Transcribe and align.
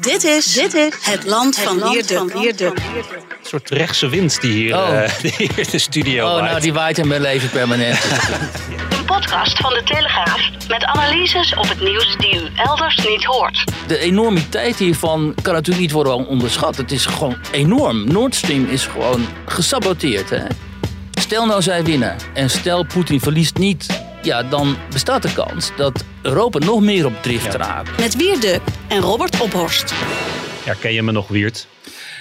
Dit 0.00 0.24
is, 0.24 0.52
dit 0.52 0.74
is 0.74 0.92
het 1.00 1.24
land 1.26 1.58
van 1.58 1.90
Wierde. 1.92 2.64
Een 2.64 2.72
soort 3.42 3.70
rechtse 3.70 4.08
wind 4.08 4.40
die 4.40 4.52
hier, 4.52 4.74
Oh. 4.76 5.02
eh, 5.02 5.10
die 5.22 5.32
hier 5.36 5.58
in 5.58 5.66
de 5.70 5.78
studio 5.78 6.26
Oh, 6.26 6.32
waait. 6.32 6.44
nou, 6.50 6.60
die 6.60 6.72
waait 6.72 6.98
in 6.98 7.08
mijn 7.08 7.20
leven 7.20 7.50
permanent. 7.50 7.98
Een 8.98 9.04
podcast 9.04 9.56
van 9.58 9.70
de 9.72 9.82
Telegraaf 9.84 10.40
met 10.68 10.84
analyses 10.84 11.54
op 11.54 11.68
het 11.68 11.80
nieuws 11.80 12.16
die 12.18 12.34
u 12.34 12.48
elders 12.56 12.96
niet 13.08 13.24
hoort. 13.24 13.64
De 13.86 13.98
enormiteit 13.98 14.76
hiervan 14.76 15.34
kan 15.42 15.52
natuurlijk 15.52 15.80
niet 15.80 15.92
worden 15.92 16.26
onderschat. 16.26 16.76
Het 16.76 16.92
is 16.92 17.06
gewoon 17.06 17.36
enorm. 17.52 18.12
Nord 18.12 18.34
Stream 18.34 18.66
is 18.68 18.86
gewoon 18.86 19.26
gesaboteerd. 19.46 20.30
Hè? 20.30 20.42
Stel 21.20 21.46
nou 21.46 21.62
zij 21.62 21.84
winnen 21.84 22.16
en 22.34 22.50
stel 22.50 22.84
Poetin 22.84 23.20
verliest 23.20 23.56
niet... 23.58 24.04
Ja, 24.26 24.42
dan 24.42 24.76
bestaat 24.90 25.22
de 25.22 25.32
kans 25.32 25.70
dat 25.76 26.04
Europa 26.22 26.58
nog 26.58 26.80
meer 26.80 27.06
op 27.06 27.22
drift 27.22 27.54
raakt. 27.54 27.98
Met 27.98 28.16
Wierde 28.16 28.60
en 28.88 29.00
Robert 29.00 29.40
Ophorst. 29.40 29.94
Ja, 30.64 30.74
ken 30.74 30.92
je 30.92 31.02
me 31.02 31.12
nog, 31.12 31.28
Wiert? 31.28 31.68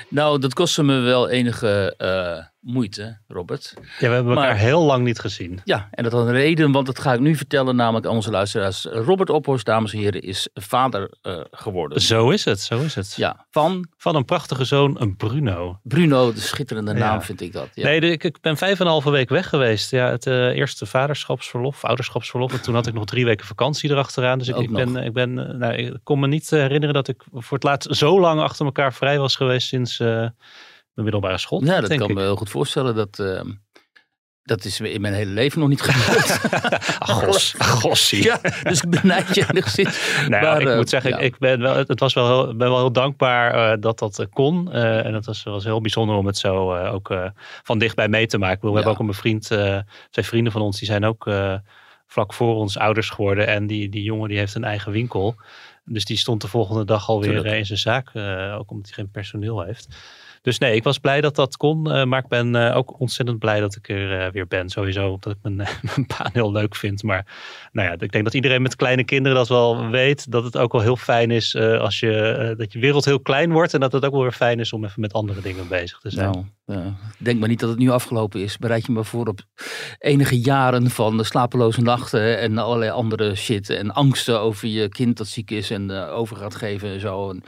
Nou, 0.09 0.39
dat 0.39 0.53
kostte 0.53 0.83
me 0.83 0.99
wel 0.99 1.29
enige 1.29 1.93
eh, 1.97 2.45
moeite, 2.65 3.17
Robert. 3.27 3.73
Ja, 3.99 4.07
we 4.07 4.13
hebben 4.13 4.35
elkaar 4.37 4.57
heel 4.57 4.83
lang 4.83 5.03
niet 5.03 5.19
gezien. 5.19 5.59
Ja, 5.63 5.87
en 5.91 6.03
dat 6.03 6.11
had 6.11 6.27
een 6.27 6.31
reden, 6.33 6.71
want 6.71 6.85
dat 6.85 6.99
ga 6.99 7.13
ik 7.13 7.19
nu 7.19 7.35
vertellen 7.35 7.75
namelijk 7.75 8.05
aan 8.05 8.15
onze 8.15 8.31
luisteraars. 8.31 8.85
Robert 8.85 9.29
Ophorst, 9.29 9.65
dames 9.65 9.93
en 9.93 9.99
heren, 9.99 10.21
is 10.21 10.49
vader 10.53 11.11
eh, 11.21 11.39
geworden. 11.51 12.01
Zo 12.01 12.29
is 12.29 12.45
het, 12.45 12.59
zo 12.59 12.79
is 12.79 12.95
het. 12.95 13.13
Ja, 13.15 13.45
van 13.49 13.87
Van 13.97 14.15
een 14.15 14.25
prachtige 14.25 14.63
zoon, 14.63 15.01
een 15.01 15.15
Bruno. 15.15 15.79
Bruno, 15.83 16.33
de 16.33 16.39
schitterende 16.39 16.91
Ja. 16.93 16.97
naam 16.97 17.21
vind 17.21 17.41
ik 17.41 17.53
dat. 17.53 17.69
Ja. 17.73 17.83
Nee, 17.83 17.99
ik, 17.99 18.23
ik 18.23 18.41
ben 18.41 18.57
vijf 18.57 18.79
en 18.79 18.85
een 18.85 18.91
halve 18.91 19.09
week 19.09 19.29
weg 19.29 19.49
geweest. 19.49 19.91
Ja, 19.91 20.09
het 20.09 20.27
eh, 20.27 20.47
eerste 20.47 20.85
vaderschapsverlof, 20.85 21.83
ouderschapsverlof. 21.83 22.53
En 22.53 22.61
toen 22.61 22.73
had 22.73 22.87
ik 22.87 22.93
nog 22.93 23.05
drie 23.05 23.25
weken 23.25 23.45
vakantie 23.45 23.89
erachteraan. 23.89 24.37
Dus 24.37 24.47
ik, 24.47 24.57
ik 24.57 24.71
ben, 24.71 24.95
ik 24.95 25.13
ben, 25.13 25.47
eh, 25.49 25.55
nou, 25.55 25.73
ik 25.73 25.97
kon 26.03 26.19
me 26.19 26.27
niet 26.27 26.49
herinneren 26.49 26.93
dat 26.93 27.07
ik 27.07 27.23
voor 27.33 27.57
het 27.57 27.63
laatst 27.63 27.95
zo 27.95 28.19
lang 28.19 28.39
achter 28.39 28.65
elkaar 28.65 28.93
vrij 28.93 29.19
was 29.19 29.35
geweest 29.35 29.67
sinds 29.67 30.01
middelbare 31.03 31.37
school. 31.37 31.63
Ja, 31.63 31.81
dat 31.81 31.95
kan 31.97 32.09
ik. 32.09 32.15
me 32.15 32.21
heel 32.21 32.35
goed 32.35 32.49
voorstellen. 32.49 32.95
Dat, 32.95 33.19
eh, 33.19 33.41
dat 34.43 34.65
is 34.65 34.79
in 34.79 35.01
mijn 35.01 35.13
hele 35.13 35.31
leven 35.31 35.59
nog 35.59 35.69
niet 35.69 35.81
gebeurd. 35.81 36.29
Gos, 37.23 37.55
gossie. 37.81 38.23
ja, 38.23 38.39
dus 38.63 38.81
ik 38.81 38.89
benijd 38.89 39.35
je 39.35 39.45
enigszins. 39.49 39.99
Nou, 40.29 40.43
Maar, 40.43 40.61
ik 40.61 40.67
eh, 40.67 40.75
moet 40.75 40.89
zeggen, 40.89 41.11
ja. 41.11 41.17
ik 41.17 41.37
ben 41.37 41.59
wel, 41.61 41.75
het 41.75 41.99
was 41.99 42.13
wel 42.13 42.27
heel, 42.27 42.55
ben 42.55 42.69
wel 42.69 42.77
heel 42.77 42.91
dankbaar 42.91 43.71
eh, 43.71 43.77
dat 43.81 43.99
dat 43.99 44.19
eh, 44.19 44.25
kon. 44.33 44.71
En 44.71 45.11
dat 45.11 45.25
was, 45.25 45.43
was 45.43 45.63
heel 45.63 45.81
bijzonder 45.81 46.15
om 46.15 46.25
het 46.25 46.37
zo 46.37 46.75
ook 46.87 47.13
van 47.63 47.77
dichtbij 47.77 48.07
mee 48.07 48.27
te 48.27 48.37
maken. 48.37 48.61
We 48.61 48.67
Ja. 48.67 48.73
hebben 48.73 48.91
ook 48.93 48.99
een 48.99 49.05
bevriend, 49.05 49.51
eh, 49.51 49.79
twee 50.09 50.25
vrienden 50.25 50.51
van 50.51 50.61
ons, 50.61 50.77
die 50.79 50.87
zijn 50.87 51.05
ook 51.05 51.29
vlak 52.07 52.33
voor 52.33 52.55
ons 52.55 52.77
ouders 52.77 53.09
geworden. 53.09 53.47
En 53.47 53.67
die, 53.67 53.89
die 53.89 54.03
jongen 54.03 54.29
die 54.29 54.37
heeft 54.37 54.55
een 54.55 54.63
eigen 54.63 54.91
winkel. 54.91 55.35
Dus 55.85 56.05
die 56.05 56.17
stond 56.17 56.41
de 56.41 56.47
volgende 56.47 56.85
dag 56.85 57.09
alweer 57.09 57.29
Tuurlijk. 57.31 57.55
in 57.55 57.65
zijn 57.65 57.79
zaak, 57.79 58.07
ook 58.59 58.71
omdat 58.71 58.85
hij 58.85 58.93
geen 58.93 59.11
personeel 59.11 59.61
heeft. 59.61 59.87
Dus 60.45 60.57
nee, 60.57 60.75
ik 60.75 60.83
was 60.83 60.99
blij 60.99 61.21
dat 61.21 61.35
dat 61.35 61.57
kon. 61.57 61.91
eh, 61.91 62.03
maar 62.03 62.19
ik 62.19 62.27
ben 62.27 62.55
eh, 62.55 62.77
ook 62.77 62.99
ontzettend 62.99 63.39
blij 63.39 63.59
dat 63.59 63.75
ik 63.75 63.89
er 63.89 64.19
eh, 64.19 64.31
weer 64.31 64.47
ben. 64.47 64.69
Sowieso 64.69 65.09
omdat 65.09 65.33
ik 65.33 65.37
mijn, 65.41 65.55
mijn 65.95 66.07
baan 66.07 66.29
heel 66.33 66.51
leuk 66.51 66.75
vind. 66.75 67.03
Maar 67.03 67.25
nou 67.71 67.87
ja, 67.87 67.93
ik 67.93 68.11
denk 68.11 68.23
dat 68.23 68.33
iedereen 68.33 68.61
met 68.61 68.75
kleine 68.75 69.03
kinderen 69.03 69.37
dat 69.37 69.47
wel 69.47 69.89
weet. 69.89 70.31
Dat 70.31 70.43
het 70.43 70.57
ook 70.57 70.71
wel 70.71 70.81
heel 70.81 70.95
fijn 70.95 71.31
is 71.31 71.55
als 71.55 71.99
je, 71.99 72.53
dat 72.57 72.73
je 72.73 72.79
wereld 72.79 73.05
heel 73.05 73.19
klein 73.19 73.51
wordt. 73.51 73.73
En 73.73 73.79
dat 73.79 73.91
het 73.91 74.05
ook 74.05 74.11
wel 74.11 74.21
weer 74.21 74.31
fijn 74.31 74.59
is 74.59 74.73
om 74.73 74.85
even 74.85 75.01
met 75.01 75.13
andere 75.13 75.41
dingen 75.41 75.67
bezig 75.67 75.99
te 75.99 76.09
zijn. 76.09 76.31
Nou, 76.31 76.45
ja. 76.65 76.95
denk 77.17 77.39
maar 77.39 77.49
niet 77.49 77.59
dat 77.59 77.69
het 77.69 77.79
nu 77.79 77.89
afgelopen 77.89 78.41
is. 78.41 78.57
Bereid 78.57 78.85
je 78.85 78.91
maar 78.91 79.05
voor 79.05 79.27
op 79.27 79.39
enige 79.99 80.39
jaren 80.39 80.89
van 80.89 81.17
de 81.17 81.23
slapeloze 81.23 81.81
nachten 81.81 82.39
en 82.39 82.57
allerlei 82.57 82.91
andere 82.91 83.35
shit. 83.35 83.69
En 83.69 83.91
angsten 83.91 84.39
over 84.39 84.67
je 84.67 84.89
kind 84.89 85.17
dat 85.17 85.27
ziek 85.27 85.51
is 85.51 85.71
en 85.71 85.91
eh, 85.91 86.17
over 86.17 86.35
gaat 86.35 86.55
geven 86.55 86.89
en 86.89 86.99
zo. 86.99 87.29
En 87.29 87.43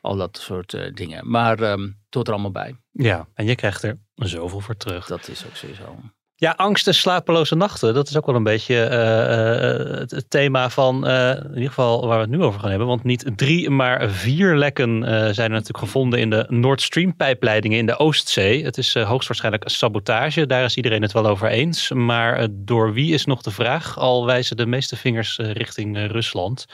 al 0.00 0.16
dat 0.16 0.38
soort 0.38 0.74
eh, 0.74 0.94
dingen. 0.94 1.30
Maar 1.30 1.60
ehm, 1.60 1.80
het 1.80 2.14
hoort 2.14 2.26
er 2.26 2.32
allemaal 2.32 2.50
bij. 2.50 2.76
Ja, 2.90 3.28
en 3.34 3.46
je 3.46 3.54
krijgt 3.54 3.82
er 3.82 3.98
zoveel 4.14 4.60
voor 4.60 4.76
terug. 4.76 5.06
Dat 5.06 5.28
is 5.28 5.46
ook 5.46 5.56
sowieso. 5.56 5.98
Ja, 6.40 6.54
angst 6.56 6.86
en 6.86 6.94
slapeloze 6.94 7.54
nachten. 7.54 7.94
Dat 7.94 8.08
is 8.08 8.16
ook 8.16 8.26
wel 8.26 8.34
een 8.34 8.42
beetje 8.42 8.82
eh, 8.82 9.70
eh, 9.70 9.98
het, 10.08 10.30
thema 10.30 10.70
van, 10.70 11.06
eh, 11.06 11.30
in 11.30 11.54
ieder 11.54 11.68
geval 11.68 12.06
waar 12.06 12.16
we 12.16 12.22
het 12.22 12.30
nu 12.30 12.42
over 12.42 12.60
gaan 12.60 12.70
hebben. 12.70 12.88
Want 12.88 13.04
niet 13.04 13.30
drie, 13.36 13.70
maar 13.70 14.10
vier 14.10 14.56
lekken 14.56 15.02
zijn 15.34 15.50
er 15.50 15.56
natuurlijk 15.56 15.78
gevonden 15.78 16.18
in 16.18 16.30
de 16.30 16.46
Nord 16.48 16.82
Stream 16.82 17.16
pijpleidingen 17.16 17.78
in 17.78 17.86
de 17.86 17.98
Oostzee. 17.98 18.64
Het 18.64 18.78
is 18.78 18.94
hoogstwaarschijnlijk 18.94 19.68
sabotage. 19.68 20.46
Daar 20.46 20.64
is 20.64 20.76
iedereen 20.76 21.02
het 21.02 21.12
wel 21.12 21.26
over 21.26 21.48
eens. 21.48 21.90
Maar 21.90 22.48
door 22.50 22.92
wie 22.92 23.14
is 23.14 23.24
nog 23.24 23.42
de 23.42 23.50
vraag? 23.50 23.98
Al 23.98 24.26
wijzen 24.26 24.56
de 24.56 24.66
meeste 24.66 24.96
vingers 24.96 25.36
richting 25.36 26.06
Rusland. 26.06 26.66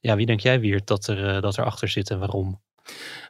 Ja, 0.00 0.16
wie 0.16 0.26
denk 0.26 0.40
jij, 0.40 0.60
Wiert, 0.60 0.86
dat 0.86 1.06
er, 1.06 1.40
dat 1.40 1.56
er 1.56 1.64
achter 1.64 1.88
zit 1.88 2.10
en 2.10 2.18
waarom? 2.18 2.60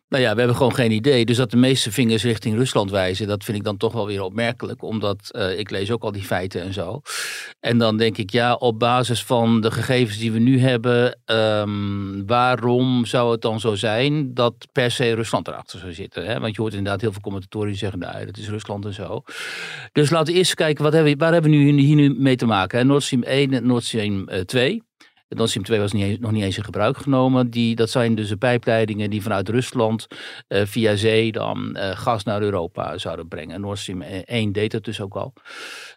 Nou 0.08 0.22
ja, 0.22 0.32
we 0.32 0.38
hebben 0.38 0.56
gewoon 0.56 0.74
geen 0.74 0.90
idee. 0.90 1.24
Dus 1.24 1.36
dat 1.36 1.50
de 1.50 1.56
meeste 1.56 1.92
vingers 1.92 2.22
richting 2.22 2.56
Rusland 2.56 2.90
wijzen, 2.90 3.26
dat 3.26 3.44
vind 3.44 3.56
ik 3.56 3.64
dan 3.64 3.76
toch 3.76 3.92
wel 3.92 4.06
weer 4.06 4.22
opmerkelijk. 4.22 4.82
Omdat 4.82 5.30
eh, 5.30 5.58
ik 5.58 5.70
lees 5.70 5.90
ook 5.90 6.02
al 6.02 6.12
die 6.12 6.22
feiten 6.22 6.62
en 6.62 6.72
zo. 6.72 7.00
En 7.60 7.78
dan 7.78 7.96
denk 7.96 8.16
ik, 8.16 8.30
ja, 8.30 8.54
op 8.54 8.78
basis 8.78 9.24
van 9.24 9.60
de 9.60 9.70
gegevens 9.70 10.18
die 10.18 10.32
we 10.32 10.38
nu 10.38 10.60
hebben, 10.60 11.18
ehm, 11.24 12.26
waarom 12.26 13.04
zou 13.04 13.32
het 13.32 13.40
dan 13.40 13.60
zo 13.60 13.74
zijn 13.74 14.34
dat 14.34 14.54
per 14.72 14.90
se 14.90 15.14
Rusland 15.14 15.48
erachter 15.48 15.78
zou 15.78 15.92
zitten? 15.92 16.26
Hè? 16.26 16.40
Want 16.40 16.54
je 16.54 16.60
hoort 16.60 16.74
inderdaad 16.74 17.00
heel 17.00 17.12
veel 17.12 17.20
commentatoren 17.20 17.68
die 17.68 17.78
zeggen, 17.78 17.98
nou, 17.98 18.24
dat 18.24 18.36
is 18.36 18.48
Rusland 18.48 18.84
en 18.84 18.94
zo. 18.94 19.22
Dus 19.92 20.10
laten 20.10 20.32
we 20.32 20.38
eerst 20.38 20.54
kijken, 20.54 20.84
wat 20.84 20.92
hebben 20.92 21.12
we, 21.12 21.18
waar 21.18 21.32
hebben 21.32 21.50
we 21.50 21.56
nu, 21.56 21.80
hier 21.80 21.96
nu 21.96 22.14
mee 22.18 22.36
te 22.36 22.46
maken? 22.46 22.78
Hè? 22.78 22.84
Nord 22.84 23.02
Stream 23.02 23.22
1 23.22 23.52
en 23.52 23.66
Nord 23.66 23.84
Stream 23.84 24.28
eh, 24.28 24.40
2. 24.40 24.82
Nord 25.28 25.48
Stream 25.48 25.66
2 25.66 25.80
was 25.80 25.92
niet 25.92 26.20
nog 26.20 26.30
niet 26.30 26.42
eens 26.42 26.56
in 26.56 26.64
gebruik 26.64 26.96
genomen. 26.96 27.50
Die, 27.50 27.74
dat 27.74 27.90
zijn 27.90 28.14
dus 28.14 28.28
de 28.28 28.36
pijpleidingen 28.36 29.10
die 29.10 29.22
vanuit 29.22 29.48
Rusland 29.48 30.06
eh, 30.48 30.62
via 30.64 30.96
zee 30.96 31.32
dan 31.32 31.76
eh, 31.76 31.96
gas 31.96 32.24
naar 32.24 32.42
Europa 32.42 32.98
zouden 32.98 33.28
brengen. 33.28 33.60
Nord 33.60 33.78
Stream 33.78 34.02
1 34.02 34.52
deed 34.52 34.70
dat 34.70 34.84
dus 34.84 35.00
ook 35.00 35.16
al. 35.16 35.32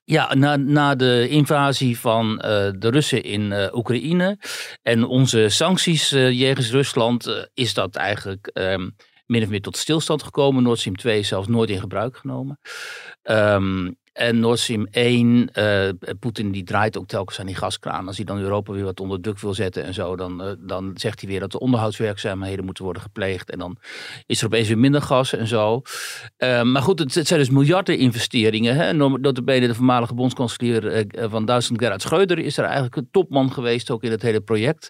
Ja, 0.04 0.34
na, 0.34 0.56
na 0.56 0.96
de 0.96 1.28
invasie 1.30 2.00
van 2.00 2.40
eh, 2.40 2.50
de 2.78 2.90
Russen 2.90 3.24
in 3.24 3.70
Oekraïne 3.74 4.38
en 4.82 5.04
onze 5.04 5.50
sancties 5.50 6.09
jegens 6.09 6.72
Rusland 6.72 7.48
is 7.54 7.74
dat 7.74 7.96
eigenlijk 7.96 8.48
ehm, 8.54 8.90
min 9.26 9.44
of 9.44 9.50
meer 9.50 9.62
tot 9.62 9.78
stilstand 9.78 10.24
gekomen. 10.24 10.64
Nord 10.64 10.80
Stream 10.80 10.96
2 10.96 11.20
is 11.20 11.28
zelfs 11.28 11.48
nooit 11.48 11.70
in 11.70 11.80
gebruik 11.80 12.18
genomen. 12.18 12.59
Ehm, 13.22 13.92
en 14.17 14.39
Nord 14.39 14.59
Stream 14.59 14.88
1, 14.91 15.50
eh, 15.53 15.89
Poetin 16.19 16.51
die 16.51 16.63
draait 16.63 16.97
ook 16.97 17.07
telkens 17.07 17.39
aan 17.39 17.45
die 17.45 17.55
gaskraan. 17.55 18.07
Als 18.07 18.16
hij 18.16 18.25
dan 18.25 18.39
Europa 18.39 18.73
weer 18.73 18.83
wat 18.83 19.00
onder 19.00 19.22
druk 19.22 19.39
wil 19.39 19.53
zetten 19.53 19.83
en 19.83 19.94
zo, 19.94 20.16
dan, 20.16 20.44
eh, 20.44 20.51
dan 20.59 20.91
zegt 20.95 21.19
hij 21.19 21.29
weer 21.29 21.39
dat 21.39 21.53
er 21.53 21.59
onderhoudswerkzaamheden 21.59 22.66
moeten 22.66 22.83
worden 22.83 23.01
gepleegd. 23.01 23.50
En 23.50 23.59
dan 23.59 23.78
is 24.25 24.39
er 24.39 24.45
opeens 24.45 24.67
weer 24.67 24.78
minder 24.78 25.01
gas 25.01 25.33
en 25.33 25.47
zo. 25.47 25.81
Eh, 26.38 26.61
maar 26.61 26.81
goed, 26.81 27.00
het, 27.00 27.28
zijn 27.28 27.39
dus 27.39 27.50
miljarden 27.50 27.97
investeringen. 27.97 28.75
Hè? 28.75 28.94
Notabene 28.94 29.67
de 29.67 29.75
voormalige 29.75 30.13
bondskanselier 30.13 31.05
van 31.29 31.45
Duitsland, 31.45 31.81
Gerhard 31.81 32.01
Schreuder, 32.01 32.39
is 32.39 32.57
er 32.57 32.63
eigenlijk 32.63 32.95
een 32.95 33.07
topman 33.11 33.51
geweest 33.51 33.91
ook 33.91 34.03
in 34.03 34.11
het 34.11 34.22
hele 34.22 34.41
project. 34.41 34.89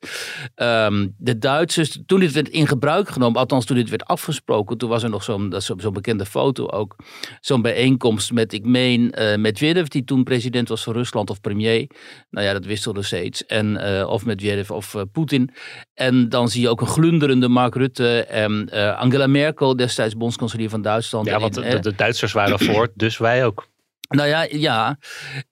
Ehm, 0.56 1.08
de 1.18 1.38
Duitsers, 1.38 2.00
toen 2.06 2.20
dit 2.20 2.32
werd 2.32 2.50
in 2.50 2.68
gebruik 2.68 3.10
genomen, 3.10 3.40
althans 3.40 3.66
toen 3.66 3.78
dit 3.78 3.90
werd 3.90 4.06
afgesproken, 4.06 4.78
toen 4.78 4.90
was 4.90 5.04
er 5.04 5.10
nog 5.10 5.24
zo'n 5.24 5.54
zo'n 5.58 5.94
bekende 5.94 6.26
foto 6.26 6.68
ook, 6.68 6.96
zo'n 7.42 7.62
bijeenkomst 7.62 8.32
met, 8.32 8.54
ik 8.54 8.66
meen, 8.66 9.16
eh 9.18 9.38
Medvedev, 9.38 9.88
die 9.88 10.04
toen 10.04 10.24
president 10.24 10.70
was 10.70 10.84
van 10.84 10.94
Rusland 10.94 11.30
of 11.30 11.42
premier. 11.42 11.90
Nou 12.30 12.46
ja, 12.46 12.54
dat 12.54 12.66
wisselde 12.66 13.04
steeds. 13.04 13.46
En, 13.46 13.78
eh, 13.78 14.10
of 14.10 14.26
Medvedev 14.26 14.72
of 14.72 14.96
eh, 14.96 15.02
Poetin. 15.12 15.54
En 15.94 16.30
dan 16.30 16.50
zie 16.50 16.62
je 16.62 16.70
ook 16.70 16.82
een 16.82 16.88
glunderende 16.88 17.48
Mark 17.48 17.76
Rutte 17.76 18.24
en 18.24 18.70
Angela 18.98 19.28
Merkel, 19.28 19.76
destijds 19.76 20.18
bondskanselier 20.18 20.70
van 20.70 20.82
Duitsland. 20.82 21.28
Ja, 21.28 21.40
want 21.40 21.54
de, 21.54 21.80
de 21.80 21.96
Duitsers 21.96 22.34
waren 22.34 22.60
voor, 22.60 22.92
dus 22.96 23.18
wij 23.18 23.46
ook. 23.46 23.68
Nou 24.08 24.28
ja, 24.30 24.48
ja. 24.50 24.98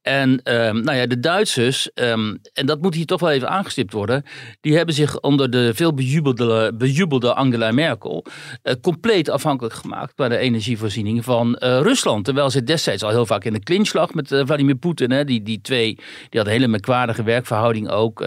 En 0.02 0.42
ehm, 0.44 0.82
nou 0.82 0.98
ja, 0.98 1.06
de 1.06 1.20
Duitsers, 1.20 1.94
ehm, 1.94 2.36
en 2.54 2.66
dat 2.66 2.82
moet 2.82 2.96
hier 2.96 3.06
toch 3.06 3.20
wel 3.20 3.32
even 3.32 3.50
aangestipt 3.50 3.94
worden, 3.94 4.24
die 4.62 4.76
hebben 4.76 4.96
zich 4.96 5.20
onder 5.20 5.50
de 5.50 5.72
veel 5.74 5.94
bejubelde, 5.94 6.74
bejubelde 6.78 7.34
Angela 7.34 7.72
Merkel 7.72 8.26
eh, 8.62 8.74
compleet 8.82 9.30
afhankelijk 9.30 9.76
gemaakt 9.76 10.16
bij 10.16 10.30
de 10.30 10.38
energievoorziening 10.38 11.24
van 11.24 11.56
eh, 11.56 11.80
Rusland. 11.82 12.26
Terwijl 12.26 12.50
ze 12.50 12.64
destijds 12.64 13.04
al 13.04 13.10
heel 13.10 13.26
vaak 13.26 13.44
in 13.44 13.54
de 13.54 13.60
clinch 13.60 13.94
lag 13.94 14.14
met 14.14 14.32
eh, 14.32 14.42
Vladimir 14.46 14.76
Poetin. 14.76 15.26
Die, 15.26 15.44
die 15.44 15.62
twee, 15.62 15.96
die 15.96 16.06
hadden 16.30 16.46
een 16.46 16.60
hele 16.60 16.68
merkwaardige 16.68 17.24
werkverhouding 17.24 17.90
ook. 17.90 18.24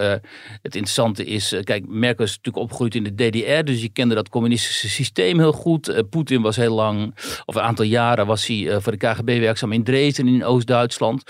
Het 0.61 0.75
interessante 0.75 1.25
is, 1.25 1.55
kijk, 1.63 1.87
Merkel 1.87 2.23
is 2.23 2.29
natuurlijk 2.29 2.63
opgegroeid 2.63 2.95
in 2.95 3.03
de 3.03 3.15
DDR, 3.15 3.63
dus 3.63 3.81
je 3.81 3.89
kende 3.89 4.15
dat 4.15 4.29
communistische 4.29 4.89
systeem 4.89 5.39
heel 5.39 5.51
goed. 5.51 6.03
Poetin 6.09 6.41
was 6.41 6.55
heel 6.55 6.75
lang, 6.75 7.15
of 7.45 7.55
een 7.55 7.61
aantal 7.61 7.85
jaren 7.85 8.25
was 8.25 8.47
hij 8.47 8.81
voor 8.81 8.91
de 8.91 8.97
KGB 8.97 9.39
werkzaam 9.39 9.71
in 9.71 9.83
Dresden. 9.83 10.18
In 10.27 10.45
Oost-Duitsland. 10.45 11.23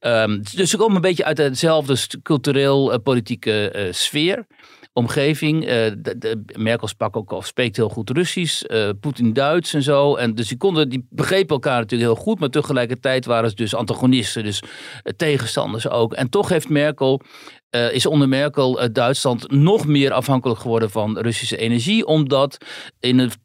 Um, 0.00 0.42
dus 0.54 0.70
ze 0.70 0.76
komen 0.76 0.96
een 0.96 1.02
beetje 1.02 1.24
uit 1.24 1.36
dezelfde 1.36 1.96
cultureel-politieke 2.22 3.88
sfeer 3.90 4.46
omgeving. 4.96 5.62
Uh, 5.62 5.68
de, 5.68 6.14
de, 6.18 6.42
Merkel 6.58 6.88
sprak 6.88 7.16
ook 7.16 7.44
spreekt 7.44 7.76
heel 7.76 7.88
goed 7.88 8.10
Russisch, 8.10 8.62
uh, 8.66 8.88
Poetin 9.00 9.32
Duits 9.32 9.74
en 9.74 9.82
zo. 9.82 10.14
En 10.14 10.34
dus 10.34 10.48
die, 10.48 10.56
konden, 10.56 10.88
die 10.88 11.06
begrepen 11.10 11.54
elkaar 11.54 11.80
natuurlijk 11.80 12.10
heel 12.10 12.22
goed, 12.22 12.40
maar 12.40 12.48
tegelijkertijd 12.48 13.24
waren 13.24 13.50
ze 13.50 13.56
dus 13.56 13.74
antagonisten, 13.74 14.44
dus 14.44 14.62
tegenstanders 15.16 15.88
ook. 15.88 16.12
En 16.14 16.28
toch 16.28 16.48
heeft 16.48 16.68
Merkel 16.68 17.20
is 17.90 18.06
onder 18.06 18.28
Merkel 18.28 18.92
Duitsland 18.92 19.50
nog 19.50 19.86
meer 19.86 20.12
afhankelijk 20.12 20.60
geworden 20.60 20.90
van 20.90 21.18
Russische 21.18 21.56
energie, 21.56 22.06
omdat 22.06 22.56
in 23.00 23.18
het 23.18 23.38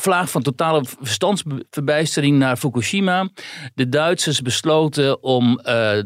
vlaag 0.00 0.30
van 0.30 0.42
totale 0.42 0.84
verstandsverbijstering 1.00 2.38
naar 2.38 2.56
Fukushima. 2.56 3.28
De 3.74 3.88
Duitsers 3.88 4.42
besloten 4.42 5.22
om 5.22 5.48
uh, 5.48 5.64
de, 5.64 6.02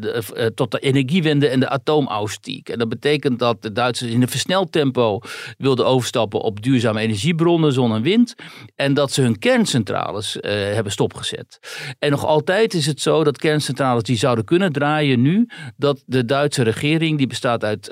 de, 0.00 0.22
uh, 0.36 0.46
tot 0.46 0.70
de 0.70 0.78
energiewende 0.78 1.48
en 1.48 1.60
de 1.60 1.68
atoomausstiek. 1.68 2.68
En 2.68 2.78
dat 2.78 2.88
betekent 2.88 3.38
dat 3.38 3.62
de 3.62 3.72
Duitsers 3.72 4.10
in 4.10 4.22
een 4.22 4.28
versneld 4.28 4.72
tempo 4.72 5.20
wilden 5.58 5.86
overstappen 5.86 6.40
op 6.40 6.62
duurzame 6.62 7.00
energiebronnen, 7.00 7.72
zon 7.72 7.94
en 7.94 8.02
wind. 8.02 8.34
En 8.74 8.94
dat 8.94 9.12
ze 9.12 9.22
hun 9.22 9.38
kerncentrales 9.38 10.36
uh, 10.36 10.42
hebben 10.52 10.92
stopgezet. 10.92 11.58
En 11.98 12.10
nog 12.10 12.24
altijd 12.24 12.74
is 12.74 12.86
het 12.86 13.00
zo 13.00 13.24
dat 13.24 13.38
kerncentrales 13.38 14.02
die 14.02 14.16
zouden 14.16 14.44
kunnen 14.44 14.72
draaien 14.72 15.22
nu, 15.22 15.48
dat 15.76 16.02
de 16.06 16.24
Duitse 16.24 16.62
regering, 16.62 17.18
die 17.18 17.26
bestaat 17.26 17.64
uit 17.64 17.90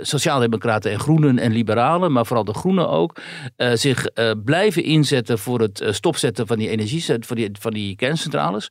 sociaaldemocraten 0.00 0.90
en 0.90 1.00
groenen 1.00 1.38
en 1.38 1.52
liberalen, 1.52 2.12
maar 2.12 2.26
vooral 2.26 2.44
de 2.44 2.54
groenen 2.54 2.88
ook, 2.88 3.20
zich 3.74 4.06
blijven 4.44 4.84
inzetten 4.84 5.38
voor 5.38 5.60
het 5.60 5.80
eh, 5.80 5.92
stopzetten 5.92 6.46
van 6.46 6.58
die 6.58 6.68
energie, 6.68 7.04
van 7.04 7.36
die, 7.36 7.50
van 7.60 7.72
die 7.72 7.96
kerncentrales. 7.96 8.68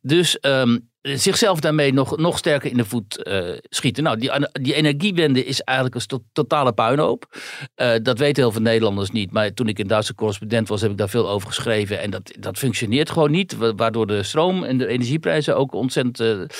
Dus 0.00 0.38
um, 0.40 0.88
zichzelf 1.02 1.60
daarmee 1.60 1.92
nog, 1.92 2.16
nog 2.16 2.38
sterker 2.38 2.70
in 2.70 2.76
de 2.76 2.84
voet 2.84 3.20
uh, 3.22 3.56
schieten. 3.62 4.02
Nou, 4.02 4.18
die, 4.18 4.30
die 4.52 4.74
energiewende 4.74 5.44
is 5.44 5.60
eigenlijk 5.60 5.96
een 6.10 6.20
totale 6.32 6.72
puinhoop. 6.72 7.38
Dat 8.02 8.18
weten 8.18 8.42
heel 8.42 8.52
veel 8.52 8.60
Nederlanders 8.60 9.10
niet. 9.10 9.32
Maar 9.32 9.54
toen 9.54 9.68
ik 9.68 9.78
in 9.78 9.86
Duitse 9.86 10.14
correspondent 10.14 10.68
was, 10.68 10.80
heb 10.80 10.90
ik 10.90 10.96
daar 10.96 11.08
veel 11.08 11.28
over 11.28 11.48
geschreven. 11.48 12.00
En 12.00 12.10
dat, 12.10 12.32
dat 12.38 12.58
functioneert 12.58 13.10
gewoon 13.10 13.30
niet. 13.30 13.56
Waardoor 13.76 14.06
de 14.06 14.22
stroom 14.22 14.64
en 14.64 14.78
de 14.78 14.86
energieprijzen 14.86 15.56
ook 15.56 15.74
ontzettend... 15.74 16.50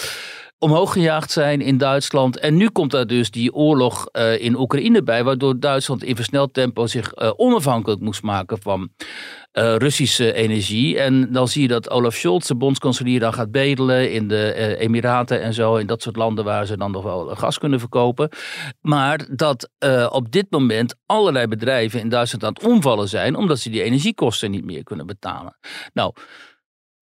Omhoog 0.61 0.93
gejaagd 0.93 1.31
zijn 1.31 1.61
in 1.61 1.79
Duitsland. 1.79 2.39
En 2.39 2.57
nu 2.57 2.69
komt 2.69 2.91
daar 2.91 3.07
dus 3.07 3.31
die 3.31 3.55
oorlog 3.55 4.09
uh, 4.13 4.41
in 4.41 4.59
Oekraïne 4.59 5.03
bij, 5.03 5.25
waardoor 5.25 5.61
Duitsland 5.61 6.05
in 6.05 6.17
versneld 6.17 6.55
tempo 6.55 6.87
zich 6.87 7.13
uh, 7.15 7.31
onafhankelijk 7.37 8.01
moest 8.01 8.23
maken 8.23 8.63
van 8.63 8.81
uh, 8.81 9.77
Russische 9.77 10.33
energie. 10.33 10.99
En 10.99 11.33
dan 11.33 11.49
zie 11.49 11.63
je 11.63 11.69
dat 11.69 11.91
Olaf 11.91 12.15
Scholz, 12.15 12.47
de 12.47 12.55
bondskanselier, 12.55 13.21
dan 13.21 13.33
gaat 13.33 13.51
bedelen 13.51 14.13
in 14.13 14.29
de 14.29 14.77
Emiraten 14.79 15.43
en 15.43 15.55
zo, 15.55 15.77
in 15.77 15.87
dat 15.87 16.03
soort 16.03 16.17
landen 16.17 16.45
waar 16.45 16.67
ze 16.67 16.77
dan 16.77 16.91
nog 16.91 17.03
wel 17.03 17.27
gas 17.27 17.59
kunnen 17.59 17.81
verkopen. 17.81 18.29
Maar 18.81 19.27
dat 19.31 19.71
op 20.11 20.33
dit 20.33 20.47
moment 20.51 20.95
allerlei 21.07 21.47
bedrijven 21.47 22.01
in 22.01 22.09
Duitsland 22.09 22.45
aan 22.45 22.53
het 22.53 22.65
omvallen 22.65 23.09
zijn, 23.09 23.37
omdat 23.37 23.59
ze 23.59 23.71
die 23.71 23.83
energiekosten 23.83 24.51
niet 24.51 24.65
meer 24.65 24.83
kunnen 24.83 25.07
betalen. 25.07 25.59
Nou, 25.93 26.13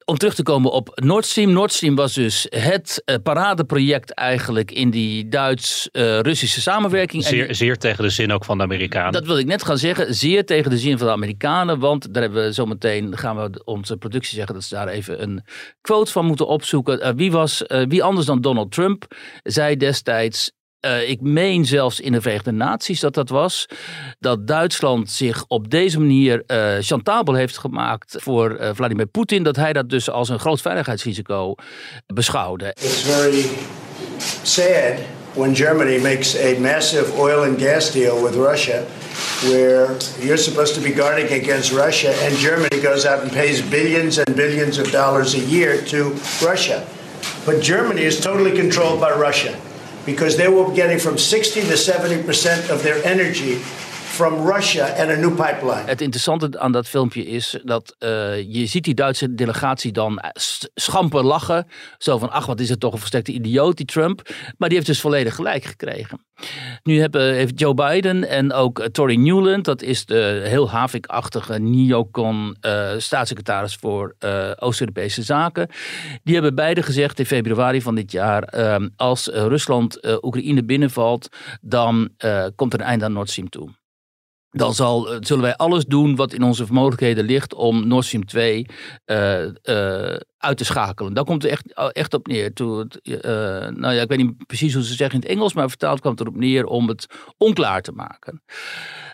om 0.09 0.17
terug 0.17 0.35
te 0.35 0.43
komen 0.43 0.73
op 0.73 0.91
Nord 0.95 1.25
Stream. 1.25 1.53
Nord 1.53 1.73
Stream 1.73 1.95
was 1.95 2.15
dus 2.15 2.47
het 2.49 3.03
uh, 3.05 3.17
paradeproject 3.23 4.15
eigenlijk 4.15 4.71
in 4.71 4.91
die 4.91 5.29
Duits-Russische 5.29 6.61
samenwerking. 6.61 7.25
Zeer, 7.25 7.55
zeer, 7.55 7.79
tegen 7.79 8.05
de 8.05 8.11
zin 8.11 8.33
ook 8.33 8.45
van 8.45 8.57
de 8.57 8.63
Amerikanen. 8.65 9.13
Dat 9.13 9.27
wil 9.27 9.39
ik 9.39 9.47
net 9.47 9.65
gaan 9.65 9.79
zeggen. 9.79 10.15
Zeer 10.15 10.45
tegen 10.45 10.71
de 10.71 10.79
zin 10.79 10.99
van 10.99 11.07
de 11.07 11.13
Amerikanen. 11.13 11.79
Want 11.79 12.15
daar 12.15 12.23
hebben 12.23 12.45
we 12.45 12.53
zometeen, 12.53 13.17
gaan 13.17 13.37
we 13.37 13.65
onze 13.65 13.97
productie 13.97 14.37
zeggen 14.37 14.55
dat 14.55 14.65
ze 14.65 14.75
daar 14.75 14.89
even 14.89 15.23
een 15.23 15.45
quote 15.81 16.13
van 16.13 16.27
moeten 16.27 16.47
opzoeken. 16.47 16.99
Uh, 16.99 17.11
wie, 17.17 17.33
was, 17.33 17.63
uh, 17.69 17.83
wie 17.89 18.03
anders 18.03 18.27
dan 18.27 18.41
Donald 18.41 18.73
Trump 18.73 19.05
zei 19.43 19.77
destijds 19.77 20.53
uh, 20.81 21.09
ik 21.09 21.21
meen 21.21 21.65
zelfs 21.65 22.01
in 22.01 22.13
de 22.13 22.21
Verenigde 22.21 22.51
Naties 22.51 23.01
dat 23.01 23.15
dat 23.15 23.29
was. 23.29 23.67
Dat 24.19 24.47
Duitsland 24.47 25.11
zich 25.11 25.45
op 25.49 25.71
deze 25.71 25.99
manier 25.99 26.43
uh, 26.47 26.75
chantabel 26.81 27.35
heeft 27.35 27.59
gemaakt 27.59 28.17
voor 28.19 28.59
uh, 28.61 28.71
Vladimir 28.75 29.07
Poetin. 29.07 29.43
Dat 29.43 29.57
hij 29.57 29.73
dat 29.73 29.91
dus 29.91 30.11
als 30.11 30.29
een 30.29 30.39
groot 30.39 30.61
veiligheidsrisico 30.61 31.55
beschouwde. 32.07 32.69
It's 32.69 33.03
very 33.03 33.45
sad 34.43 34.99
when 35.33 35.55
Germany 35.55 35.99
makes 35.99 36.37
a 36.37 36.59
massive 36.61 37.19
oil 37.19 37.45
and 37.45 37.63
gas 37.63 37.93
deal 37.93 38.23
with 38.23 38.35
Russia. 38.35 38.83
Where 39.41 39.97
you're 40.21 40.43
supposed 40.43 40.75
to 40.75 40.81
be 40.81 40.93
guarding 40.93 41.31
against 41.31 41.73
Russia, 41.73 42.13
and 42.27 42.39
Germany 42.39 42.81
goes 42.83 43.05
out 43.05 43.21
and 43.23 43.31
pays 43.31 43.69
billions 43.69 44.19
and 44.19 44.37
billions 44.37 44.79
of 44.79 44.91
dollars 44.91 45.35
a 45.35 45.39
year 45.39 45.85
to 45.85 46.15
Russia. 46.41 46.83
But 47.45 47.63
Germany 47.63 48.03
is 48.03 48.21
totally 48.21 48.53
controlled 48.53 49.01
by 49.01 49.11
Russia. 49.11 49.55
Because 50.07 50.37
they 50.37 50.49
were 50.49 50.73
getting 50.73 50.99
from 50.99 51.19
60 51.19 51.63
to 51.63 51.77
70 51.77 52.23
percent 52.23 52.71
of 52.71 52.83
their 52.83 53.05
energy 53.05 53.61
from 54.17 54.47
Russia 54.47 54.85
and 54.85 55.11
a 55.11 55.17
new 55.17 55.35
pipeline. 55.35 55.83
Het 55.87 56.01
interessante 56.01 56.59
aan 56.59 56.73
dat 56.73 56.89
filmpje 56.89 57.27
is 57.27 57.59
dat 57.65 57.97
uh, 57.99 58.09
je 58.43 58.67
ziet 58.67 58.85
die 58.85 58.95
Duitse 58.95 59.35
delegatie 59.35 59.93
dan 59.93 60.21
schamper 60.75 61.25
lachen. 61.25 61.67
Zo 61.99 62.19
van, 62.19 62.31
ach 62.31 62.47
wat 62.47 62.61
is 62.61 62.69
het 62.69 62.81
toch 62.81 62.93
een 62.93 62.99
versterkte 62.99 63.33
idioot 63.33 63.77
die 63.77 63.87
Trump. 63.87 64.23
Maar 64.59 64.69
die 64.69 64.79
heeft 64.79 64.91
dus 64.91 65.01
volledig 65.01 65.35
gelijk 65.35 65.65
gekregen. 65.65 66.25
Nu 66.83 67.01
hebben, 67.01 67.35
heeft 67.35 67.61
Joe 67.61 67.75
Biden 67.75 68.29
en 68.29 68.53
ook 68.53 68.79
uh, 68.79 68.87
Tory 68.87 69.17
Newland, 69.17 69.65
dat 69.65 69.83
is 69.83 70.05
de 70.05 70.43
heel 70.45 70.71
havik-achtige 70.71 71.59
neocon 71.59 72.57
uh, 72.61 72.91
staatssecretaris 72.97 73.75
voor 73.75 74.15
Oost-Europese 74.57 75.23
zaken. 75.23 75.69
Die 76.23 76.35
hebben 76.35 76.55
beide 76.55 76.83
gezegd 76.83 77.19
in 77.19 77.27
februari 77.27 77.83
van 77.83 77.95
dit 77.95 78.13
jaar, 78.13 78.55
uh, 78.55 78.77
als 78.97 79.27
Rusland 79.27 80.25
Oekraïne 80.25 80.65
binnenvalt, 80.65 81.29
dan 81.61 82.11
komt 82.55 82.73
er 82.73 82.81
een 82.81 82.87
einde 82.87 83.05
aan 83.05 83.13
Nord 83.13 83.31
Stream 83.31 83.49
toe 83.49 83.76
dan 84.57 84.75
zal, 84.75 85.13
eh, 85.13 85.17
zullen 85.21 85.43
wij 85.43 85.57
alles 85.57 85.85
doen 85.85 86.17
wat 86.17 86.33
in 86.33 86.43
onze 86.43 86.65
mogelijkheden 86.71 87.25
ligt 87.25 87.55
om 87.55 87.87
Nord 87.87 88.05
Stream 88.05 88.25
2 88.25 88.67
uh, 89.07 89.43
uh, 89.43 90.17
uit 90.39 90.57
te 90.57 90.65
schakelen. 90.65 91.15
Daar 91.15 91.25
komt 91.25 91.43
het 91.43 91.53
echt, 91.53 91.93
echt 91.93 92.15
op 92.15 92.27
neer. 92.27 92.51
Uh, 92.61 93.13
nou 93.69 93.95
ja, 93.95 94.03
ik 94.03 94.09
weet 94.09 94.19
niet 94.19 94.47
precies 94.47 94.75
hoe 94.75 94.85
ze 94.85 94.95
zeggen 94.95 95.21
in 95.21 95.21
het 95.21 95.37
Engels, 95.37 95.55
maar 95.55 95.69
vertaald 95.69 96.01
kwam 96.01 96.13
het 96.13 96.21
erop 96.21 96.37
neer 96.37 96.65
om 96.65 96.89
het 96.89 97.07
onklaar 97.37 97.83
te 97.83 97.93
maken. 97.93 98.43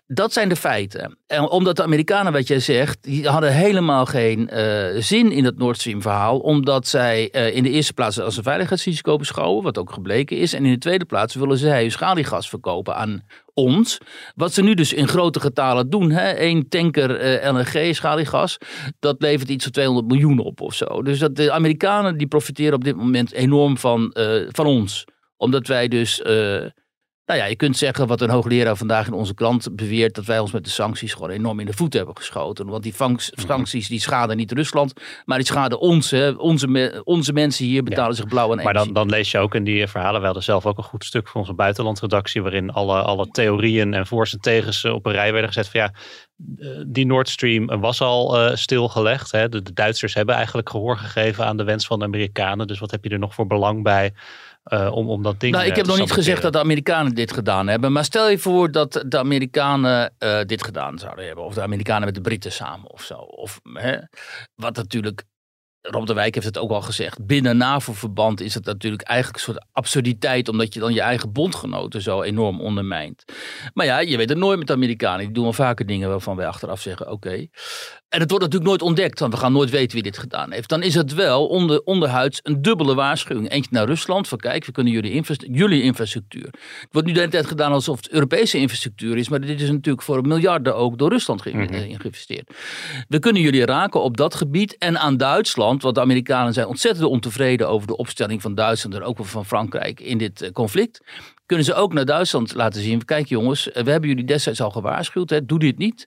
Dat 0.07 0.33
zijn 0.33 0.49
de 0.49 0.57
feiten. 0.57 1.19
En 1.27 1.49
omdat 1.49 1.77
de 1.77 1.83
Amerikanen, 1.83 2.33
wat 2.33 2.47
jij 2.49 2.61
zegt, 2.61 3.03
die 3.03 3.29
hadden 3.29 3.53
helemaal 3.53 4.07
geen 4.07 4.51
uh, 4.53 5.01
zin 5.03 5.33
in 5.33 5.45
het 5.45 5.59
Nord 5.59 5.77
Stream 5.77 6.03
verhaal. 6.03 6.39
Omdat 6.39 6.87
zij 6.87 7.29
uh, 7.33 7.57
in 7.57 7.63
de 7.63 7.71
eerste 7.71 7.93
plaats 7.93 8.21
als 8.21 8.37
een 8.37 8.43
veiligheidsrisico 8.43 9.17
beschouwen, 9.17 9.63
wat 9.63 9.79
ook 9.79 9.93
gebleken 9.93 10.37
is. 10.37 10.53
En 10.53 10.65
in 10.65 10.73
de 10.73 10.79
tweede 10.79 11.05
plaats 11.05 11.35
willen 11.35 11.59
zij 11.59 11.89
schaliegas 11.89 12.49
verkopen 12.49 12.97
aan 12.97 13.23
ons. 13.55 13.99
Wat 14.35 14.53
ze 14.53 14.63
nu 14.63 14.75
dus 14.75 14.93
in 14.93 15.09
grote 15.09 15.41
getalen 15.41 15.91
doen. 15.91 16.11
Hè? 16.11 16.41
Eén 16.41 16.69
tanker 16.69 17.11
LNG, 17.53 17.95
schaliegas, 17.95 18.59
dat 18.99 19.17
levert 19.19 19.49
iets 19.49 19.65
van 19.65 19.73
200 19.73 20.07
miljoen 20.07 20.39
op 20.39 20.61
of 20.61 20.75
zo. 20.75 21.03
Dus 21.03 21.12
dat 21.19 21.37
de 21.37 21.53
Amerikanen 21.53 22.17
die 22.17 22.27
profiteren 22.27 22.75
op 22.75 22.85
dit 22.85 22.97
moment 22.97 23.33
enorm 23.33 23.79
van, 23.79 24.15
uh, 24.19 24.49
van 24.49 24.67
ons. 24.67 25.05
Omdat 25.37 25.67
wij 25.67 25.89
dus 25.89 26.21
uh, 26.27 26.65
nou 27.27 27.39
ja, 27.39 27.45
je 27.45 27.57
kunt 27.57 27.77
zeggen 27.77 28.07
wat 28.07 28.21
een 28.21 28.31
hoogleraar 28.31 28.77
vandaag 28.77 29.07
in 29.07 29.13
onze 29.13 29.35
krant 29.35 29.77
beweert, 29.77 30.15
dat 30.15 30.25
wij 30.25 30.39
ons 30.39 30.53
met 30.53 30.65
de 30.65 30.71
sancties 30.71 31.13
gewoon 31.13 31.31
enorm 31.31 31.61
in 31.61 31.67
de 31.67 31.73
voet 31.73 31.93
hebben 31.93 32.17
geschoten. 32.17 32.67
Want 32.67 32.83
die 32.83 32.95
mhm. 32.99 33.17
sancties 33.19 33.89
die 33.89 34.01
schaden 34.01 34.37
niet 34.37 34.53
Rusland, 34.53 34.93
maar 35.25 35.39
die 35.39 35.47
schaden 35.47 35.81
ons. 35.81 36.11
Hè. 36.11 36.31
Onze, 36.31 37.01
onze 37.05 37.33
mensen 37.33 37.65
hier 37.65 37.83
betalen 37.83 38.17
zich 38.17 38.27
blauw 38.27 38.51
aan 38.53 38.63
Maar 38.63 38.75
dan, 38.75 38.93
dan, 38.93 39.09
lees 39.09 39.31
je 39.31 39.39
ook 39.39 39.55
in 39.55 39.65
die 39.65 39.87
verhalen, 39.87 40.19
we 40.21 40.27
hadden 40.27 40.43
zelf 40.43 40.67
ook 40.67 40.79
een 40.79 40.85
goed 40.85 41.05
stuk 41.05 41.29
voor 41.29 41.41
onze 41.41 41.55
buitenlandredactie, 41.55 42.43
waarin 42.43 42.71
alle, 42.71 43.03
alle 43.03 43.27
theorieën 43.27 43.95
en 43.95 44.07
voor's 44.07 44.33
en 44.33 44.41
tegens 44.41 44.85
op 44.85 45.07
een 45.07 45.13
rij 45.13 45.33
werden 45.33 45.53
gezet 45.53 45.69
van 45.69 45.81
ja, 45.81 45.93
eh, 46.59 46.83
die 46.87 47.07
Nord 47.07 47.29
Stream 47.29 47.67
was 47.81 48.01
al 48.01 48.41
uh, 48.41 48.57
stilgelegd. 48.57 49.33
Hè. 49.33 49.49
De, 49.49 49.63
de 49.63 49.73
Duitsers 49.73 50.15
hebben 50.15 50.35
eigenlijk 50.35 50.71
gehoor 50.71 50.97
gegeven 50.97 51.47
aan 51.47 51.57
de 51.57 51.65
wens 51.65 51.87
van 51.87 51.99
de 51.99 52.05
Amerikanen. 52.05 52.67
Dus 52.67 52.79
wat 52.79 52.91
heb 52.91 53.05
je 53.05 53.11
er 53.11 53.19
nog 53.19 53.35
voor 53.35 53.47
belang 53.47 53.83
bij? 53.83 54.13
Uh, 54.65 54.93
om, 54.93 55.11
om 55.11 55.23
dat 55.23 55.41
ding 55.41 55.55
nou, 55.55 55.67
ik 55.67 55.77
heb 55.77 55.87
nog 55.87 55.99
niet 55.99 56.13
gezegd 56.13 56.43
dat 56.43 56.53
de 56.53 56.59
Amerikanen 56.59 57.15
dit 57.15 57.33
gedaan 57.33 57.69
hebben. 57.69 57.93
Maar 57.93 58.05
stel 58.05 58.29
je 58.29 58.39
voor 58.39 58.71
dat 58.71 59.05
de 59.07 59.19
Amerikanen 59.19 60.15
uh, 60.19 60.41
dit 60.43 60.65
gedaan 60.65 60.99
zouden 60.99 61.27
hebben. 61.27 61.45
Of 61.45 61.55
de 61.55 61.63
Amerikanen 61.63 62.05
met 62.05 62.15
de 62.15 62.21
Britten 62.21 62.53
samen 62.53 62.91
of 62.91 63.03
zo. 63.03 63.15
Of, 63.15 63.61
hè, 63.73 63.99
wat 64.55 64.77
natuurlijk 64.77 65.25
Rob 65.83 66.07
de 66.07 66.15
Wijk 66.15 66.35
heeft 66.35 66.47
het 66.47 66.59
ook 66.59 66.71
al 66.71 66.81
gezegd. 66.83 67.27
Binnen 67.27 67.57
NAVO-verband 67.57 68.41
is 68.41 68.55
het 68.55 68.65
natuurlijk 68.65 69.03
eigenlijk 69.03 69.39
een 69.39 69.53
soort 69.53 69.67
absurditeit. 69.73 70.49
Omdat 70.49 70.75
je 70.75 70.81
dan 70.81 70.93
je 70.95 71.01
eigen 71.01 71.33
bondgenoten 71.33 72.03
zo 72.03 72.23
enorm 72.23 72.61
ondermijnt. 72.61 73.25
Maar 73.75 73.87
ja, 73.87 73.99
je 73.99 74.17
weet 74.17 74.29
het 74.29 74.39
nooit 74.39 74.59
met 74.59 74.67
de 74.67 74.73
Amerikanen. 74.73 75.19
Die 75.25 75.35
doen 75.35 75.43
wel 75.43 75.53
vaker 75.53 75.87
dingen 75.87 76.09
waarvan 76.09 76.37
wij 76.37 76.47
achteraf 76.47 76.81
zeggen, 76.81 77.11
oké. 77.11 77.47
En 78.09 78.21
het 78.21 78.31
wordt 78.31 78.45
natuurlijk 78.45 78.71
nooit 78.71 78.83
ontdekt, 78.83 79.19
want 79.19 79.33
we 79.33 79.39
gaan 79.39 79.53
nooit 79.53 79.71
weten 79.71 79.93
wie 79.93 80.03
dit 80.03 80.19
gedaan 80.19 80.53
heeft. 80.53 80.69
Dan 80.69 80.83
is 80.83 80.95
het 80.95 81.15
wel 81.15 81.47
onder, 81.47 81.83
onderhuids 81.85 82.41
een 82.43 82.63
dubbele 82.63 82.95
waarschuwing. 82.95 83.51
Eentje 83.51 83.71
naar 83.73 83.87
Rusland, 83.87 84.29
van 84.29 84.39
kijk, 84.39 84.65
we 84.65 84.73
kunnen 84.73 84.93
jullie, 84.93 85.13
infrastructuur, 85.13 85.59
jullie 85.61 85.83
infrastructuur. 85.83 86.45
Het 86.81 86.89
wordt 86.91 87.07
nu 87.09 87.13
de 87.15 87.19
hele 87.19 87.31
tijd 87.33 87.47
gedaan 87.47 87.73
alsof 87.73 87.97
het 87.97 88.09
Europese 88.11 88.59
infrastructuur 88.59 89.17
is, 89.17 89.29
maar 89.29 89.41
dit 89.41 89.61
is 89.61 89.71
natuurlijk 89.71 90.03
voor 90.05 90.27
miljarden 90.27 90.77
ook 90.77 90.99
door 90.99 91.11
Rusland 91.11 91.45
Mhm. 91.45 91.61
eh, 91.61 91.97
geïnvesteerd. 91.99 92.51
We 93.09 93.19
kunnen 93.19 93.43
jullie 93.43 93.65
raken 93.67 94.03
op 94.03 94.17
dat 94.17 94.35
gebied 94.35 94.77
en 94.79 94.99
aan 94.99 95.17
Duitsland, 95.17 95.72
want 95.81 95.95
de 95.95 96.01
Amerikanen 96.01 96.53
zijn 96.53 96.67
ontzettend 96.67 97.07
ontevreden 97.07 97.69
over 97.69 97.87
de 97.87 97.97
opstelling 97.97 98.43
van 98.43 98.55
Duitsland 98.55 98.95
en 98.95 99.03
ook 99.03 99.17
wel 99.17 99.27
van 99.27 99.47
Frankrijk 99.47 100.01
in 100.01 100.19
dit 100.19 100.43
eh, 100.43 100.51
conflict. 100.51 101.01
Kunnen 101.47 101.67
ze 101.67 101.75
ook 101.75 101.93
naar 101.93 102.05
Duitsland 102.05 102.55
laten 102.55 102.83
zien. 102.83 103.05
Kijk 103.05 103.27
jongens, 103.29 103.71
eh, 103.73 103.83
we 103.85 103.91
hebben 103.91 104.09
jullie 104.09 104.25
destijds 104.25 104.61
al 104.61 104.71
gewaarschuwd. 104.71 105.31
Hè, 105.31 105.45
doe 105.45 105.59
dit 105.59 105.79
niet. 105.79 106.07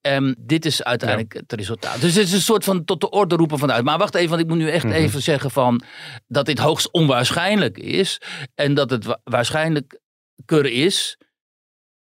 En 0.00 0.36
dit 0.40 0.64
is 0.64 0.82
uiteindelijk 0.84 1.32
het 1.32 1.52
resultaat. 1.52 2.00
Dus 2.00 2.14
het 2.14 2.26
is 2.26 2.32
een 2.32 2.40
soort 2.40 2.64
van 2.64 2.84
tot 2.84 3.00
de 3.00 3.10
orde 3.10 3.36
roepen 3.36 3.58
vanuit. 3.58 3.84
Maar 3.84 3.98
wacht 3.98 4.14
even, 4.14 4.28
want 4.30 4.40
ik 4.42 4.48
moet 4.48 4.56
nu 4.58 4.70
echt 4.70 4.84
Mhm. 4.84 4.92
even 4.94 5.22
zeggen 5.22 5.50
van 5.50 5.82
dat 6.26 6.46
dit 6.46 6.58
hoogst 6.58 6.90
onwaarschijnlijk 6.92 7.78
is. 7.78 8.20
En 8.54 8.74
dat 8.74 8.90
het 8.90 9.04
wa- 9.04 9.20
waarschijnlijker 9.24 10.64
is, 10.66 11.18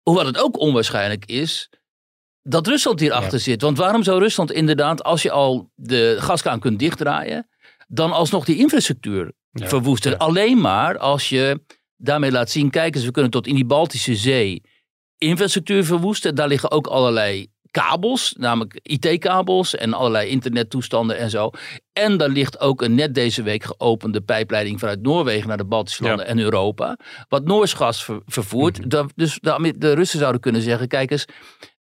hoewel 0.03 0.27
het 0.27 0.39
ook 0.39 0.59
onwaarschijnlijk 0.59 1.25
is, 1.25 1.71
dat 2.49 2.67
Rusland 2.67 3.01
hierachter 3.01 3.41
zit. 3.41 3.63
Want 3.63 3.79
waarom 3.79 4.03
zou 4.03 4.19
Rusland 4.21 4.53
inderdaad, 4.53 5.03
als 5.03 5.23
je 5.23 5.31
al 5.31 5.71
de 5.75 6.17
gaskraan 6.19 6.61
kunt 6.61 6.79
dichtdraaien, 6.79 7.49
dan 7.89 8.13
alsnog 8.13 8.45
die 8.45 8.57
infrastructuur 8.57 9.33
Ja, 9.51 9.67
verwoesten? 9.69 10.11
ja. 10.11 10.17
Alleen 10.17 10.61
maar 10.61 10.99
als 10.99 11.29
je 11.29 11.61
daarmee 11.97 12.31
laat 12.31 12.51
zien, 12.51 12.71
kijk 12.71 12.95
eens, 12.95 13.05
we 13.05 13.11
kunnen 13.11 13.31
tot 13.31 13.47
in 13.47 13.55
die 13.55 13.65
Baltische 13.65 14.15
Zee 14.17 14.63
infrastructuur 15.19 15.85
verwoesten. 15.85 16.35
Daar 16.35 16.49
liggen 16.49 16.71
ook 16.71 16.87
allerlei 16.87 17.47
kabels, 17.71 18.35
namelijk 18.39 18.79
IT-kabels 18.83 19.75
en 19.75 19.93
allerlei 19.95 20.29
internettoestanden 20.29 21.19
en 21.19 21.31
zo. 21.31 21.51
En 21.93 22.17
daar 22.17 22.29
ligt 22.29 22.61
ook 22.61 22.83
een 22.83 22.95
net 22.95 23.15
deze 23.15 23.43
week 23.43 23.65
geopende 23.65 24.21
pijpleiding 24.21 24.79
vanuit 24.81 25.03
Noorwegen 25.03 25.49
naar 25.49 25.57
de 25.57 25.65
Baltische 25.65 26.03
Ja. 26.03 26.09
landen 26.09 26.27
en 26.27 26.39
Europa. 26.39 26.99
Wat 27.29 27.45
Noors 27.45 27.73
gas 27.73 28.05
ver- 28.05 28.23
vervoert. 28.27 28.79
Mhm. 28.87 29.07
Dus 29.15 29.39
de, 29.41 29.75
de 29.79 29.93
Russen 29.93 30.19
zouden 30.19 30.41
kunnen 30.41 30.63
zeggen, 30.63 30.89
kijk 30.89 31.11
eens, 31.11 31.25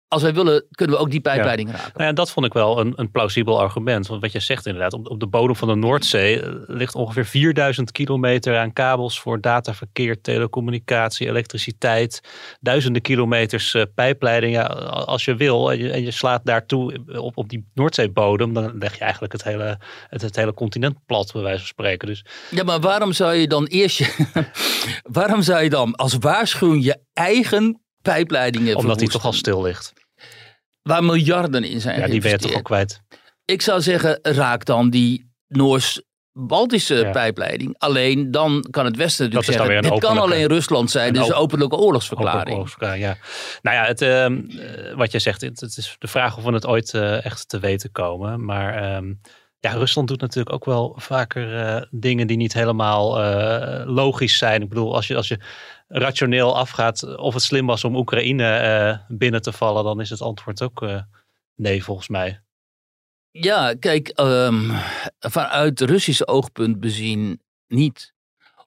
als 0.08 0.22
wij 0.22 0.34
willen, 0.34 0.66
kunnen 0.70 0.96
we 0.96 1.02
ook 1.02 1.10
die 1.10 1.20
pijpleiding 1.20 1.70
raken. 1.70 1.92
Nou 1.94 2.08
ja, 2.08 2.12
dat 2.12 2.30
vond 2.30 2.46
ik 2.46 2.52
wel 2.52 2.80
een, 2.80 2.92
een 2.96 3.10
plausibel 3.10 3.60
argument. 3.60 4.06
Want 4.06 4.20
wat 4.20 4.32
je 4.32 4.40
zegt 4.40 4.66
inderdaad, 4.66 4.92
op, 4.92 5.10
op 5.10 5.20
de 5.20 5.26
bodem 5.26 5.56
van 5.56 5.68
de 5.68 5.74
Noordzee 5.74 6.42
eh, 6.42 6.52
ligt 6.66 6.94
ongeveer 6.94 7.24
4000 7.24 7.92
kilometer 7.92 8.58
aan 8.58 8.72
kabels 8.72 9.20
voor 9.20 9.40
dataverkeer, 9.40 10.20
telecommunicatie, 10.20 11.28
elektriciteit. 11.28 12.20
Duizenden 12.60 13.02
kilometers 13.02 13.74
eh, 13.74 13.82
pijpleiding. 13.94 14.54
Ja, 14.54 14.62
als 14.62 15.24
je 15.24 15.34
wil 15.34 15.70
en 15.70 15.78
je, 15.78 15.90
en 15.90 16.02
je 16.02 16.10
slaat 16.10 16.40
daartoe 16.44 17.00
op, 17.18 17.36
op 17.36 17.48
die 17.48 17.70
Noordzeebodem, 17.74 18.52
dan 18.52 18.78
leg 18.78 18.94
je 18.94 19.00
eigenlijk 19.00 19.32
het 19.32 19.44
hele, 19.44 19.78
het, 20.08 20.22
het 20.22 20.36
hele 20.36 20.54
continent 20.54 20.96
plat, 21.06 21.32
bij 21.32 21.42
wijze 21.42 21.58
van 21.58 21.66
spreken. 21.66 22.08
Dus 22.08 22.24
Ja, 22.50 22.64
maar 22.64 22.80
waarom 22.80 23.12
zou 23.12 23.34
je 23.34 23.48
dan 23.48 23.64
eerst 23.64 23.98
je, 23.98 24.42
waarom 25.20 25.42
zou 25.42 25.62
je 25.62 25.70
dan 25.70 25.94
als 25.94 26.16
waarschuwing 26.18 26.84
je 26.84 26.98
eigen 27.12 27.80
pijpleidingen 28.12 28.76
omdat 28.76 28.98
die 28.98 29.08
toch 29.08 29.24
al 29.24 29.32
stil 29.32 29.62
ligt. 29.62 29.92
Waar 30.82 31.04
miljarden 31.04 31.64
in 31.64 31.80
zijn 31.80 32.00
Ja, 32.00 32.06
die 32.06 32.20
ben 32.20 32.30
je 32.30 32.38
toch 32.38 32.54
al 32.54 32.62
kwijt. 32.62 33.00
Ik 33.44 33.62
zou 33.62 33.80
zeggen, 33.80 34.18
raak 34.22 34.64
dan 34.64 34.90
die 34.90 35.30
Noors-Baltische 35.48 36.94
Ja. 36.94 37.10
pijpleiding. 37.10 37.74
Alleen 37.78 38.30
dan 38.30 38.66
kan 38.70 38.84
het 38.84 38.96
Westen 38.96 39.24
Dat 39.30 39.34
natuurlijk 39.34 39.66
zeggen, 39.66 39.82
dit 39.82 40.00
kan 40.00 40.10
openlijke- 40.10 40.34
alleen 40.36 40.48
Rusland 40.48 40.90
zijn. 40.90 41.12
Dus 41.12 41.22
een 41.22 41.28
open- 41.28 41.42
openlijke 41.42 41.76
oorlogsverklaring. 41.76 42.40
Open 42.40 42.52
oorlogsverklaring, 42.52 43.04
ja. 43.04 43.16
Nou 43.62 43.76
ja, 43.76 43.84
het, 43.84 44.02
ehm, 44.02 44.40
eh, 44.58 44.94
wat 44.96 45.12
je 45.12 45.18
zegt, 45.18 45.40
het, 45.40 45.60
het 45.60 45.76
is 45.76 45.94
de 45.98 46.06
vraag 46.08 46.36
of 46.36 46.44
we 46.44 46.52
het 46.52 46.66
ooit 46.66 46.94
eh, 46.94 47.24
echt 47.24 47.48
te 47.48 47.58
weten 47.58 47.92
komen. 47.92 48.44
Maar 48.44 48.74
ehm, 48.74 49.12
ja, 49.60 49.72
Rusland 49.72 50.08
doet 50.08 50.20
natuurlijk 50.20 50.54
ook 50.54 50.64
wel 50.64 50.94
vaker 50.98 51.56
eh, 51.58 51.82
dingen 51.90 52.26
die 52.26 52.36
niet 52.36 52.52
helemaal 52.52 53.18
logisch 53.86 54.38
zijn. 54.38 54.62
Ik 54.62 54.68
bedoel, 54.68 54.94
als 54.94 55.06
je, 55.06 55.16
als 55.16 55.28
je 55.28 55.38
rationeel 55.86 56.56
afgaat 56.56 57.16
of 57.16 57.34
het 57.34 57.42
slim 57.42 57.66
was 57.66 57.84
om 57.84 57.96
Oekraïne 57.96 58.56
eh, 58.56 58.98
binnen 59.08 59.42
te 59.42 59.52
vallen, 59.52 59.84
dan 59.84 60.00
is 60.00 60.10
het 60.10 60.20
antwoord 60.20 60.62
ook 60.62 60.82
eh, 60.82 61.02
nee, 61.54 61.84
volgens 61.84 62.08
mij. 62.08 62.40
Ja, 63.30 63.74
kijk, 63.74 64.08
ehm, 64.08 64.70
vanuit 65.18 65.80
Russisch 65.80 66.22
oogpunt 66.26 66.80
bezien 66.80 67.42
niet. 67.66 68.14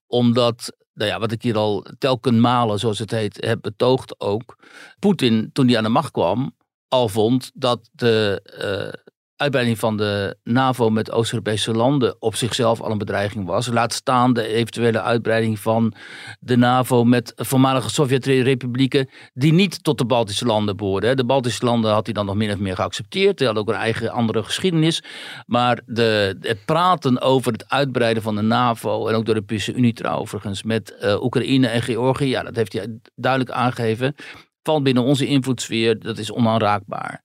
Omdat, 0.07 0.75
nou 0.93 1.09
ja, 1.09 1.19
wat 1.19 1.31
ik 1.31 1.41
hier 1.41 1.57
al 1.57 1.85
telken 1.97 2.39
malen, 2.39 2.79
zoals 2.79 2.99
het 2.99 3.11
heet, 3.11 3.45
heb 3.45 3.61
betoogd 3.61 4.19
ook. 4.19 4.57
Poetin, 4.99 5.49
toen 5.53 5.67
hij 5.67 5.77
aan 5.77 5.83
de 5.83 5.89
macht 5.89 6.11
kwam, 6.11 6.55
al 6.87 7.09
vond 7.09 7.51
dat 7.53 7.89
de 7.91 8.41
eh, 8.43 9.08
uitbreiding 9.39 9.79
van 9.79 9.97
de 9.97 10.37
NAVO 10.43 10.89
met 10.89 11.11
Oost-Europese 11.11 11.71
landen 11.71 12.15
op 12.19 12.35
zichzelf 12.35 12.81
al 12.81 12.91
een 12.91 12.97
bedreiging 12.97 13.45
was. 13.45 13.67
Laat 13.67 13.93
staan 13.93 14.33
de 14.33 14.47
eventuele 14.47 15.01
uitbreiding 15.01 15.59
van 15.59 15.93
de 16.39 16.57
NAVO 16.57 17.03
met 17.03 17.33
voormalige 17.35 17.89
Sovjet-republieken 17.89 19.09
die 19.33 19.53
niet 19.53 19.83
tot 19.83 19.97
de 19.97 20.05
Baltische 20.05 20.45
landen 20.45 20.77
behoorden. 20.77 21.17
De 21.17 21.25
Baltische 21.25 21.65
landen 21.65 21.91
had 21.91 22.05
hij 22.05 22.13
dan 22.13 22.25
nog 22.25 22.35
min 22.35 22.51
of 22.51 22.59
meer 22.59 22.75
geaccepteerd. 22.75 23.37
Die 23.37 23.45
hadden 23.45 23.65
ook 23.65 23.73
een 23.73 23.81
eigen 23.81 24.11
andere 24.11 24.43
geschiedenis. 24.43 25.03
Maar 25.45 25.81
de, 25.85 26.37
het 26.41 26.65
praten 26.65 27.21
over 27.21 27.51
het 27.51 27.69
uitbreiden 27.69 28.23
van 28.23 28.35
de 28.35 28.41
NAVO 28.41 29.07
en 29.07 29.15
ook 29.15 29.25
de 29.25 29.33
Europese 29.33 29.73
Unie 29.73 29.93
trouwens, 29.93 30.63
met 30.63 30.97
eh, 30.97 31.23
Oekraïne 31.23 31.67
en 31.67 31.81
Georgië, 31.81 32.27
ja, 32.27 32.43
dat 32.43 32.55
heeft 32.55 32.73
hij 32.73 32.99
duidelijk 33.15 33.51
aangegeven. 33.51 34.15
Valt 34.63 34.83
binnen 34.83 35.03
onze 35.03 35.25
invloedssfeer, 35.25 35.99
dat 35.99 36.17
is 36.17 36.31
onaanraakbaar. 36.31 37.23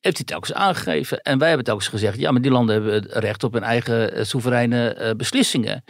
Heeft 0.00 0.16
hij 0.16 0.26
telkens 0.26 0.52
aangegeven. 0.52 1.20
En 1.20 1.38
wij 1.38 1.48
hebben 1.48 1.66
telkens 1.66 1.88
gezegd, 1.88 2.18
ja, 2.18 2.30
maar 2.30 2.40
die 2.40 2.50
landen 2.50 2.74
hebben 2.74 3.06
recht 3.20 3.44
op 3.44 3.52
hun 3.52 3.62
eigen 3.62 4.14
eh, 4.14 4.24
soevereine 4.24 4.88
eh, 4.88 5.14
beslissingen. 5.16 5.84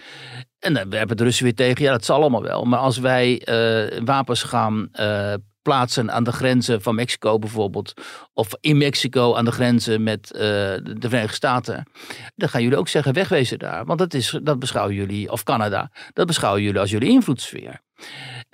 En 0.59 0.75
dan 0.75 0.93
hebben 0.93 1.17
de 1.17 1.25
Russen 1.25 1.45
weer 1.45 1.55
tegen, 1.55 1.85
ja, 1.85 1.93
dat 1.93 2.05
zal 2.05 2.21
allemaal 2.21 2.43
wel. 2.43 2.65
Maar 2.65 2.79
als 2.79 2.99
wij 2.99 3.41
eh, 3.41 4.01
wapens 4.05 4.43
gaan 4.43 4.91
plaatsen 5.63 6.13
aan 6.13 6.25
de 6.25 6.33
grenzen 6.33 6.83
van 6.83 6.95
Mexico 6.95 7.39
bijvoorbeeld, 7.39 7.93
of 8.33 8.49
in 8.61 8.79
Mexico 8.79 9.35
aan 9.35 9.45
de 9.45 9.53
grenzen 9.53 10.03
met 10.03 10.29
de 10.29 10.97
Verenigde 10.99 11.35
Staten, 11.35 11.91
dan 12.35 12.49
gaan 12.49 12.63
jullie 12.63 12.79
ook 12.79 12.89
zeggen, 12.89 13.13
wegwezen 13.13 13.59
daar. 13.59 13.85
Want 13.85 13.99
dat, 13.99 14.15
is, 14.15 14.39
dat 14.43 14.59
beschouwen 14.59 14.95
jullie, 14.95 15.31
of 15.31 15.43
Canada, 15.43 15.91
dat 16.13 16.27
beschouwen 16.27 16.63
jullie 16.63 16.81
als 16.81 16.91
jullie 16.91 17.11
invloedssfeer. 17.11 17.81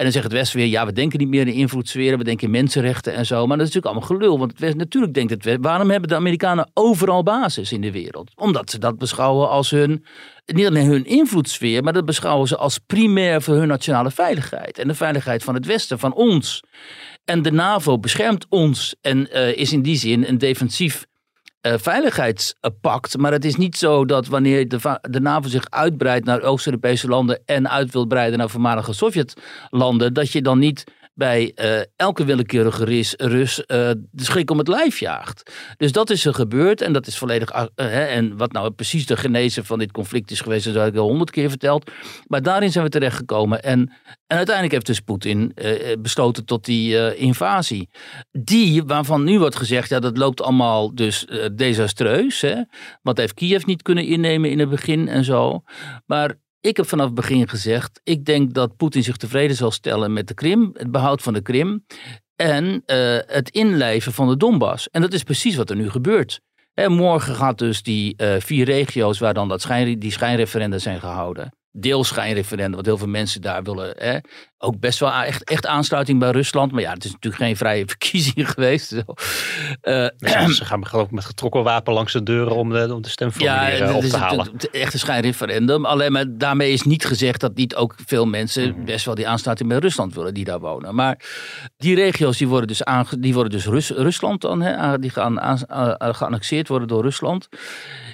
En 0.01 0.07
dan 0.07 0.15
zegt 0.15 0.25
het 0.25 0.35
Westen 0.35 0.59
weer, 0.59 0.67
ja, 0.67 0.87
we 0.87 0.93
denken 0.93 1.19
niet 1.19 1.29
meer 1.29 1.47
in 1.47 1.53
invloedssferen, 1.53 2.19
we 2.19 2.25
denken 2.25 2.47
in 2.47 2.53
mensenrechten 2.53 3.15
en 3.15 3.27
zo. 3.27 3.47
Maar 3.47 3.57
dat 3.57 3.67
is 3.67 3.75
natuurlijk 3.75 3.87
allemaal 3.87 4.19
gelul, 4.19 4.39
want 4.39 4.51
het 4.51 4.61
Westen, 4.61 4.79
natuurlijk 4.79 5.15
denkt 5.15 5.31
het 5.31 5.45
Westen, 5.45 5.63
waarom 5.63 5.91
hebben 5.91 6.09
de 6.09 6.15
Amerikanen 6.15 6.71
overal 6.75 7.23
basis 7.23 7.73
in 7.73 7.81
de 7.81 7.91
wereld? 7.91 8.31
Omdat 8.35 8.71
ze 8.71 8.79
dat 8.79 8.99
beschouwen 8.99 9.49
als 9.49 9.71
hun, 9.71 10.05
niet 10.47 10.67
alleen 10.67 10.87
hun 10.87 11.05
invloedssfeer, 11.05 11.83
maar 11.83 11.93
dat 11.93 12.05
beschouwen 12.05 12.49
ze 12.49 12.57
als 12.57 12.79
primair 12.79 13.43
voor 13.43 13.55
hun 13.55 13.69
nationale 13.69 14.11
veiligheid. 14.11 14.79
En 14.79 14.89
de 14.89 14.95
veiligheid 14.95 15.45
van 15.45 15.55
het 15.55 15.67
Westen, 15.67 15.99
van 15.99 16.15
ons. 16.15 16.63
En 17.25 17.43
de 17.43 17.53
NAVO 17.53 17.99
beschermt 17.99 18.47
ons 18.49 18.97
en 19.01 19.33
eh, 19.33 19.57
is 19.57 19.73
in 19.73 19.83
die 19.83 19.97
zin 19.97 20.29
een 20.29 20.39
defensief 20.39 21.07
eh, 21.61 21.75
veiligheidspact. 21.77 23.19
Maar 23.19 23.33
het 23.33 23.45
is 23.45 23.57
niet 23.57 23.77
zo 23.77 24.05
dat 24.05 24.27
wanneer 24.27 24.69
de, 24.69 24.99
de 25.01 25.21
NAVO 25.21 25.49
zich 25.49 25.71
uitbreidt 25.71 26.25
naar 26.25 26.43
Oost-Europese 26.43 27.09
landen 27.09 27.43
en 27.45 27.71
uit 27.71 27.93
wil 27.93 28.07
breiden 28.07 28.39
naar 28.39 28.51
voormalige 28.51 28.93
Sovjetlanden, 28.93 30.15
dat 30.15 30.33
je 30.33 30.43
dan 30.43 30.59
niet 30.59 30.85
bij 31.21 31.53
eh, 31.55 31.81
elke 31.97 32.25
willekeurige 32.25 32.85
Rus, 32.85 33.15
Rus 33.17 33.67
eh, 33.67 33.91
de 34.11 34.25
schrik 34.25 34.51
om 34.51 34.59
het 34.59 34.69
lijf 34.69 34.99
jaagt. 34.99 35.53
Dus 35.77 35.93
dat 35.93 36.11
is 36.11 36.25
er 36.27 36.35
gebeurd 36.35 36.81
en 36.81 36.93
dat 36.93 37.07
is 37.07 37.19
volledig. 37.19 37.51
eh, 37.51 37.67
hè, 37.75 38.05
en 38.05 38.37
wat 38.37 38.53
nou 38.53 38.71
precies 38.71 39.07
de 39.07 39.17
genese 39.17 39.65
van 39.65 39.79
dit 39.79 39.93
conflict 39.93 40.31
is 40.31 40.41
geweest, 40.41 40.65
dat 40.65 40.75
heb 40.75 40.93
ik 40.93 40.99
al 40.99 41.09
honderd 41.09 41.31
keer 41.31 41.49
verteld. 41.49 41.91
Maar 42.27 42.43
daarin 42.43 42.73
zijn 42.73 42.85
we 42.85 42.91
terechtgekomen. 42.91 43.63
En, 43.63 43.81
en 44.27 44.37
uiteindelijk 44.37 44.75
heeft 44.75 44.87
dus 44.87 45.01
Poetin 45.01 45.55
besloten 45.99 46.45
tot 46.45 46.65
die 46.65 47.17
invasie. 47.17 47.89
Die, 48.31 48.85
waarvan 48.85 49.25
nu 49.25 49.39
wordt 49.39 49.57
gezegd, 49.57 49.89
ja, 49.89 50.01
dat 50.01 50.17
loopt 50.17 50.43
allemaal 50.43 50.95
dus 50.95 51.27
desastreus. 51.55 52.41
Hè? 52.41 52.63
Want 53.03 53.19
heeft 53.19 53.35
Kiev 53.35 53.65
niet 53.65 53.83
kunnen 53.83 54.05
innemen 54.05 54.51
in 54.51 54.59
het 54.59 54.71
begin 54.71 55.09
en 55.09 55.25
zo. 55.25 55.63
Maar 56.07 56.35
ik 56.61 56.77
heb 56.77 56.89
vanaf 56.89 57.07
het 57.07 57.15
begin 57.15 57.49
gezegd, 57.49 58.01
ik 58.05 58.25
denk 58.25 58.55
dat 58.55 58.77
Poetin 58.77 59.03
zich 59.03 59.17
tevreden 59.17 59.57
zal 59.57 59.71
stellen 59.71 60.13
met 60.13 60.29
de 60.29 60.35
Krim, 60.35 60.71
het 60.73 60.91
behoud 60.91 61.23
van 61.23 61.33
de 61.33 61.43
Krim 61.43 61.85
en 62.37 62.83
eh, 62.87 63.19
het 63.27 63.51
inlijven 63.51 64.13
van 64.13 64.29
de 64.29 64.37
Donbass. 64.37 64.91
En 64.91 65.01
dat 65.01 65.13
is 65.13 65.23
precies 65.23 65.57
wat 65.57 65.71
er 65.71 65.77
nu 65.77 65.91
gebeurt. 65.91 66.41
Morgen 66.89 67.35
gaat 67.35 67.59
dus 67.59 67.83
die 67.83 68.17
eh, 68.17 68.41
vier 68.41 68.65
regio's 68.65 69.19
waar 69.19 69.35
dan 69.35 69.49
dat 69.49 69.61
schijn, 69.61 69.99
die 69.99 70.13
schijnreferenda 70.13 70.79
zijn 70.79 71.01
gehouden. 71.01 71.55
Deels 71.73 72.09
schijnreferenda, 72.09 72.75
want 72.75 72.87
heel 72.87 72.99
veel 72.99 73.07
mensen 73.07 73.41
daar 73.41 73.63
willen 73.63 73.95
hè, 73.97 74.19
ook 74.63 74.81
best 74.81 74.99
wel 74.99 75.13
echt, 75.13 75.45
echt 75.45 75.67
aansluiting 75.67 76.19
bij 76.19 76.31
Rusland. 76.31 76.73
Maar 76.73 76.83
ja, 76.83 76.93
het 76.93 77.05
is 77.05 77.13
natuurlijk 77.13 77.43
geen 77.43 77.57
vrije 77.57 77.87
verkiezing 77.95 78.51
geweest. 78.51 78.89
Zo. 78.89 79.03
Uh, 79.83 80.49
ze 80.59 80.65
gaan 80.65 80.87
geloof 80.87 81.07
ik 81.07 81.11
met 81.11 81.25
getrokken 81.25 81.63
wapen 81.63 81.93
langs 81.93 82.13
de 82.13 82.23
deuren 82.23 82.57
om 82.57 82.71
de, 82.71 82.95
om 82.95 83.03
de 83.03 83.09
stemformulieren 83.09 83.89
ja, 83.89 83.95
op 83.95 84.03
te 84.03 84.17
halen. 84.17 84.45
Het, 84.45 84.63
het, 84.63 84.71
echt 84.71 84.93
een 84.93 84.99
schijnreferendum. 84.99 85.85
Alleen 85.85 86.13
maar 86.13 86.25
daarmee 86.29 86.73
is 86.73 86.83
niet 86.83 87.05
gezegd 87.05 87.41
dat 87.41 87.55
niet 87.55 87.75
ook 87.75 87.95
veel 88.07 88.27
mensen 88.27 88.71
mhm. 88.71 88.85
best 88.85 89.05
wel 89.05 89.15
die 89.15 89.29
aansluiting 89.29 89.69
bij 89.69 89.79
Rusland 89.79 90.15
willen 90.15 90.35
die 90.35 90.45
daar 90.45 90.61
wonen. 90.61 90.95
Maar 90.95 91.25
die 91.77 91.95
regio's 91.95 92.39
die 92.39 92.49
worden 92.49 92.69
dus, 92.69 92.85
aange, 92.85 93.19
die 93.19 93.35
worden 93.35 93.53
dus 93.53 93.67
Rus, 93.67 93.91
Rusland 93.91 94.41
dan, 94.41 94.61
hè, 94.61 94.99
die 94.99 95.11
gaan 95.11 95.41
aan, 95.41 95.59
geannexeerd 96.15 96.69
worden 96.69 96.89
door 96.89 97.03
Rusland. 97.03 97.49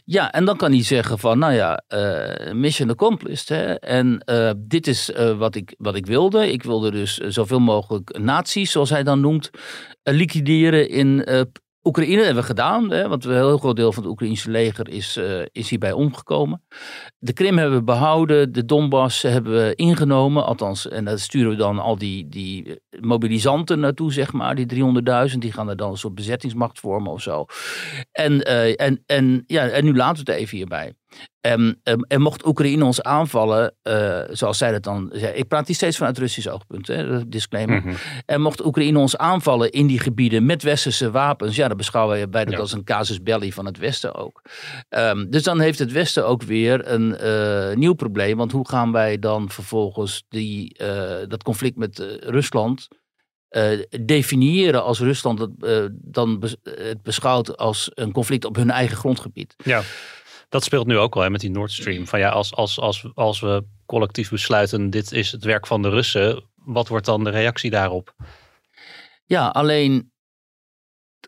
Ja, 0.09 0.33
en 0.33 0.45
dan 0.45 0.57
kan 0.57 0.73
hij 0.73 0.83
zeggen 0.83 1.19
van, 1.19 1.39
nou 1.39 1.53
ja, 1.53 1.83
uh, 1.95 2.53
mission 2.53 2.91
accomplished. 2.91 3.49
Hè? 3.49 3.75
En 3.75 4.23
uh, 4.31 4.51
dit 4.57 4.87
is 4.87 5.11
uh, 5.11 5.39
wat, 5.39 5.55
ik, 5.55 5.75
wat 5.79 5.95
ik 5.95 6.07
wilde. 6.07 6.53
Ik 6.53 6.63
wilde 6.63 6.91
dus 6.91 7.17
zoveel 7.17 7.61
mogelijk 7.61 8.19
naties, 8.19 8.71
zoals 8.71 8.91
hij 8.91 9.03
dan 9.03 9.21
noemt, 9.21 9.51
liquideren 10.03 10.89
in 10.89 11.25
Oekraïne 11.87 12.23
hebben 12.23 12.43
we 12.43 12.49
gedaan, 12.49 12.91
hè, 12.91 13.09
want 13.09 13.25
een 13.25 13.35
heel 13.35 13.59
groot 13.59 13.77
deel 13.77 13.93
van 13.93 14.03
het 14.03 14.13
Oekraïnse 14.13 14.51
leger 14.51 14.89
is, 14.89 15.17
uh, 15.17 15.43
is 15.53 15.71
hierbij 15.71 15.93
omgekomen. 15.93 16.63
De 17.19 17.33
Krim 17.33 17.59
hebben 17.59 17.79
we 17.79 17.85
behouden, 17.85 18.53
de 18.53 18.65
Donbass 18.65 19.23
hebben 19.23 19.53
we 19.53 19.75
ingenomen, 19.75 20.45
althans, 20.45 20.89
en 20.89 21.05
daar 21.05 21.19
sturen 21.19 21.51
we 21.51 21.57
dan 21.57 21.79
al 21.79 21.99
die, 21.99 22.29
die 22.29 22.81
mobilisanten 23.01 23.81
naartoe, 23.81 24.13
zeg 24.13 24.33
maar, 24.33 24.55
die 24.55 24.67
300.000, 25.31 25.39
die 25.39 25.53
gaan 25.53 25.69
er 25.69 25.77
dan 25.77 25.91
een 25.91 25.97
soort 25.97 26.15
bezettingsmacht 26.15 26.81
vormen 26.81 27.13
of 27.13 27.23
zo. 27.23 27.45
En, 28.13 28.33
uh, 28.33 28.81
en, 28.81 29.03
en, 29.07 29.45
ja, 29.47 29.69
en 29.69 29.85
nu 29.85 29.97
laten 29.97 30.25
we 30.25 30.33
het 30.33 30.41
even 30.41 30.57
hierbij. 30.57 30.95
En 31.41 32.21
mocht 32.21 32.47
Oekraïne 32.47 32.85
ons 32.85 33.03
aanvallen, 33.03 33.75
uh, 33.83 34.21
zoals 34.31 34.59
zij 34.59 34.73
dat 34.73 34.83
dan 34.83 35.11
zei, 35.13 35.35
ik 35.35 35.49
praat 35.49 35.67
hier 35.67 35.77
steeds 35.77 35.97
vanuit 35.97 36.19
Russisch 36.19 36.49
oogpunt, 36.49 36.87
hè, 36.87 37.29
disclaimer. 37.29 37.81
Mm 37.81 37.83
-hmm. 37.83 37.97
En 38.27 38.41
mocht 38.41 38.65
Oekraïne 38.65 38.99
ons 38.99 39.17
aanvallen 39.17 39.71
in 39.71 39.87
die 39.87 40.01
gebieden 40.01 40.47
met 40.47 40.63
westerse 40.63 41.11
wapens, 41.11 41.57
ja, 41.57 41.69
dan 41.69 41.77
beschouwen 41.77 42.31
wij 42.31 42.45
dat 42.45 42.55
ja. 42.55 42.61
als 42.61 42.73
een 42.73 42.85
casus 42.85 43.23
belli 43.23 43.53
van 43.53 43.67
het 43.67 43.79
Westen 43.79 44.15
ook. 44.15 44.43
Um, 44.89 45.31
dus 45.31 45.43
dan 45.43 45.61
heeft 45.61 45.79
het 45.79 45.93
Westen 45.93 46.27
ook 46.27 46.43
weer 46.43 46.89
een 46.89 47.17
uh, 47.23 47.77
nieuw 47.77 47.95
probleem, 47.95 48.37
want 48.37 48.53
hoe 48.53 48.69
gaan 48.69 48.93
wij 48.93 49.19
dan 49.19 49.51
vervolgens 49.51 50.25
die, 50.29 50.79
uh, 50.83 50.89
dat 51.29 51.43
conflict 51.43 51.77
met 51.77 52.19
Rusland 52.21 52.89
definiëren 54.05 54.85
als 54.85 55.01
Rusland 55.01 55.39
het 55.39 55.51
dan 55.93 56.43
het 56.63 57.03
beschouwt 57.03 57.57
als 57.57 57.91
een 57.95 58.13
conflict 58.13 58.45
op 58.45 58.57
hun 58.57 58.71
eigen 58.71 58.97
grondgebied? 58.97 59.55
Ja 59.65 59.83
dat 60.49 60.65
speelt 60.65 60.87
nu 60.87 60.99
ook 60.99 61.17
al 61.17 61.23
hè, 61.23 61.31
met 61.31 61.41
die 61.41 61.51
Nord 61.51 61.73
Stream. 61.73 62.07
Van 62.07 62.19
ja, 62.19 62.29
als, 62.29 62.55
als, 62.55 62.81
als, 62.81 63.07
als 63.15 63.41
we 63.41 63.65
collectief 63.87 64.31
besluiten, 64.31 64.91
dit 64.91 65.13
is 65.13 65.33
het 65.33 65.45
werk 65.45 65.67
van 65.67 65.83
de 65.83 65.89
Russen, 65.89 66.45
wat 66.55 66.89
wordt 66.89 67.07
dan 67.07 67.25
de 67.25 67.31
reactie 67.31 67.71
daarop? 67.71 68.15
Ja, 69.25 69.49
alleen 69.49 70.13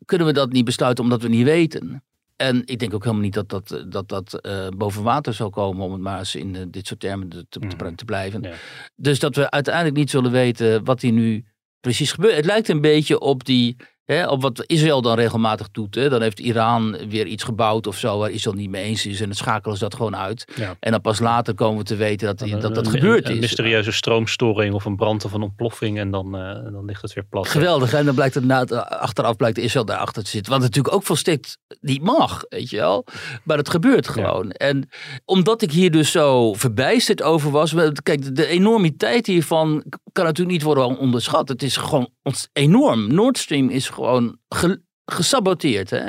kunnen 0.04 0.26
we 0.26 0.32
dat 0.32 0.52
niet 0.52 0.64
besluiten 0.64 1.04
omdat 1.04 1.22
we 1.22 1.28
niet 1.28 1.44
weten. 1.44 2.02
En 2.36 2.62
ik 2.64 2.78
denk 2.78 2.94
ook 2.94 3.02
helemaal 3.02 3.24
niet 3.24 3.34
dat 3.34 3.48
dat, 3.48 3.84
dat, 3.88 4.08
dat 4.08 4.38
uh, 4.46 4.68
boven 4.68 5.02
water 5.02 5.34
zal 5.34 5.50
komen, 5.50 5.84
om 5.84 5.92
het 5.92 6.00
maar 6.00 6.18
eens 6.18 6.34
in 6.34 6.54
uh, 6.54 6.62
dit 6.68 6.86
soort 6.86 7.00
termen 7.00 7.28
te, 7.28 7.46
te, 7.48 7.58
mm. 7.58 7.96
te 7.96 8.04
blijven. 8.04 8.42
Ja. 8.42 8.54
Dus 8.96 9.18
dat 9.18 9.36
we 9.36 9.50
uiteindelijk 9.50 9.96
niet 9.96 10.10
zullen 10.10 10.30
weten 10.30 10.84
wat 10.84 11.00
hier 11.00 11.12
nu 11.12 11.44
precies 11.80 12.12
gebeurt. 12.12 12.36
Het 12.36 12.44
lijkt 12.44 12.68
een 12.68 12.80
beetje 12.80 13.20
op 13.20 13.44
die 13.44 13.76
Hè, 14.12 14.26
op 14.26 14.42
wat 14.42 14.64
Israël 14.66 15.02
dan 15.02 15.16
regelmatig 15.16 15.70
doet. 15.70 15.94
Hè. 15.94 16.08
Dan 16.08 16.22
heeft 16.22 16.40
Iran 16.40 16.96
weer 17.08 17.26
iets 17.26 17.42
gebouwd 17.42 17.86
of 17.86 17.96
zo 17.96 18.18
waar 18.18 18.30
Israël 18.30 18.56
niet 18.56 18.70
mee 18.70 18.84
eens 18.84 19.06
is. 19.06 19.20
En 19.20 19.26
dan 19.26 19.34
schakelen 19.34 19.76
ze 19.76 19.82
dat 19.82 19.94
gewoon 19.94 20.16
uit. 20.16 20.52
Ja. 20.56 20.76
En 20.80 20.90
dan 20.90 21.00
pas 21.00 21.18
later 21.18 21.54
komen 21.54 21.78
we 21.78 21.84
te 21.84 21.96
weten 21.96 22.26
dat 22.26 22.38
dat, 22.38 22.60
dat, 22.60 22.74
dat 22.74 22.88
gebeurd 22.88 23.24
is. 23.24 23.34
Een 23.34 23.40
mysterieuze 23.40 23.92
stroomstoring 23.92 24.74
of 24.74 24.84
een 24.84 24.96
brand 24.96 25.24
of 25.24 25.32
een 25.32 25.42
ontploffing. 25.42 25.98
En 25.98 26.10
dan, 26.10 26.26
uh, 26.26 26.72
dan 26.72 26.84
ligt 26.84 27.02
het 27.02 27.12
weer 27.12 27.24
plat. 27.24 27.48
Geweldig. 27.48 27.92
En 27.92 28.04
dan 28.04 28.14
blijkt 28.14 28.34
het 28.34 28.44
na, 28.44 28.64
achteraf 28.84 29.36
blijkt 29.36 29.58
Israël 29.58 29.84
daarachter 29.84 30.24
te 30.24 30.30
zitten. 30.30 30.52
Wat 30.52 30.60
natuurlijk 30.60 30.94
ook 30.94 31.02
volstrekt 31.02 31.58
niet 31.80 32.02
mag. 32.02 32.44
Weet 32.48 32.70
je 32.70 32.76
wel. 32.76 33.04
Maar 33.44 33.56
het 33.56 33.70
gebeurt 33.70 34.08
gewoon. 34.08 34.46
Ja. 34.46 34.52
En 34.52 34.88
omdat 35.24 35.62
ik 35.62 35.72
hier 35.72 35.90
dus 35.90 36.10
zo 36.10 36.54
verbijsterd 36.54 37.22
over 37.22 37.50
was. 37.50 37.74
Kijk, 38.02 38.36
de 38.36 38.46
enormiteit 38.46 39.26
hiervan 39.26 39.84
kan 40.12 40.24
natuurlijk 40.24 40.56
niet 40.56 40.66
worden 40.66 40.98
onderschat. 40.98 41.48
Het 41.48 41.62
is 41.62 41.76
gewoon 41.76 42.10
enorm. 42.52 43.14
Nord 43.14 43.38
Stream 43.38 43.68
is 43.68 43.88
gewoon 43.98 44.38
ge, 44.48 44.82
gesaboteerd. 45.04 45.90
Hè? 45.90 46.04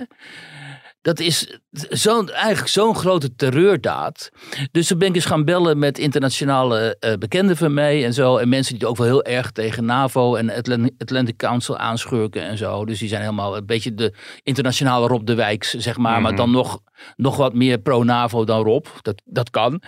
Dat 1.02 1.20
is 1.20 1.60
zo'n 1.90 2.30
eigenlijk 2.30 2.68
zo'n 2.68 2.96
grote 2.96 3.36
terreurdaad. 3.36 4.30
Dus 4.72 4.88
toen 4.88 4.98
ben 4.98 5.08
ik 5.08 5.16
eens 5.16 5.26
gaan 5.26 5.46
bellen 5.46 5.80
met 5.80 5.98
internationale 5.98 6.98
uh, 7.00 7.14
bekenden 7.14 7.58
van 7.58 7.74
mij 7.74 8.06
en 8.06 8.14
zo. 8.14 8.38
En 8.38 8.50
mensen 8.50 8.80
die 8.80 8.88
ook 8.88 8.98
wel 8.98 9.08
heel 9.08 9.24
erg 9.24 9.52
tegen 9.52 9.86
NAVO 9.86 10.36
en 10.36 10.52
Atlantic 10.98 11.38
Council 11.38 11.78
aanschurken 11.78 12.44
en 12.44 12.58
zo. 12.58 12.86
Dus 12.86 13.00
die 13.00 13.08
zijn 13.08 13.22
helemaal 13.22 13.58
een 13.58 13.66
beetje 13.66 13.94
de 13.94 14.14
internationale 14.44 15.08
Rob 15.08 15.26
de 15.26 15.36
Wijks, 15.36 15.74
zeg 15.74 15.98
maar. 15.98 16.10
Mm 16.10 16.14
-hmm. 16.14 16.24
Maar 16.24 16.36
dan 16.36 16.52
nog, 16.52 16.80
nog 17.16 17.36
wat 17.36 17.54
meer 17.54 17.78
pro-NAVO 17.78 18.44
dan 18.44 18.64
Rob. 18.64 18.86
Dat, 19.02 19.22
dat 19.26 19.50
kan. 19.50 19.82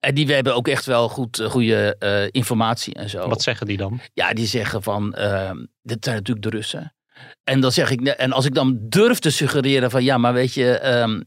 En 0.00 0.14
die 0.14 0.34
hebben 0.34 0.54
ook 0.54 0.68
echt 0.68 0.86
wel 0.86 1.08
goed, 1.08 1.42
goede 1.48 1.96
uh, 1.98 2.28
informatie 2.30 2.94
en 2.94 3.10
zo. 3.10 3.28
Wat 3.28 3.42
zeggen 3.42 3.66
die 3.66 3.76
dan? 3.76 4.00
Ja, 4.12 4.32
die 4.32 4.46
zeggen 4.46 4.82
van, 4.82 5.14
uh, 5.18 5.50
dit 5.82 6.04
zijn 6.04 6.16
natuurlijk 6.16 6.50
de 6.50 6.56
Russen. 6.56 6.94
En 7.44 7.60
dan 7.60 7.72
zeg 7.72 7.90
ik, 7.90 8.00
en 8.00 8.32
als 8.32 8.44
ik 8.44 8.54
dan 8.54 8.78
durf 8.80 9.18
te 9.18 9.30
suggereren 9.30 9.90
van 9.90 10.04
ja, 10.04 10.18
maar 10.18 10.32
weet 10.32 10.54
je, 10.54 10.98
um, 11.00 11.24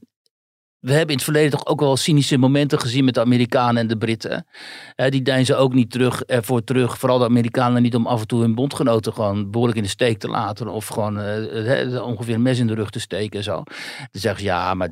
we 0.79 0.91
hebben 0.91 1.09
in 1.09 1.15
het 1.15 1.23
verleden 1.23 1.51
toch 1.51 1.65
ook 1.65 1.79
wel 1.79 1.97
cynische 1.97 2.37
momenten 2.37 2.79
gezien 2.79 3.05
met 3.05 3.13
de 3.13 3.19
Amerikanen 3.19 3.81
en 3.81 3.87
de 3.87 3.97
Britten. 3.97 4.45
Uh, 4.95 5.09
die 5.09 5.21
deinzen 5.21 5.57
ook 5.57 5.73
niet 5.73 5.91
terug 5.91 6.23
ervoor 6.23 6.63
terug. 6.63 6.97
Vooral 6.97 7.17
de 7.17 7.25
Amerikanen 7.25 7.81
niet 7.81 7.95
om 7.95 8.07
af 8.07 8.21
en 8.21 8.27
toe 8.27 8.41
hun 8.41 8.55
bondgenoten 8.55 9.13
gewoon 9.13 9.51
behoorlijk 9.51 9.77
in 9.77 9.83
de 9.83 9.89
steek 9.89 10.19
te 10.19 10.27
laten. 10.27 10.67
Of 10.67 10.87
gewoon 10.87 11.19
uh, 11.19 12.05
ongeveer 12.05 12.33
een 12.33 12.41
mes 12.41 12.59
in 12.59 12.67
de 12.67 12.73
rug 12.73 12.89
te 12.89 12.99
steken 12.99 13.37
en 13.37 13.43
zo. 13.43 13.53
Dan 13.53 14.07
zeggen 14.11 14.39
ze 14.41 14.45
ja, 14.45 14.73
maar 14.73 14.91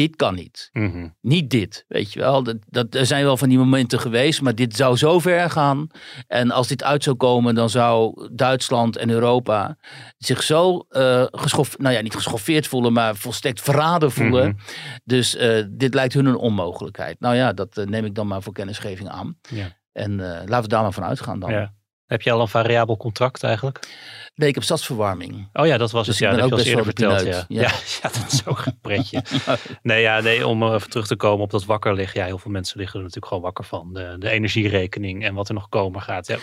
dit 0.00 0.16
kan 0.16 0.34
niet. 0.34 0.68
Mm 0.72 0.92
-hmm. 0.92 1.16
Niet 1.20 1.50
dit, 1.50 1.84
weet 1.88 2.12
je 2.12 2.20
wel. 2.20 2.42
Dat, 2.42 2.56
dat, 2.66 2.94
er 2.94 3.06
zijn 3.06 3.24
wel 3.24 3.36
van 3.36 3.48
die 3.48 3.58
momenten 3.58 4.00
geweest, 4.00 4.42
maar 4.42 4.54
dit 4.54 4.76
zou 4.76 4.96
zo 4.96 5.18
ver 5.18 5.50
gaan. 5.50 5.86
En 6.26 6.50
als 6.50 6.68
dit 6.68 6.82
uit 6.82 7.02
zou 7.02 7.16
komen, 7.16 7.54
dan 7.54 7.70
zou 7.70 8.28
Duitsland 8.32 8.96
en 8.96 9.10
Europa 9.10 9.76
zich 10.18 10.42
zo 10.42 10.86
uh, 10.90 11.24
geschoffeerd, 11.30 11.82
nou 11.82 11.94
ja, 11.94 12.00
niet 12.00 12.14
geschoffeerd 12.14 12.66
voelen, 12.66 12.92
maar 12.92 13.16
volstrekt 13.16 13.60
verraden 13.60 14.12
voelen. 14.12 14.48
Mm 14.48 14.56
-hmm. 14.56 15.00
Dus 15.04 15.36
uh, 15.36 15.64
dit 15.70 15.94
lijkt 15.94 16.14
hun 16.14 16.26
een 16.26 16.36
onmogelijkheid. 16.36 17.20
Nou 17.20 17.34
ja, 17.34 17.52
dat 17.52 17.78
uh, 17.78 17.86
neem 17.86 18.04
ik 18.04 18.14
dan 18.14 18.26
maar 18.26 18.42
voor 18.42 18.52
kennisgeving 18.52 19.08
aan. 19.08 19.38
Ja. 19.48 19.78
En 19.92 20.16
laten 20.20 20.62
we 20.62 20.68
daar 20.68 20.82
maar 20.82 20.92
van 20.92 21.04
uitgaan 21.04 21.40
dan. 21.40 21.50
Ja. 21.50 21.74
Heb 22.06 22.22
je 22.22 22.30
al 22.30 22.40
een 22.40 22.48
variabel 22.48 22.96
contract 22.96 23.42
eigenlijk? 23.42 23.88
Ik 24.34 24.54
heb 24.54 24.64
stadsverwarming. 24.64 25.48
Oh 25.52 25.66
ja, 25.66 25.78
dat 25.78 25.90
was 25.90 26.06
dus 26.06 26.18
het. 26.18 26.28
Ja, 26.28 26.36
dat 26.36 26.40
heb 26.40 26.58
je 26.58 26.64
al 26.64 26.68
eerder 26.70 26.84
verteld. 26.84 27.20
Ja. 27.20 27.44
Ja. 27.48 27.60
ja. 27.60 27.70
Ja, 28.02 28.08
dat 28.08 28.32
is 28.32 28.46
ook 28.46 28.66
een 28.66 28.78
pretje. 28.80 29.22
nee, 29.82 30.00
ja, 30.00 30.20
nee, 30.20 30.46
om 30.46 30.74
even 30.74 30.90
terug 30.90 31.06
te 31.06 31.16
komen 31.16 31.44
op 31.44 31.50
dat 31.50 31.64
wakker 31.64 31.94
liggen. 31.94 32.20
Ja, 32.20 32.26
heel 32.26 32.38
veel 32.38 32.50
mensen 32.50 32.78
liggen 32.78 32.96
er 32.96 33.04
natuurlijk 33.04 33.32
gewoon 33.32 33.42
wakker 33.42 33.64
van. 33.64 33.90
De, 33.92 34.16
de 34.18 34.30
energierekening 34.30 35.24
en 35.24 35.34
wat 35.34 35.48
er 35.48 35.54
nog 35.54 35.68
komen 35.68 36.02
gaat. 36.02 36.26
Ja. 36.26 36.36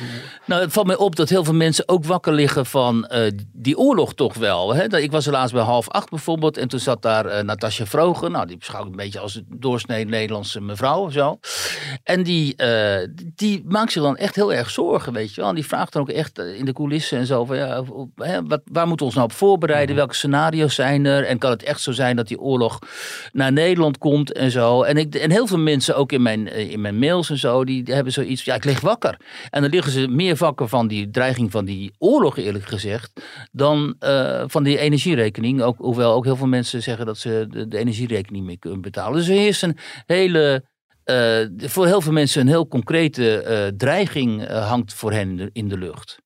Nou, 0.45 0.61
het 0.61 0.73
valt 0.73 0.87
mij 0.87 0.95
op 0.95 1.15
dat 1.15 1.29
heel 1.29 1.43
veel 1.43 1.53
mensen 1.53 1.87
ook 1.87 2.05
wakker 2.05 2.33
liggen 2.33 2.65
van 2.65 3.09
uh, 3.13 3.31
die 3.53 3.77
oorlog 3.77 4.13
toch 4.13 4.33
wel. 4.33 4.73
Hè? 4.73 4.97
Ik 4.97 5.11
was 5.11 5.25
laatst 5.25 5.53
bij 5.53 5.63
half 5.63 5.89
acht 5.89 6.09
bijvoorbeeld. 6.09 6.57
En 6.57 6.67
toen 6.67 6.79
zat 6.79 7.01
daar 7.01 7.25
uh, 7.25 7.39
Natasja 7.39 7.85
Vrogen. 7.85 8.31
Nou, 8.31 8.47
die 8.47 8.57
beschouw 8.57 8.81
ik 8.81 8.89
een 8.89 8.95
beetje 8.95 9.19
als 9.19 9.35
een 9.35 9.45
doorsnee 9.49 10.05
Nederlandse 10.05 10.61
mevrouw 10.61 10.99
of 10.99 11.11
zo. 11.11 11.39
En 12.03 12.23
die, 12.23 12.53
uh, 12.57 13.07
die 13.35 13.63
maakt 13.65 13.91
zich 13.91 14.01
dan 14.01 14.17
echt 14.17 14.35
heel 14.35 14.53
erg 14.53 14.69
zorgen, 14.69 15.13
weet 15.13 15.33
je 15.33 15.41
wel. 15.41 15.49
En 15.49 15.55
die 15.55 15.65
vraagt 15.65 15.93
dan 15.93 16.01
ook 16.01 16.09
echt 16.09 16.39
in 16.39 16.65
de 16.65 16.73
coulissen 16.73 17.17
en 17.17 17.25
zo 17.25 17.45
van 17.45 17.57
ja 17.57 17.76
wat, 18.47 18.61
waar 18.71 18.87
moeten 18.87 18.97
we 18.97 19.03
ons 19.03 19.13
nou 19.13 19.27
op 19.27 19.33
voorbereiden? 19.33 19.87
Mhm. 19.87 19.97
Welke 19.97 20.13
scenario's 20.13 20.75
zijn 20.75 21.05
er? 21.05 21.23
En 21.23 21.37
kan 21.37 21.51
het 21.51 21.63
echt 21.63 21.81
zo 21.81 21.91
zijn 21.91 22.15
dat 22.15 22.27
die 22.27 22.39
oorlog 22.39 22.79
naar 23.31 23.51
Nederland 23.51 23.97
komt 23.97 24.31
en 24.31 24.51
zo? 24.51 24.83
En, 24.83 24.97
ik, 24.97 25.15
en 25.15 25.31
heel 25.31 25.47
veel 25.47 25.57
mensen, 25.57 25.95
ook 25.95 26.11
in 26.11 26.21
mijn, 26.21 26.49
eh, 26.49 26.71
in 26.71 26.81
mijn 26.81 26.99
mails 26.99 27.29
en 27.29 27.37
zo, 27.37 27.65
die 27.65 27.83
hebben 27.85 28.13
zoiets 28.13 28.43
ja, 28.43 28.55
ik 28.55 28.65
lig 28.65 28.79
wakker. 28.79 29.17
En 29.49 29.61
dan 29.61 29.69
liggen 29.69 29.91
ze 29.91 30.07
meer 30.07 30.35
wakker 30.35 30.67
van 30.67 30.87
die 30.87 31.09
dreiging 31.09 31.51
van 31.51 31.65
die 31.65 31.93
oorlog, 31.97 32.37
eerlijk 32.37 32.65
gezegd, 32.65 33.11
dan 33.51 33.95
uh, 33.99 34.43
van 34.47 34.63
die 34.63 34.77
energierekening. 34.77 35.61
Ook, 35.61 35.77
hoewel 35.77 36.13
ook 36.13 36.25
heel 36.25 36.35
veel 36.35 36.47
mensen 36.47 36.83
zeggen 36.83 37.05
dat 37.05 37.17
ze 37.17 37.47
de, 37.49 37.67
de 37.67 37.77
energierekening 37.77 38.45
meer 38.45 38.59
kunnen 38.59 38.81
betalen. 38.81 39.17
Dus 39.17 39.27
er 39.27 39.47
is 39.47 39.61
een 39.61 39.77
hele 40.05 40.63
uh, 41.05 41.69
voor 41.69 41.85
heel 41.85 42.01
veel 42.01 42.11
mensen 42.11 42.41
een 42.41 42.47
heel 42.47 42.67
concrete 42.67 43.43
uh, 43.47 43.77
dreiging 43.77 44.41
uh, 44.41 44.67
hangt 44.67 44.93
voor 44.93 45.11
hen 45.11 45.49
in 45.53 45.67
de 45.67 45.77
lucht. 45.77 46.17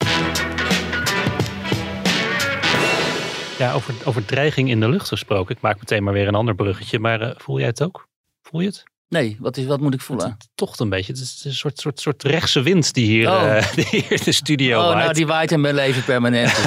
Ja, 3.62 3.74
over, 3.74 3.96
over 4.06 4.26
dreiging 4.26 4.70
in 4.70 4.80
de 4.80 4.90
lucht 4.90 5.08
gesproken. 5.08 5.56
Ik 5.56 5.62
maak 5.62 5.80
meteen 5.80 6.04
maar 6.04 6.14
weer 6.14 6.28
een 6.28 6.36
ander 6.36 6.56
bruggetje. 6.56 7.00
Maar 7.00 7.22
uh, 7.22 7.32
voel 7.36 7.58
jij 7.58 7.68
het 7.68 7.84
ook? 7.84 8.08
Voel 8.42 8.62
je 8.62 8.68
het? 8.68 8.84
Nee, 9.12 9.38
wat, 9.40 9.58
is, 9.58 9.66
wat 9.66 9.80
moet 9.80 9.94
ik 9.94 10.02
voelen? 10.02 10.26
Het 10.30 10.48
tocht 10.56 10.80
een 10.80 10.90
beetje. 10.90 11.12
Het 11.14 11.22
is 11.22 11.42
een 11.46 11.54
soort, 11.54 11.80
soort, 11.80 12.00
soort 12.00 12.24
rechtse 12.24 12.62
wind 12.62 12.94
die 12.94 13.06
hier, 13.06 13.28
Oh. 13.30 13.58
eh, 13.58 13.72
die 13.76 13.86
hier 13.90 14.24
de 14.24 14.32
studio 14.32 14.80
Oh, 14.80 14.86
waait. 14.86 14.98
nou, 15.00 15.14
die 15.14 15.28
waait 15.28 15.52
in 15.52 15.62
mijn 15.62 15.76
leven 15.76 16.04
permanent. 16.04 16.52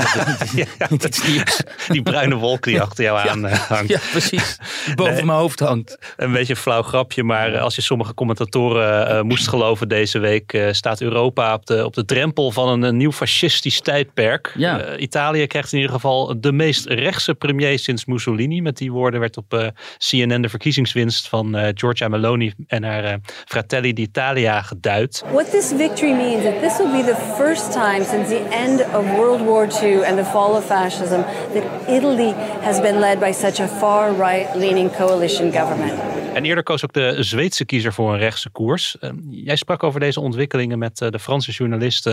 ja, 0.54 0.66
Niet 0.90 1.04
iets 1.04 1.26
nieuws. 1.28 1.60
die 1.88 2.02
bruine 2.02 2.34
wolk 2.34 2.62
die 2.64 2.80
achter 2.80 3.04
jou 3.04 3.28
aan 3.28 3.46
eh, 3.46 3.58
hangt. 3.60 3.88
Ja, 3.88 3.98
precies. 4.10 4.56
Die 4.86 4.94
boven 4.94 5.14
Nee. 5.14 5.24
mijn 5.24 5.38
hoofd 5.38 5.60
hangt. 5.60 5.98
Een 6.16 6.32
beetje 6.32 6.52
een 6.52 6.58
flauw 6.60 6.82
grapje, 6.82 7.22
maar 7.22 7.58
als 7.58 7.74
je 7.74 7.82
sommige 7.82 8.14
commentatoren 8.14 9.08
eh, 9.08 9.22
moest 9.22 9.48
geloven 9.48 9.88
deze 9.88 10.18
week, 10.18 10.58
staat 10.70 11.00
Europa 11.00 11.54
op 11.54 11.66
de, 11.66 11.84
op 11.84 11.94
de 11.94 12.04
drempel 12.04 12.50
van 12.50 12.82
een, 12.82 12.96
nieuw 12.96 13.12
fascistisch 13.12 13.80
tijdperk. 13.80 14.52
Ja. 14.56 14.96
Italië 14.96 15.46
krijgt 15.46 15.72
in 15.72 15.78
ieder 15.78 15.94
geval 15.94 16.40
de 16.40 16.52
meest 16.52 16.86
rechtse 16.86 17.34
premier 17.34 17.78
sinds 17.78 18.04
Mussolini. 18.04 18.60
Met 18.60 18.76
die 18.76 18.92
woorden 18.92 19.20
werd 19.20 19.36
op 19.36 19.72
CNN 19.98 20.42
de 20.42 20.48
verkiezingswinst 20.48 21.28
van 21.28 21.56
Giorgia 21.74 22.08
Meloni 22.08 22.32
en 22.66 22.84
haar 22.84 23.04
eh, 23.04 23.14
Fratelli 23.44 23.92
d'Italia 23.92 24.62
geduid. 24.62 25.24
What 25.32 25.50
this 25.50 25.72
victory 25.76 26.12
means 26.12 26.44
is 26.44 26.60
this 26.60 26.76
will 26.78 27.02
be 27.02 27.04
the 27.04 27.34
first 27.36 27.72
time 27.72 28.04
since 28.04 28.28
the 28.28 28.48
end 28.50 28.80
of 28.80 29.16
World 29.16 29.40
War 29.40 29.68
II 29.82 30.04
and 30.04 30.16
the 30.16 30.24
fall 30.24 30.56
of 30.56 30.64
fascism 30.64 31.24
that 31.52 31.88
Italy 31.88 32.34
has 32.60 32.80
been 32.80 32.98
led 32.98 33.18
by 33.18 33.32
such 33.32 33.60
a 33.60 33.68
far 33.68 34.12
right 34.16 34.54
leaning 34.54 34.90
coalition 34.96 35.52
government. 35.52 36.00
En 36.34 36.44
eerder 36.44 36.64
koos 36.64 36.84
ook 36.84 36.92
de 36.92 37.16
Zweedse 37.18 37.64
kiezer 37.64 37.92
voor 37.92 38.12
een 38.12 38.18
rechtse 38.18 38.50
koers. 38.50 38.98
Eh, 38.98 39.10
jij 39.30 39.56
sprak 39.56 39.82
over 39.82 40.00
deze 40.00 40.20
ontwikkelingen 40.20 40.78
met 40.78 41.00
eh, 41.00 41.10
de 41.10 41.18
Franse 41.18 41.50
journalist 41.50 42.10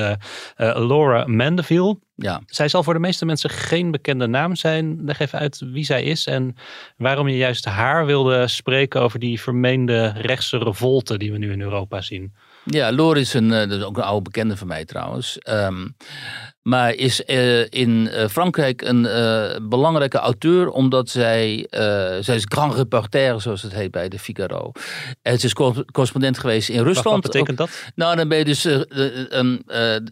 Laura 0.58 1.26
Mandeville. 1.26 1.98
Ja. 2.22 2.42
Zij 2.46 2.68
zal 2.68 2.84
voor 2.84 2.94
de 2.94 3.00
meeste 3.00 3.26
mensen 3.26 3.50
geen 3.50 3.92
bekende 3.92 4.28
naam 4.28 4.56
zijn. 4.56 5.00
Leg 5.06 5.20
even 5.20 5.40
uit 5.40 5.60
wie 5.60 5.84
zij 5.84 6.04
is 6.04 6.26
en 6.26 6.56
waarom 6.98 7.28
je 7.28 7.38
juist 7.38 7.66
haar 7.66 8.06
wilde 8.06 8.48
spreken 8.48 9.02
over 9.02 9.20
die 9.20 9.42
vermeende 9.42 10.14
rechtse 10.16 10.58
revolte 10.58 11.18
die 11.18 11.32
we 11.32 11.38
nu 11.38 11.52
in 11.52 11.62
Europa 11.62 12.02
zien. 12.02 12.34
Ja, 12.64 12.92
Loor 12.92 13.18
is 13.18 13.34
een, 13.34 13.52
eh, 13.52 13.70
dat 13.70 13.80
is 13.80 13.84
ook 13.84 13.98
een 13.98 14.04
oude 14.04 14.22
bekende 14.22 14.58
van 14.58 14.68
mij 14.68 14.86
trouwens. 14.86 15.38
Ehm, 15.38 15.88
maar 16.62 16.94
is 16.94 17.24
eh, 17.26 17.66
in 17.70 18.08
eh, 18.10 18.28
Frankrijk 18.28 18.82
een 18.82 19.06
eh, 19.06 19.56
belangrijke 19.62 20.18
auteur 20.18 20.70
omdat 20.70 21.10
zij, 21.10 21.68
zij 22.20 22.36
is 22.36 22.46
grand 22.50 22.74
reporter 22.74 23.42
zoals 23.42 23.62
het 23.62 23.74
heet 23.74 23.92
bij 23.92 24.10
de 24.10 24.20
Figaro. 24.20 24.72
En 25.22 25.40
ze 25.40 25.46
is 25.46 25.54
cor- 25.54 25.86
correspondent 25.92 26.38
geweest 26.38 26.70
in 26.70 26.84
Rusland. 26.84 27.24
wat 27.24 27.32
betekent 27.32 27.62
ook- 27.62 27.68
dat? 27.68 27.92
Nou, 27.96 28.16
dan 28.16 28.28
ben 28.28 28.38
je 28.38 28.46
dus 28.46 28.64
een, 28.64 29.64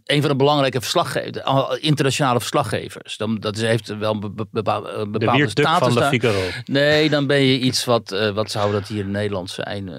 een 0.06 0.22
van 0.22 0.30
de 0.30 0.36
belangrijke 0.36 0.82
verslaggevers, 0.82 1.80
internationale 1.80 2.40
verslaggevers. 2.40 3.18
Dan, 3.18 3.36
dat 3.40 3.56
is, 3.56 3.62
heeft 3.62 3.98
wel 3.98 4.14
een 4.14 4.36
be- 4.36 4.46
bepa- 4.52 4.82
een 4.86 5.12
De 5.12 5.20
bepaalde 5.20 5.50
status 5.50 5.94
van 5.94 6.04
de. 6.04 6.08
Figaro. 6.10 6.42
Nee, 6.66 7.10
dan 7.10 7.28
ben 7.28 7.40
je 7.42 7.60
iets 7.60 7.86
wat, 7.86 8.30
wat 8.34 8.52
zou 8.52 8.72
dat 8.72 8.88
hier 8.88 9.04
in 9.04 9.12
Nederland 9.12 9.50
zijn? 9.50 9.90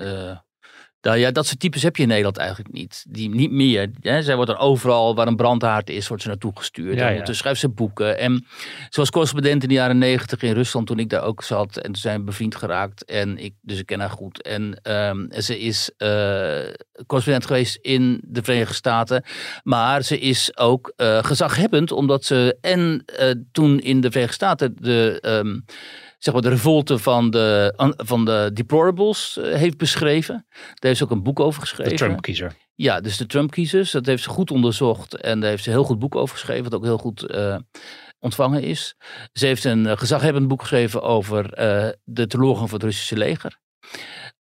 Nou 1.03 1.17
ja, 1.17 1.31
dat 1.31 1.47
soort 1.47 1.61
types 1.61 1.83
heb 1.83 1.97
je 1.97 2.03
in 2.03 2.09
Nederland 2.09 2.37
eigenlijk 2.37 2.73
niet. 2.73 3.05
Die 3.09 3.29
niet 3.29 3.51
meer. 3.51 3.91
Hè? 4.01 4.23
Zij 4.23 4.37
wordt 4.37 4.51
dan 4.51 4.61
overal 4.61 5.15
waar 5.15 5.27
een 5.27 5.37
brandhaard 5.37 5.91
is, 5.91 6.09
wordt 6.09 6.23
ze 6.23 6.29
naartoe 6.29 6.53
gestuurd. 6.55 6.99
Ja, 6.99 7.11
en 7.11 7.17
ja. 7.17 7.33
schrijft 7.33 7.61
ze 7.61 7.69
boeken. 7.69 8.19
En 8.19 8.47
ze 8.89 9.01
was 9.01 9.11
correspondent 9.11 9.63
in 9.63 9.69
de 9.69 9.75
jaren 9.75 9.99
negentig 9.99 10.43
in 10.43 10.53
Rusland 10.53 10.87
toen 10.87 10.99
ik 10.99 11.09
daar 11.09 11.23
ook 11.23 11.43
zat. 11.43 11.77
En 11.77 11.83
toen 11.83 11.95
zijn 11.95 12.19
we 12.19 12.25
bevriend 12.25 12.57
geraakt. 12.57 13.05
En 13.05 13.39
ik, 13.39 13.55
dus 13.61 13.79
ik 13.79 13.87
ken 13.87 14.01
haar 14.01 14.11
goed. 14.11 14.43
En 14.43 14.81
ehm, 14.83 15.41
ze 15.41 15.59
is 15.59 15.91
eh, 15.97 16.09
correspondent 17.07 17.47
geweest 17.47 17.79
in 17.81 18.21
de 18.25 18.43
Verenigde 18.43 18.75
Staten. 18.75 19.25
Maar 19.63 20.03
ze 20.03 20.19
is 20.19 20.57
ook 20.57 20.93
eh, 20.97 21.25
gezaghebbend, 21.25 21.93
omdat 21.93 22.25
ze 22.25 22.57
en 22.61 23.03
eh, 23.07 23.31
toen 23.53 23.81
in 23.81 24.01
de 24.01 24.11
Verenigde 24.11 24.35
Staten 24.35 24.77
de. 24.81 25.19
ehm, 25.21 25.59
zeg 26.21 26.35
maar, 26.35 26.43
de 26.43 26.49
revolte 26.49 26.99
van 26.99 27.31
de, 27.31 27.73
van 27.97 28.25
de 28.25 28.51
deplorables 28.55 29.39
eh, 29.39 29.55
heeft 29.55 29.77
beschreven. 29.77 30.47
Daar 30.51 30.77
heeft 30.81 30.99
ze 30.99 31.05
ook 31.05 31.11
een 31.11 31.23
boek 31.23 31.41
over 31.41 31.61
geschreven. 31.61 31.93
De 31.93 31.99
Trump-kiezer. 31.99 32.53
Ja, 32.75 33.01
dus 33.01 33.17
de 33.17 33.27
Trump-kiezers. 33.27 33.91
Dat 33.91 34.07
heeft 34.07 34.23
ze 34.23 34.29
goed 34.29 34.51
onderzocht. 34.51 35.17
En 35.17 35.41
daar 35.41 35.51
heeft 35.51 35.63
ze 35.63 35.69
een 35.69 35.75
heel 35.75 35.85
goed 35.85 35.99
boek 35.99 36.15
over 36.15 36.35
geschreven. 36.35 36.65
Wat 36.65 36.75
ook 36.75 36.85
heel 36.85 36.99
goed 36.99 37.23
eh, 37.23 37.57
ontvangen 38.19 38.63
is. 38.63 38.97
Ze 39.33 39.47
heeft 39.47 39.65
een 39.65 39.87
eh, 39.87 39.97
gezaghebbend 39.97 40.49
boek 40.49 40.61
geschreven 40.61 41.03
over 41.03 41.51
de 42.05 42.27
teleurgang 42.27 42.69
van 42.69 42.79
het 42.79 42.83
Russische 42.83 43.17
leger. 43.17 43.59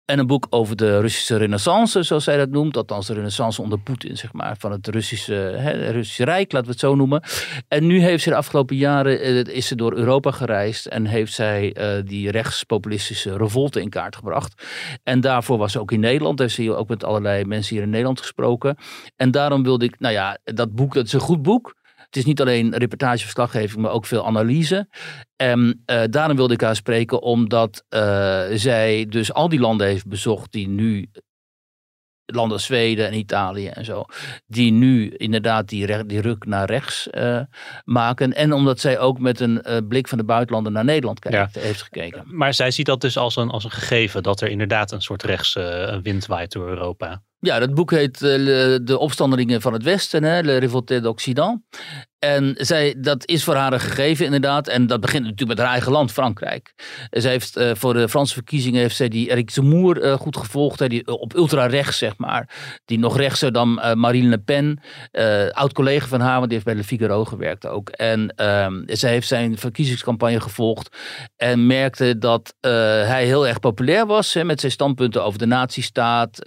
En 0.05 0.19
een 0.19 0.27
boek 0.27 0.47
over 0.49 0.75
de 0.75 0.99
Russische 0.99 1.37
renaissance, 1.37 2.03
zoals 2.03 2.23
zij 2.23 2.37
dat 2.37 2.49
noemt. 2.49 2.77
Althans, 2.77 3.07
de 3.07 3.13
renaissance 3.13 3.61
onder 3.61 3.79
Poetin, 3.79 4.17
zeg 4.17 4.33
maar. 4.33 4.55
Van 4.59 4.71
het 4.71 4.87
Russische, 4.87 5.33
hè, 5.33 5.91
Russische 5.91 6.23
Rijk, 6.23 6.51
laten 6.51 6.67
we 6.67 6.71
het 6.71 6.81
zo 6.81 6.95
noemen. 6.95 7.23
En 7.67 7.87
nu 7.87 8.01
heeft 8.01 8.23
ze 8.23 8.29
de 8.29 8.35
afgelopen 8.35 8.75
jaren, 8.75 9.19
eh, 9.19 9.55
is 9.55 9.67
ze 9.67 9.75
door 9.75 9.93
Europa 9.93 10.31
gereisd. 10.31 10.85
En 10.85 11.05
heeft 11.05 11.33
zij 11.33 11.73
eh, 11.73 12.03
die 12.05 12.31
rechtspopulistische 12.31 13.37
revolte 13.37 13.81
in 13.81 13.89
kaart 13.89 14.15
gebracht. 14.15 14.63
En 15.03 15.21
daarvoor 15.21 15.57
was 15.57 15.71
ze 15.71 15.79
ook 15.79 15.91
in 15.91 15.99
Nederland. 15.99 16.39
Heeft 16.39 16.55
ze 16.55 16.61
hier 16.61 16.75
ook 16.75 16.89
met 16.89 17.03
allerlei 17.03 17.45
mensen 17.45 17.75
hier 17.75 17.83
in 17.83 17.89
Nederland 17.89 18.19
gesproken. 18.19 18.77
En 19.15 19.31
daarom 19.31 19.63
wilde 19.63 19.85
ik, 19.85 19.99
nou 19.99 20.13
ja, 20.13 20.37
dat 20.43 20.75
boek, 20.75 20.93
dat 20.93 21.05
is 21.05 21.13
een 21.13 21.19
goed 21.19 21.41
boek. 21.41 21.81
Het 22.13 22.21
is 22.21 22.27
niet 22.27 22.41
alleen 22.41 22.77
reportageverslaggeving, 22.77 23.81
maar 23.81 23.91
ook 23.91 24.05
veel 24.05 24.25
analyse. 24.25 24.87
En 25.35 25.81
eh, 25.85 26.01
daarom 26.09 26.35
wilde 26.35 26.53
ik 26.53 26.61
haar 26.61 26.75
spreken, 26.75 27.21
omdat 27.21 27.85
eh, 27.89 28.43
zij 28.53 29.05
dus 29.09 29.33
al 29.33 29.49
die 29.49 29.59
landen 29.59 29.87
heeft 29.87 30.07
bezocht 30.07 30.51
die 30.51 30.67
nu, 30.67 31.09
landen 32.25 32.53
als 32.53 32.65
Zweden 32.65 33.07
en 33.07 33.13
Italië 33.13 33.67
en 33.67 33.85
zo, 33.85 34.05
die 34.45 34.71
nu 34.71 35.09
inderdaad 35.09 35.69
die, 35.69 36.05
die 36.05 36.21
ruk 36.21 36.45
naar 36.45 36.65
rechts 36.65 37.09
eh, 37.09 37.41
maken. 37.83 38.33
En 38.33 38.53
omdat 38.53 38.79
zij 38.79 38.99
ook 38.99 39.19
met 39.19 39.39
een 39.39 39.85
blik 39.87 40.07
van 40.07 40.17
de 40.17 40.23
buitenlanden 40.23 40.73
naar 40.73 40.85
Nederland 40.85 41.19
kijkt, 41.19 41.55
heeft 41.55 41.81
gekeken. 41.81 42.23
Maar 42.25 42.53
zij 42.53 42.71
ziet 42.71 42.85
dat 42.85 43.01
dus 43.01 43.17
als 43.17 43.35
een, 43.35 43.49
als 43.49 43.63
een 43.63 43.71
gegeven 43.71 44.23
dat 44.23 44.41
er 44.41 44.49
inderdaad 44.49 44.91
een 44.91 45.01
soort 45.01 45.23
rechtse 45.23 45.99
wind 46.03 46.25
waait 46.25 46.51
door 46.51 46.67
Europa. 46.67 47.21
Ja, 47.43 47.59
dat 47.59 47.73
boek 47.73 47.91
heet 47.91 48.21
eh, 48.21 48.29
De 48.81 48.97
Opstandelingen 48.99 49.61
van 49.61 49.73
het 49.73 49.83
Westen, 49.83 50.23
hè, 50.23 50.41
Le 50.41 50.57
Révolté 50.57 51.01
d'Occident. 51.01 51.61
En 52.19 52.55
zij, 52.57 52.95
dat 52.97 53.27
is 53.27 53.43
voor 53.43 53.55
haar 53.55 53.73
een 53.73 53.79
gegeven 53.79 54.25
inderdaad. 54.25 54.67
En 54.67 54.87
dat 54.87 54.99
begint 54.99 55.23
natuurlijk 55.23 55.49
met 55.49 55.59
haar 55.59 55.69
eigen 55.69 55.91
land, 55.91 56.11
Frankrijk. 56.11 56.73
Zij 57.09 57.31
heeft 57.31 57.55
eh, 57.55 57.71
voor 57.73 57.93
de 57.93 58.09
Franse 58.09 58.33
verkiezingen 58.33 58.81
heeft 58.81 58.95
zij 58.95 59.07
die 59.07 59.29
Eric 59.29 59.49
Zemmour 59.51 60.01
eh, 60.01 60.13
goed 60.13 60.37
gevolgd. 60.37 60.79
Hè, 60.79 60.87
die, 60.87 61.19
op 61.19 61.35
ultra-rechts, 61.35 61.97
zeg 61.97 62.17
maar. 62.17 62.49
Die 62.85 62.99
nog 62.99 63.17
rechtser 63.17 63.51
dan 63.51 63.73
Marine 63.95 64.29
Le 64.29 64.37
Pen. 64.37 64.79
oud-collega 65.51 66.07
van 66.07 66.19
haar, 66.19 66.37
want 66.37 66.45
die 66.45 66.53
heeft 66.53 66.65
bij 66.65 66.75
Le 66.75 66.83
Figaro 66.83 67.25
gewerkt 67.25 67.67
ook. 67.67 67.89
En 67.89 68.33
ehm, 68.35 68.81
zij 68.85 69.11
heeft 69.11 69.27
zijn 69.27 69.57
verkiezingscampagne 69.57 70.39
gevolgd. 70.39 70.97
En 71.35 71.67
merkte 71.67 72.17
dat 72.17 72.55
hij 72.61 73.25
heel 73.25 73.47
erg 73.47 73.59
populair 73.59 74.05
was. 74.05 74.33
Hè, 74.33 74.43
met 74.43 74.59
zijn 74.59 74.71
standpunten 74.71 75.23
over 75.23 75.39
de 75.39 75.45
nazistaat. 75.45 76.39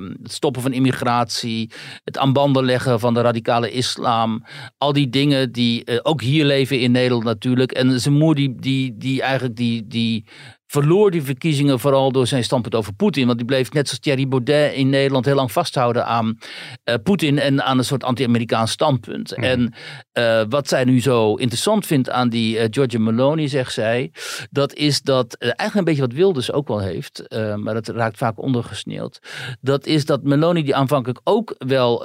Eh, 0.00 0.06
ehm, 0.10 0.22
het 0.22 0.32
stoppen 0.32 0.62
van 0.62 0.72
immigratie. 0.72 1.70
Het 2.04 2.18
aan 2.18 2.32
banden 2.32 2.64
leggen 2.64 3.00
van 3.00 3.14
de 3.14 3.20
radicale 3.20 3.70
islam. 3.70 4.44
Al 4.78 4.92
die 4.92 5.08
dingen 5.08 5.52
die 5.52 5.84
eh, 5.84 5.98
ook 6.02 6.22
hier 6.22 6.44
leven 6.44 6.80
in 6.80 6.92
Nederland 6.92 7.24
natuurlijk. 7.24 7.72
En 7.72 8.00
zijn 8.00 8.14
moeder 8.14 8.44
die, 8.44 8.60
die, 8.60 8.96
die 8.96 9.22
eigenlijk 9.22 9.56
die, 9.56 9.86
die 9.86 10.24
verloor 10.70 11.10
die 11.10 11.22
verkiezingen 11.22 11.80
vooral 11.80 12.12
door 12.12 12.26
zijn 12.26 12.44
standpunt 12.44 12.74
over 12.74 12.92
Poetin. 12.92 13.26
Want 13.26 13.38
die 13.38 13.46
bleef 13.46 13.72
net 13.72 13.86
zoals 13.86 14.02
Thierry 14.02 14.28
Baudet 14.28 14.74
in 14.74 14.90
Nederland 14.90 15.24
heel 15.24 15.34
lang 15.34 15.52
vasthouden 15.52 16.06
aan 16.06 16.38
eh, 16.84 16.94
Poetin 17.02 17.38
en 17.38 17.64
aan 17.64 17.78
een 17.78 17.84
soort 17.84 18.04
anti-Amerikaans 18.04 18.70
standpunt. 18.70 19.32
En 19.32 19.74
eh, 20.12 20.42
wat 20.48 20.68
zij 20.68 20.84
nu 20.84 21.00
zo 21.00 21.34
interessant 21.34 21.86
vindt 21.86 22.10
aan 22.10 22.28
die 22.28 22.58
eh, 22.58 22.66
Giorgia 22.70 22.98
Meloni, 22.98 23.48
zegt 23.48 23.72
zij, 23.72 24.12
dat 24.50 24.74
is 24.74 25.02
dat 25.02 25.34
eigenlijk 25.38 25.74
een 25.74 25.84
beetje 25.84 26.08
wat 26.08 26.12
Wilders 26.12 26.52
ook 26.52 26.68
wel 26.68 26.80
heeft, 26.80 27.24
maar 27.56 27.74
dat 27.74 27.88
raakt 27.88 28.16
vaak 28.16 28.42
ondergesneeuwd. 28.42 29.18
Dat 29.60 29.86
is 29.86 30.04
dat 30.04 30.22
Meloni 30.22 30.62
die 30.62 30.74
aanvankelijk 30.74 31.20
ook 31.24 31.54
wel 31.58 32.04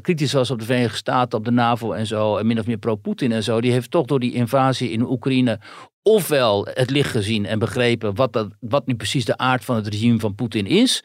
kritisch 0.00 0.32
was 0.32 0.50
op 0.50 0.58
de 0.58 0.64
Verenigde 0.64 0.96
Staten, 0.96 1.38
op 1.38 1.44
de 1.44 1.50
NAVO 1.50 1.92
en 1.92 2.06
zo, 2.06 2.36
en 2.36 2.46
min 2.46 2.58
of 2.58 2.66
meer 2.66 2.76
pro-Poetin 2.76 3.32
en 3.32 3.42
zo, 3.42 3.60
die 3.60 3.72
heeft 3.72 3.90
toch 3.90 4.06
door 4.06 4.20
die 4.20 4.32
invasie 4.32 4.90
in 4.90 5.02
Oekraïne 5.02 5.58
ofwel 6.08 6.66
het 6.70 6.90
licht 6.90 7.10
gezien 7.10 7.46
en 7.46 7.58
begrepen 7.58 8.14
wat, 8.14 8.32
dat, 8.32 8.48
wat 8.60 8.86
nu 8.86 8.94
precies 8.94 9.24
de 9.24 9.36
aard 9.36 9.64
van 9.64 9.76
het 9.76 9.86
regime 9.86 10.18
van 10.18 10.34
Poetin 10.34 10.66
is. 10.66 11.04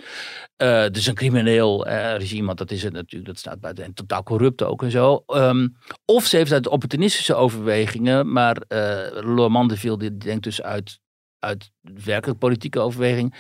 Eh 0.58 0.86
dus 0.92 1.06
een 1.06 1.16
crimineel 1.16 1.86
eh, 1.86 2.18
regime, 2.18 2.46
want 2.46 2.58
dat 2.58 2.72
is 2.72 2.84
het 2.84 2.94
natuurlijk, 2.94 3.26
dat 3.26 3.38
staat 3.40 3.60
buiten 3.60 3.84
en 3.84 3.94
totaal 3.94 4.24
corrupt 4.24 4.64
ook 4.64 4.84
en 4.84 4.92
zo. 4.92 5.24
Ehm, 5.28 5.68
of 6.06 6.26
ze 6.26 6.38
heeft 6.38 6.52
uit 6.52 6.68
opportunistische 6.68 7.36
overwegingen, 7.36 8.32
maar 8.32 8.56
uh, 8.58 8.78
Laurent 9.12 9.52
Mandeville 9.52 9.98
die 9.98 10.18
denkt 10.18 10.44
dus 10.44 10.62
uit, 10.62 11.00
uit 11.42 11.72
werkelijk 11.82 12.40
politieke 12.40 12.80
overweging, 12.80 13.36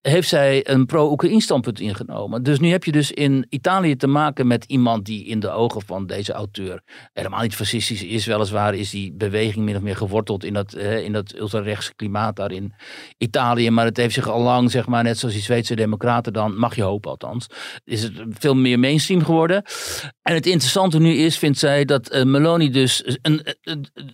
heeft 0.00 0.28
zij 0.28 0.68
een 0.68 0.86
pro-Oekraïn 0.86 1.40
standpunt 1.40 1.80
ingenomen. 1.80 2.42
Dus 2.42 2.58
nu 2.58 2.70
heb 2.70 2.84
je 2.84 2.92
dus 2.92 3.10
in 3.10 3.46
Italië 3.48 3.96
te 3.96 4.06
maken 4.06 4.46
met 4.46 4.64
iemand 4.64 5.04
die 5.04 5.24
in 5.24 5.40
de 5.40 5.50
ogen 5.50 5.82
van 5.86 6.06
deze 6.06 6.32
auteur 6.32 6.82
helemaal 7.12 7.42
niet 7.42 7.54
fascistisch 7.54 8.02
is. 8.02 8.26
Weliswaar 8.26 8.74
is 8.74 8.90
die 8.90 9.12
beweging 9.12 9.64
min 9.64 9.76
of 9.76 9.82
meer 9.82 9.96
geworteld 9.96 10.44
in 10.44 10.52
dat, 10.52 10.74
in 10.74 11.12
dat 11.12 11.34
ultrarechtse 11.34 11.94
klimaat 11.94 12.36
daar 12.36 12.52
in 12.52 12.72
Italië. 13.18 13.70
Maar 13.70 13.84
het 13.84 13.96
heeft 13.96 14.14
zich 14.14 14.28
al 14.28 14.40
lang, 14.40 14.70
zeg 14.70 14.86
maar, 14.86 15.02
net 15.02 15.18
zoals 15.18 15.34
die 15.34 15.42
Zweedse 15.42 15.74
democraten 15.74 16.32
dan, 16.32 16.58
mag 16.58 16.76
je 16.76 16.82
hopen 16.82 17.10
althans, 17.10 17.46
is 17.84 18.02
het 18.02 18.12
veel 18.28 18.54
meer 18.54 18.78
mainstream 18.78 19.24
geworden. 19.24 19.62
En 20.22 20.34
het 20.34 20.46
interessante 20.46 20.98
nu 20.98 21.14
is, 21.14 21.38
vindt 21.38 21.58
zij, 21.58 21.84
dat 21.84 22.08
eh, 22.08 22.24
Meloni 22.24 22.70
dus 22.70 23.18
een, 23.22 23.46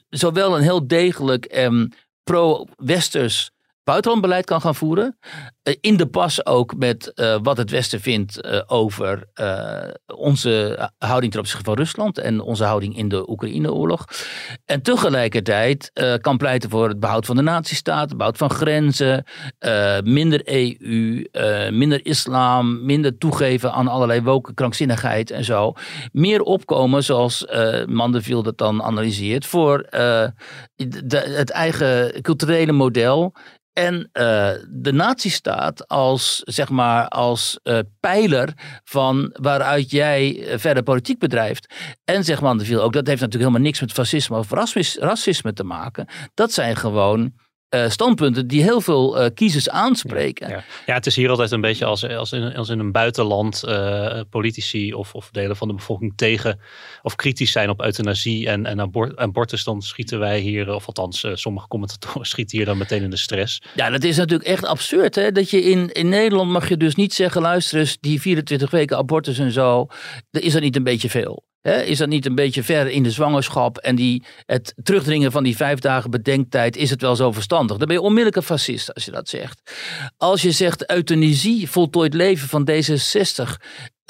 zowel 0.09 0.57
een 0.57 0.63
heel 0.63 0.87
degelijk 0.87 1.45
en 1.45 1.93
pro-westers 2.29 3.51
buitenlandbeleid 3.89 4.45
kan 4.45 4.61
gaan 4.61 4.75
voeren. 4.75 5.19
Eh, 5.69 5.75
in 5.81 5.97
de 5.97 6.07
pas 6.07 6.47
ook 6.47 6.77
met 6.77 7.13
eh, 7.15 7.37
wat 7.43 7.57
het 7.57 7.71
Westen 7.71 8.01
vindt 8.01 8.41
eh, 8.41 8.61
over 8.67 9.27
onze 10.07 10.91
houding 10.99 11.33
ten 11.33 11.41
opzichte 11.41 11.65
van 11.65 11.75
Rusland 11.75 12.19
en 12.19 12.41
onze 12.41 12.65
houding 12.65 12.97
in 12.97 13.09
de 13.09 13.31
Oekraïne-oorlog. 13.31 14.05
En 14.65 14.83
tegelijkertijd 14.83 15.91
kan 16.21 16.37
pleiten 16.37 16.71
voor 16.71 16.89
het 16.89 17.01
behoud 17.01 17.27
van 17.27 17.37
de 17.37 17.43
natiestaat, 17.43 18.09
het 18.09 18.17
behoud 18.17 18.37
van 18.37 18.51
grenzen, 18.51 19.25
minder 20.05 20.41
EU, 20.45 21.25
minder 21.71 22.07
islam, 22.07 22.85
minder 22.85 23.19
toegeven 23.19 23.73
aan 23.73 23.89
allerlei 23.89 24.23
woke 24.23 24.55
krankzinnigheid 24.55 25.31
en 25.31 25.45
zo. 25.45 25.73
Meer 26.13 26.43
opkomen, 26.43 27.05
zoals 27.05 27.47
Mandeville 27.87 28.43
dat 28.43 28.59
dan 28.59 28.83
analyseert, 28.83 29.47
voor 29.47 29.87
het 30.77 31.51
eigen 31.51 32.23
culturele 32.23 32.73
model 32.73 33.35
en 33.79 33.95
uh, 33.95 34.51
de 34.69 34.93
nazistaat 34.93 35.89
als, 35.89 36.41
zeg 36.45 36.69
maar, 36.69 37.09
als 37.09 37.61
uh, 37.65 37.79
pijler 38.01 38.53
van 38.85 39.31
waaruit 39.41 39.91
jij 39.91 40.47
eh, 40.47 40.59
verder 40.59 40.83
politiek 40.83 41.19
bedrijft. 41.19 41.75
En 42.05 42.25
zeg 42.25 42.41
maar, 42.41 42.51
ook, 42.53 42.93
dat 42.93 43.07
heeft 43.07 43.21
natuurlijk 43.21 43.33
helemaal 43.33 43.61
niks 43.61 43.81
met 43.81 43.93
fascisme 43.93 44.39
of 44.39 44.51
racisme 44.99 45.53
te 45.53 45.65
maken. 45.65 46.07
Dat 46.35 46.53
zijn 46.53 46.77
gewoon 46.77 47.33
uh, 47.71 47.89
standpunten 47.89 48.47
die 48.47 48.63
heel 48.63 48.81
veel 48.81 49.23
uh, 49.23 49.27
kiezers 49.35 49.69
aanspreken. 49.69 50.49
Ja, 50.49 50.65
ja. 50.87 50.95
het 50.95 51.07
is 51.07 51.17
hier 51.17 51.31
altijd 51.31 51.51
een 51.51 51.61
beetje 51.61 51.85
als, 51.85 52.09
als, 52.09 52.33
in, 52.33 52.55
als 52.57 52.69
in 52.69 52.79
een 52.79 52.93
buitenland 52.93 53.63
uh, 53.67 54.21
politici 54.31 54.95
of, 54.95 55.15
of 55.15 55.31
delen 55.31 55.57
van 55.57 55.69
de 55.69 55.75
bevolking 55.75 56.13
tegen 56.17 56.61
of 57.03 57.15
kritisch 57.15 57.53
zijn 57.53 57.71
op 57.71 57.83
euthanasie 57.83 58.49
en, 58.49 58.67
en 58.67 58.81
abort, 58.81 59.17
abortus. 59.17 59.65
Dan 59.65 59.83
schieten 59.83 60.19
wij 60.19 60.41
hier, 60.41 60.75
of 60.75 60.87
althans 60.87 61.27
sommige 61.33 61.69
commentatoren 61.69 62.27
schieten 62.35 62.57
hier 62.57 62.67
dan 62.67 62.79
meteen 62.79 63.03
in 63.03 63.11
de 63.11 63.17
stress. 63.17 63.63
Ja, 63.75 63.91
dat 63.91 64.05
is 64.05 64.17
natuurlijk 64.17 64.49
echt 64.49 64.65
absurd. 64.65 65.15
Hè? 65.15 65.33
Dat 65.33 65.51
je 65.51 65.63
in, 65.63 65.93
in 65.93 66.09
Nederland 66.09 66.51
mag 66.51 66.69
je 66.69 66.77
dus 66.77 66.95
niet 66.95 67.15
zeggen, 67.15 67.43
luister 67.43 67.79
eens, 67.79 67.99
die 68.01 68.21
24 68.21 68.71
weken 68.71 68.97
abortus 68.97 69.39
en 69.39 69.53
zo, 69.53 69.87
is 70.31 70.53
dat 70.53 70.63
niet 70.63 70.77
een 70.77 70.85
beetje 70.85 71.11
veel? 71.11 71.47
Is 71.63 71.99
dat 71.99 72.09
niet 72.09 72.27
een 72.27 72.35
beetje 72.35 72.63
ver 72.63 72.89
in 72.89 73.03
de 73.03 73.11
zwangerschap 73.11 73.79
en 73.79 73.97
die, 73.97 74.25
het 74.47 74.75
terugdringen 74.83 75.33
van 75.33 75.45
die 75.45 75.57
vijf 75.57 75.79
dagen 75.79 76.11
bedenktijd, 76.11 76.77
is 76.77 76.91
het 76.91 77.01
wel 77.01 77.17
zo 77.17 77.33
verstandig? 77.33 77.77
Dan 77.77 77.87
ben 77.87 77.97
je 77.97 78.03
onmiddellijk 78.03 78.37
een 78.37 78.43
fascist 78.43 78.95
als 78.95 79.05
je 79.05 79.11
dat 79.11 79.29
zegt. 79.29 79.61
Als 80.17 80.43
je 80.43 80.53
zegt 80.53 80.91
euthanasie, 80.91 81.71
voltooid 81.71 82.15
leven 82.15 82.49
van 82.49 82.69
D66, 82.71 83.57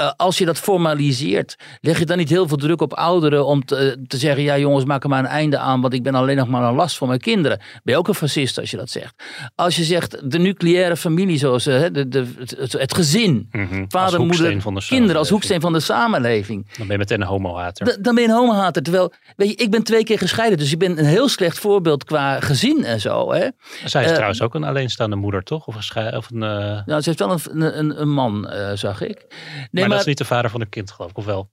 uh, 0.00 0.10
als 0.16 0.38
je 0.38 0.44
dat 0.44 0.58
formaliseert, 0.58 1.56
leg 1.80 1.98
je 1.98 2.06
dan 2.06 2.16
niet 2.18 2.28
heel 2.28 2.48
veel 2.48 2.56
druk 2.56 2.80
op 2.80 2.92
ouderen 2.92 3.46
om 3.46 3.64
te, 3.64 4.04
te, 4.06 4.16
zeggen: 4.16 4.42
ja, 4.42 4.58
jongens, 4.58 4.84
maak 4.84 5.02
er 5.02 5.08
maar 5.08 5.18
een 5.18 5.26
einde 5.26 5.58
aan, 5.58 5.80
want 5.80 5.94
ik 5.94 6.02
ben 6.02 6.14
alleen 6.14 6.36
nog 6.36 6.48
maar 6.48 6.62
een 6.62 6.74
last 6.74 6.96
voor 6.96 7.08
mijn 7.08 7.20
kinderen. 7.20 7.58
Ben 7.58 7.94
je 7.94 7.96
ook 7.96 8.08
een 8.08 8.14
fascist 8.14 8.58
als 8.58 8.70
je 8.70 8.76
dat 8.76 8.90
zegt? 8.90 9.14
Als 9.54 9.76
je 9.76 9.84
zegt 9.84 10.30
de 10.30 10.38
nucleaire 10.38 10.96
familie, 10.96 11.38
zoals 11.38 11.66
uh, 11.66 11.84
de, 11.92 12.08
de, 12.08 12.26
het, 12.38 12.72
het 12.72 12.94
gezin, 12.94 13.48
mm-hmm. 13.50 13.84
vader, 13.88 14.20
moeder, 14.20 14.62
kinderen 14.86 15.16
als 15.16 15.28
hoeksteen 15.28 15.60
van 15.60 15.72
de 15.72 15.80
samenleving. 15.80 16.66
Dan 16.76 16.86
ben 16.86 16.96
je 16.96 16.98
meteen 16.98 17.20
een 17.20 17.26
homohater. 17.26 18.02
Dan 18.02 18.14
ben 18.14 18.22
je 18.22 18.28
een 18.28 18.34
homohater. 18.34 18.82
Terwijl, 18.82 19.12
weet 19.36 19.48
je, 19.48 19.54
ik 19.54 19.70
ben 19.70 19.82
twee 19.82 20.04
keer 20.04 20.18
gescheiden, 20.18 20.58
dus 20.58 20.70
je 20.70 20.76
bent 20.76 20.98
een 20.98 21.04
heel 21.04 21.28
slecht 21.28 21.58
voorbeeld 21.58 22.04
qua 22.04 22.40
gezin 22.40 22.84
en 22.84 23.00
zo. 23.00 23.32
Hè? 23.32 23.48
Zij 23.84 24.04
is 24.04 24.12
trouwens 24.12 24.42
ook 24.42 24.54
een 24.54 24.64
alleenstaande 24.64 25.16
moeder, 25.16 25.42
toch? 25.42 25.66
Of 25.66 25.94
een, 25.94 26.16
of 26.16 26.30
een 26.30 26.38
Nou, 26.38 26.84
ze 26.86 27.02
heeft 27.02 27.18
wel 27.18 27.30
een, 27.30 27.78
een, 27.78 28.00
een 28.00 28.10
man, 28.10 28.50
zag 28.74 29.00
ik. 29.00 29.26
Nee, 29.70 29.87
maar, 29.88 29.96
dat 29.96 30.06
is 30.06 30.12
niet 30.12 30.18
de 30.18 30.34
vader 30.34 30.50
van 30.50 30.60
een 30.60 30.68
kind, 30.68 30.90
geloof 30.90 31.10
ik, 31.10 31.16
of 31.16 31.24
wel? 31.24 31.50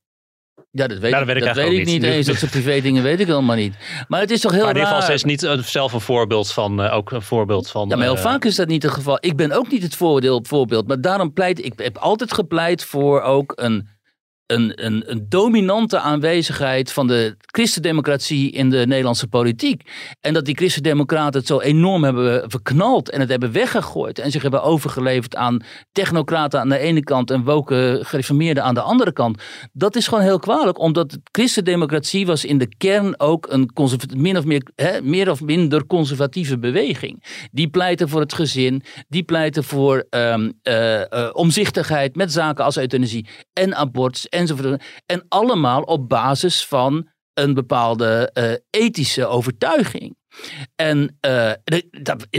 Ja, 0.71 0.87
dat 0.87 0.97
weet, 0.97 1.11
nou, 1.11 1.25
dat 1.25 1.33
weet 1.33 1.43
ik, 1.43 1.53
dat 1.53 1.55
weet 1.55 1.79
ik 1.79 1.85
niet 1.85 2.03
eens. 2.03 2.27
Dat 2.27 2.35
ze 2.35 2.49
privé 2.49 2.81
dingen 2.81 3.03
weet 3.03 3.19
ik 3.19 3.27
helemaal 3.27 3.55
niet. 3.55 3.75
Maar 4.07 4.19
het 4.19 4.31
is 4.31 4.41
toch 4.41 4.51
heel 4.51 4.61
maar 4.61 4.69
in 4.69 4.75
ieder 4.75 4.91
geval, 4.91 5.07
ze 5.07 5.13
is 5.13 5.23
niet 5.23 5.47
zelf 5.65 5.93
een 5.93 6.01
voorbeeld 6.01 6.51
van, 6.51 6.83
uh, 6.83 6.93
ook 6.93 7.11
een 7.11 7.21
voorbeeld 7.21 7.69
van... 7.69 7.89
Ja, 7.89 7.95
maar 7.95 8.05
heel 8.05 8.15
uh, 8.15 8.21
vaak 8.21 8.45
is 8.45 8.55
dat 8.55 8.67
niet 8.67 8.83
het 8.83 8.91
geval. 8.91 9.17
Ik 9.19 9.35
ben 9.35 9.51
ook 9.51 9.71
niet 9.71 9.83
het 9.83 9.95
voordeel 9.95 10.43
voorbeeld. 10.47 10.87
Maar 10.87 11.01
daarom 11.01 11.33
pleit 11.33 11.65
ik, 11.65 11.73
heb 11.75 11.97
altijd 11.97 12.33
gepleit 12.33 12.83
voor 12.83 13.21
ook 13.21 13.53
een 13.55 13.87
een, 14.45 14.85
een, 14.85 15.03
een, 15.11 15.25
dominante 15.29 15.99
aanwezigheid 15.99 16.91
van 16.91 17.07
de 17.07 17.35
christendemocratie 17.39 18.51
in 18.51 18.69
de 18.69 18.85
Nederlandse 18.87 19.27
politiek. 19.27 19.81
En 20.21 20.33
dat 20.33 20.45
die 20.45 20.55
christendemocraten 20.55 21.39
het 21.39 21.47
zo 21.47 21.59
enorm 21.59 22.03
hebben 22.03 22.49
verknald 22.49 23.09
en 23.09 23.19
het 23.19 23.29
hebben 23.29 23.51
weggegooid. 23.51 24.19
En 24.19 24.31
zich 24.31 24.41
hebben 24.41 24.63
overgeleverd 24.63 25.35
aan 25.35 25.63
technocraten 25.91 26.59
aan 26.59 26.69
de 26.69 26.77
ene 26.77 27.03
kant 27.03 27.31
en 27.31 27.43
woke 27.43 27.99
gereformeerden 28.01 28.63
aan 28.63 28.73
de 28.73 28.81
andere 28.81 29.13
kant. 29.13 29.41
Dat 29.73 29.95
is 29.95 30.07
gewoon 30.07 30.23
heel 30.23 30.39
kwalijk, 30.39 30.79
omdat 30.79 31.11
de 31.11 31.19
christendemocratie 31.31 32.25
was 32.25 32.45
in 32.45 32.57
de 32.57 32.75
kern 32.77 33.19
ook 33.19 33.47
een 33.49 33.69
min 34.17 34.37
of 34.37 34.45
meer, 34.45 34.67
hè, 34.75 35.01
meer 35.01 35.29
of 35.29 35.41
minder 35.41 35.85
conservatieve 35.85 36.59
beweging. 36.59 37.23
Die 37.51 37.67
pleiten 37.67 38.09
voor 38.09 38.19
het 38.19 38.33
gezin, 38.33 38.83
die 39.07 39.23
pleiten 39.23 39.63
voor 39.63 40.05
um, 40.09 40.53
uh, 40.63 40.99
uh, 40.99 41.29
omzichtigheid 41.33 42.15
met 42.15 42.31
zaken 42.31 42.65
als 42.65 42.77
euthanasie 42.77 43.27
en 43.53 43.75
abortus 43.75 44.27
enzovoort. 44.35 44.83
En 45.05 45.25
allemaal 45.27 45.81
op 45.81 46.09
basis 46.09 46.65
van 46.65 47.09
een 47.33 47.53
bepaalde 47.53 48.31
uh, 48.33 48.83
ethische 48.83 49.25
overtuiging. 49.25 50.15
En 50.75 51.17
uh, 51.27 51.51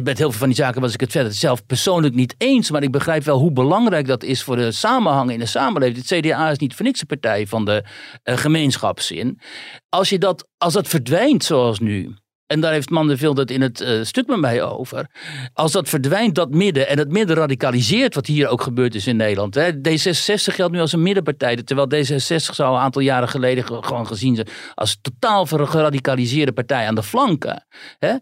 met 0.03 0.19
heel 0.19 0.31
veel 0.31 0.39
van 0.39 0.49
die 0.49 0.57
zaken 0.57 0.81
was 0.81 0.95
ik 0.95 1.01
het 1.01 1.11
verder 1.11 1.33
zelf 1.33 1.67
persoonlijk 1.67 2.15
niet 2.15 2.35
eens. 2.39 2.71
Maar 2.71 2.83
ik 2.83 2.91
begrijp 2.91 3.25
wel 3.25 3.39
hoe 3.39 3.53
belangrijk 3.53 4.07
dat 4.07 4.23
is 4.23 4.43
voor 4.43 4.57
de 4.57 4.73
samenhang 4.73 5.31
in 5.31 5.39
de 5.39 5.47
samenleving. 5.47 6.09
Het 6.09 6.21
CDA 6.21 6.51
is 6.51 6.59
niet 6.59 6.75
voor 6.75 6.85
niks 6.85 7.01
een 7.01 7.07
partij 7.07 7.47
van 7.47 7.65
de 7.65 7.85
uh, 8.25 8.37
gemeenschapszin. 8.37 9.41
Als, 9.89 10.09
je 10.09 10.19
dat, 10.19 10.49
als 10.59 10.73
dat 10.73 10.89
verdwijnt 10.89 11.45
zoals 11.45 11.79
nu. 11.79 12.15
En 12.47 12.61
daar 12.61 12.73
heeft 12.73 12.91
Mandeville 12.91 13.41
het 13.41 13.51
in 13.51 13.61
het 13.61 13.85
stuk 14.03 14.27
met 14.27 14.41
mij 14.41 14.63
over. 14.63 15.07
Als 15.53 15.73
dat 15.73 15.89
verdwijnt, 15.89 16.35
dat 16.35 16.51
midden, 16.51 16.89
en 16.89 16.99
het 16.99 17.11
midden 17.11 17.37
radicaliseert, 17.37 18.15
wat 18.15 18.27
hier 18.27 18.49
ook 18.49 18.63
gebeurd 18.63 18.95
is 18.95 19.07
in 19.07 19.17
Nederland. 19.17 19.55
Hè. 19.55 19.73
D66 19.73 20.55
geldt 20.55 20.73
nu 20.73 20.81
als 20.81 20.93
een 20.93 21.03
middenpartij, 21.03 21.57
terwijl 21.57 22.05
D66 22.05 22.55
zou 22.55 22.75
een 22.75 22.81
aantal 22.81 23.03
jaren 23.03 23.29
geleden 23.29 23.65
gewoon 23.85 24.07
gezien 24.07 24.35
zijn 24.35 24.49
als 24.75 24.99
totaal 25.01 25.47
geradicaliseerde 25.47 26.53
partij 26.53 26.87
aan 26.87 26.95
de 26.95 27.03
flanken. 27.03 27.67
Hè. 27.99 28.15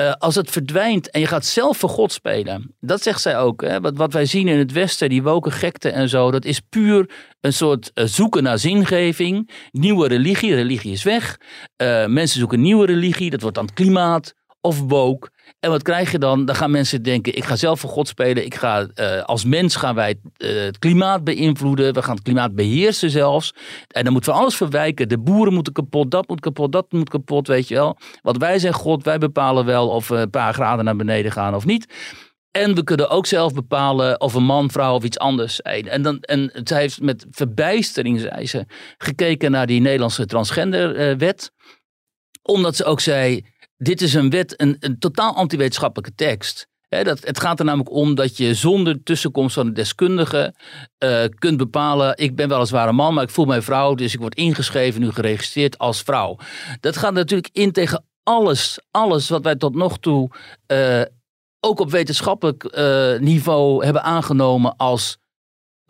Uh, 0.00 0.12
als 0.12 0.34
het 0.34 0.50
verdwijnt 0.50 1.10
en 1.10 1.20
je 1.20 1.26
gaat 1.26 1.44
zelf 1.44 1.76
voor 1.76 1.88
God 1.88 2.12
spelen, 2.12 2.74
dat 2.80 3.02
zegt 3.02 3.20
zij 3.20 3.38
ook. 3.38 3.62
Hè. 3.62 3.80
Wat, 3.80 3.96
wat 3.96 4.12
wij 4.12 4.26
zien 4.26 4.48
in 4.48 4.58
het 4.58 4.72
Westen, 4.72 5.08
die 5.08 5.22
woken 5.22 5.52
gekte 5.52 5.90
en 5.90 6.08
zo, 6.08 6.30
dat 6.30 6.44
is 6.44 6.60
puur 6.60 7.10
een 7.40 7.52
soort 7.52 7.90
uh, 7.94 8.04
zoeken 8.04 8.42
naar 8.42 8.58
zingeving. 8.58 9.50
Nieuwe 9.70 10.08
religie, 10.08 10.54
religie 10.54 10.92
is 10.92 11.02
weg. 11.02 11.38
mensen 12.06 12.38
zoeken 12.38 12.60
nieuwe 12.60 12.86
religie, 12.86 13.30
dat 13.30 13.40
wordt 13.40 13.56
dan 13.56 13.67
klimaat 13.72 14.34
of 14.60 14.80
woke. 14.80 15.30
En 15.60 15.70
wat 15.70 15.82
krijg 15.82 16.12
je 16.12 16.18
dan? 16.18 16.44
Dan 16.44 16.54
gaan 16.54 16.70
mensen 16.70 17.02
denken: 17.02 17.36
ik 17.36 17.44
ga 17.44 17.56
zelf 17.56 17.80
voor 17.80 17.90
God 17.90 18.08
spelen. 18.08 18.44
Ik 18.44 18.54
ga, 18.54 18.86
uh, 18.94 19.22
als 19.22 19.44
mens 19.44 19.76
gaan 19.76 19.94
wij 19.94 20.20
uh, 20.38 20.62
het 20.62 20.78
klimaat 20.78 21.24
beïnvloeden. 21.24 21.94
We 21.94 22.02
gaan 22.02 22.14
het 22.14 22.24
klimaat 22.24 22.54
beheersen 22.54 23.10
zelfs. 23.10 23.54
En 23.88 24.04
dan 24.04 24.12
moeten 24.12 24.32
we 24.32 24.38
alles 24.38 24.56
verwijken. 24.56 25.08
De 25.08 25.18
boeren 25.18 25.54
moeten 25.54 25.72
kapot, 25.72 26.10
dat 26.10 26.28
moet 26.28 26.40
kapot, 26.40 26.72
dat 26.72 26.92
moet 26.92 27.08
kapot, 27.08 27.46
weet 27.46 27.68
je 27.68 27.74
wel. 27.74 27.98
Want 28.22 28.38
wij 28.38 28.58
zijn 28.58 28.72
God, 28.72 29.04
wij 29.04 29.18
bepalen 29.18 29.64
wel 29.64 29.88
of 29.88 30.08
we 30.08 30.16
een 30.16 30.30
paar 30.30 30.54
graden 30.54 30.84
naar 30.84 30.96
beneden 30.96 31.32
gaan 31.32 31.54
of 31.54 31.64
niet. 31.64 31.86
En 32.50 32.74
we 32.74 32.84
kunnen 32.84 33.10
ook 33.10 33.26
zelf 33.26 33.52
bepalen 33.52 34.20
of 34.20 34.34
een 34.34 34.44
man, 34.44 34.70
vrouw 34.70 34.94
of 34.94 35.04
iets 35.04 35.18
anders 35.18 35.54
zijn. 35.56 35.88
En, 35.88 36.02
dan, 36.02 36.20
en 36.20 36.50
zij 36.64 36.80
heeft 36.80 37.00
met 37.00 37.26
verbijstering, 37.30 38.20
zei 38.20 38.46
ze, 38.46 38.64
gekeken 38.98 39.50
naar 39.50 39.66
die 39.66 39.80
Nederlandse 39.80 40.26
transgenderwet. 40.26 41.52
omdat 42.42 42.76
ze 42.76 42.84
ook 42.84 43.00
zei 43.00 43.44
dit 43.78 44.00
is 44.02 44.14
een 44.14 44.30
wet, 44.30 44.60
een, 44.60 44.76
een 44.80 44.98
totaal 44.98 45.34
antiwetenschappelijke 45.34 46.14
tekst. 46.14 46.68
dat, 46.88 47.24
het 47.24 47.40
gaat 47.40 47.58
er 47.58 47.64
namelijk 47.64 47.90
om 47.90 48.14
dat 48.14 48.36
je 48.36 48.54
zonder 48.54 49.02
tussenkomst 49.02 49.54
van 49.54 49.66
een 49.66 49.74
deskundige 49.74 50.54
uh, 51.04 51.24
kunt 51.38 51.56
bepalen: 51.56 52.16
ik 52.16 52.36
ben 52.36 52.48
weliswaar 52.48 52.88
een 52.88 52.94
man, 52.94 53.14
maar 53.14 53.24
ik 53.24 53.30
voel 53.30 53.44
mij 53.44 53.62
vrouw, 53.62 53.94
dus 53.94 54.14
ik 54.14 54.20
word 54.20 54.34
ingeschreven, 54.34 55.00
nu 55.00 55.10
geregistreerd 55.10 55.78
als 55.78 56.02
vrouw. 56.02 56.38
Dat 56.80 56.96
gaat 56.96 57.12
natuurlijk 57.12 57.48
in 57.52 57.72
tegen 57.72 58.04
alles, 58.22 58.78
alles 58.90 59.28
wat 59.28 59.42
wij 59.42 59.56
tot 59.56 59.74
nog 59.74 59.98
toe 59.98 60.30
uh, 60.66 61.02
ook 61.60 61.80
op 61.80 61.90
wetenschappelijk 61.90 62.64
uh, 62.64 63.18
niveau 63.18 63.84
hebben 63.84 64.02
aangenomen 64.02 64.76
als 64.76 65.18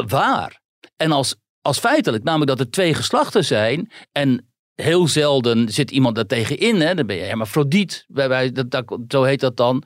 waar. 0.06 0.60
En 0.96 1.12
als, 1.12 1.34
als 1.62 1.78
feitelijk, 1.78 2.24
namelijk 2.24 2.50
dat 2.50 2.60
er 2.60 2.70
twee 2.70 2.94
geslachten 2.94 3.44
zijn 3.44 3.90
en 4.12 4.47
heel 4.82 5.08
zelden 5.08 5.68
zit 5.68 5.90
iemand 5.90 6.14
daar 6.14 6.26
tegenin. 6.26 6.80
Hè? 6.80 6.94
Dan 6.94 7.06
ben 7.06 7.16
je 7.16 7.22
hermafrodiet, 7.22 8.04
bij 8.08 8.28
wij, 8.28 8.52
dat, 8.52 8.70
dat, 8.70 8.98
zo 9.08 9.22
heet 9.22 9.40
dat 9.40 9.56
dan. 9.56 9.82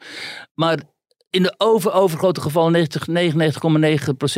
Maar 0.55 0.83
in 1.31 1.43
de 1.43 1.55
over, 1.59 1.93
overgrote 1.93 2.41
gevallen, 2.41 2.87
99,9% 2.87 2.87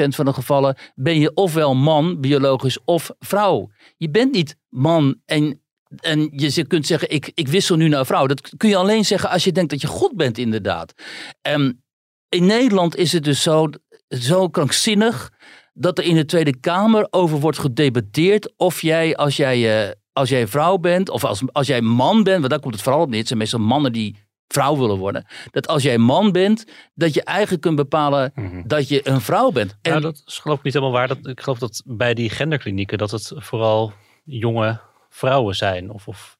van 0.08 0.24
de 0.24 0.32
gevallen, 0.32 0.76
ben 0.94 1.18
je 1.18 1.34
ofwel 1.34 1.74
man, 1.74 2.20
biologisch, 2.20 2.78
of 2.84 3.10
vrouw. 3.18 3.70
Je 3.96 4.10
bent 4.10 4.32
niet 4.32 4.56
man 4.68 5.20
en, 5.24 5.60
en 6.00 6.30
je 6.32 6.66
kunt 6.66 6.86
zeggen, 6.86 7.10
ik, 7.10 7.30
ik 7.34 7.48
wissel 7.48 7.76
nu 7.76 7.88
naar 7.88 8.06
vrouw. 8.06 8.26
Dat 8.26 8.56
kun 8.56 8.68
je 8.68 8.76
alleen 8.76 9.04
zeggen 9.04 9.30
als 9.30 9.44
je 9.44 9.52
denkt 9.52 9.70
dat 9.70 9.80
je 9.80 9.86
God 9.86 10.16
bent, 10.16 10.38
inderdaad. 10.38 10.92
En 11.42 11.84
in 12.28 12.46
Nederland 12.46 12.96
is 12.96 13.12
het 13.12 13.24
dus 13.24 13.42
zo, 13.42 13.68
zo 14.08 14.48
krankzinnig 14.48 15.32
dat 15.72 15.98
er 15.98 16.04
in 16.04 16.14
de 16.14 16.24
Tweede 16.24 16.60
Kamer 16.60 17.06
over 17.10 17.40
wordt 17.40 17.58
gedebatteerd 17.58 18.52
of 18.56 18.82
jij, 18.82 19.16
als 19.16 19.36
jij 19.36 19.86
uh, 19.86 19.92
als 20.14 20.28
jij 20.28 20.46
vrouw 20.46 20.76
bent, 20.76 21.08
of 21.10 21.24
als, 21.24 21.42
als 21.52 21.66
jij 21.66 21.80
man 21.80 22.22
bent, 22.22 22.38
want 22.38 22.50
daar 22.50 22.60
komt 22.60 22.74
het 22.74 22.82
vooral 22.82 23.00
op 23.02 23.08
neer. 23.08 23.18
Het 23.18 23.26
zijn 23.26 23.38
meestal 23.38 23.60
mannen 23.60 23.92
die 23.92 24.22
vrouw 24.48 24.76
willen 24.76 24.96
worden. 24.98 25.26
Dat 25.50 25.66
als 25.66 25.82
jij 25.82 25.98
man 25.98 26.32
bent, 26.32 26.64
dat 26.94 27.14
je 27.14 27.22
eigenlijk 27.24 27.62
kunt 27.62 27.76
bepalen 27.76 28.32
Mhm. 28.34 28.62
dat 28.66 28.88
je 28.88 29.08
een 29.08 29.20
vrouw 29.20 29.50
bent. 29.50 29.76
En 29.82 29.90
Nou, 29.90 30.02
dat 30.02 30.22
is 30.26 30.38
geloof 30.38 30.58
ik 30.58 30.64
niet 30.64 30.72
helemaal 30.74 30.94
waar. 30.94 31.08
Dat, 31.08 31.26
ik 31.26 31.40
geloof 31.40 31.58
dat 31.58 31.82
bij 31.86 32.14
die 32.14 32.30
genderklinieken 32.30 32.98
dat 32.98 33.10
het 33.10 33.32
vooral 33.36 33.92
jonge 34.24 34.80
vrouwen 35.08 35.54
zijn. 35.54 35.90
Of, 35.90 36.08
of 36.08 36.33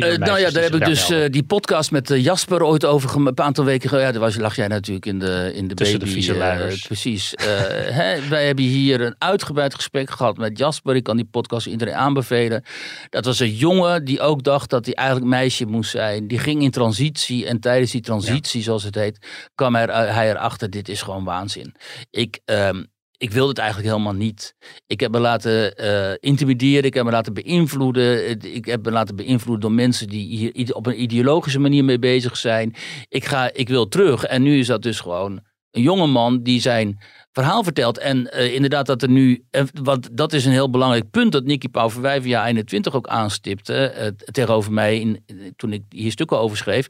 nou 0.00 0.38
ja, 0.38 0.50
daar 0.50 0.62
heb 0.62 0.74
ik 0.74 0.84
dus 0.84 1.10
eh, 1.10 1.30
die 1.30 1.42
podcast 1.42 1.90
met 1.90 2.10
eh, 2.10 2.24
Jasper 2.24 2.62
ooit 2.62 2.84
over 2.84 3.16
een 3.16 3.38
aantal 3.38 3.64
weken 3.64 3.88
geleden. 3.88 4.06
Ja, 4.06 4.12
daar 4.12 4.22
was, 4.22 4.36
lag 4.36 4.56
jij 4.56 4.68
natuurlijk 4.68 5.06
in 5.06 5.18
de, 5.18 5.52
in 5.54 5.68
de 5.68 5.74
Tussen 5.74 5.98
de 5.98 6.04
baby. 6.04 6.16
vieze 6.16 6.34
eh, 6.34 6.86
precies. 6.86 7.34
Eh, 7.34 7.46
wij 8.34 8.46
hebben 8.46 8.64
hier 8.64 9.00
een 9.00 9.14
uitgebreid 9.18 9.74
gesprek 9.74 10.10
gehad 10.10 10.36
met 10.36 10.58
Jasper. 10.58 10.96
Ik 10.96 11.02
kan 11.02 11.16
die 11.16 11.28
podcast 11.30 11.66
iedereen 11.66 11.94
aanbevelen. 11.94 12.64
Dat 13.08 13.24
was 13.24 13.40
een 13.40 13.54
jongen 13.54 14.04
die 14.04 14.20
ook 14.20 14.42
dacht 14.42 14.70
dat 14.70 14.84
hij 14.84 14.94
eigenlijk 14.94 15.28
meisje 15.28 15.66
moest 15.66 15.90
zijn. 15.90 16.28
Die 16.28 16.38
ging 16.38 16.62
in 16.62 16.70
transitie 16.70 17.46
en 17.46 17.60
tijdens 17.60 17.90
die 17.90 18.00
transitie, 18.00 18.62
zoals 18.62 18.82
het 18.82 18.94
heet, 18.94 19.26
kwam 19.54 19.76
er, 19.76 19.88
eh, 19.88 20.14
hij 20.14 20.30
erachter, 20.30 20.70
dit 20.70 20.88
is 20.88 21.02
gewoon 21.02 21.24
waanzin. 21.24 21.74
Ik... 22.10 22.40
ehm, 22.44 22.82
ik 23.22 23.30
wilde 23.30 23.48
het 23.48 23.58
eigenlijk 23.58 23.88
helemaal 23.88 24.14
niet. 24.14 24.54
Ik 24.86 25.00
heb 25.00 25.10
me 25.10 25.18
laten 25.18 25.76
eh, 25.76 26.16
intimideren, 26.20 26.84
ik 26.84 26.94
heb 26.94 27.04
me 27.04 27.10
laten 27.10 27.34
beïnvloeden. 27.34 28.40
Ik 28.54 28.64
heb 28.64 28.84
me 28.84 28.90
laten 28.90 29.16
beïnvloeden 29.16 29.60
door 29.60 29.72
mensen 29.72 30.08
die 30.08 30.52
hier 30.52 30.74
op 30.74 30.86
een 30.86 31.02
ideologische 31.02 31.58
manier 31.58 31.84
mee 31.84 31.98
bezig 31.98 32.36
zijn. 32.36 32.74
Ik, 33.08 33.24
ga, 33.24 33.52
ik 33.52 33.68
wil 33.68 33.88
terug. 33.88 34.24
En 34.24 34.42
nu 34.42 34.58
is 34.58 34.66
dat 34.66 34.82
dus 34.82 35.00
gewoon 35.00 35.40
een 35.70 35.82
jonge 35.82 36.06
man 36.06 36.42
die 36.42 36.60
zijn 36.60 37.00
verhaal 37.32 37.62
vertelt. 37.62 37.98
En 37.98 38.32
eh, 38.32 38.54
inderdaad 38.54 38.86
dat 38.86 39.02
er 39.02 39.08
nu, 39.08 39.44
want 39.82 40.08
dat 40.12 40.32
is 40.32 40.44
een 40.44 40.52
heel 40.52 40.70
belangrijk 40.70 41.10
punt 41.10 41.32
dat 41.32 41.44
Nicky 41.44 41.68
Pauw 41.68 41.88
van 41.88 42.02
Wijvenjaar 42.02 42.46
21 42.46 42.94
ook 42.94 43.06
aanstipte 43.06 43.74
eh, 43.74 44.06
tegenover 44.30 44.72
mij 44.72 45.00
in, 45.00 45.24
toen 45.56 45.72
ik 45.72 45.82
hier 45.88 46.10
stukken 46.10 46.38
over 46.38 46.56
schreef. 46.56 46.86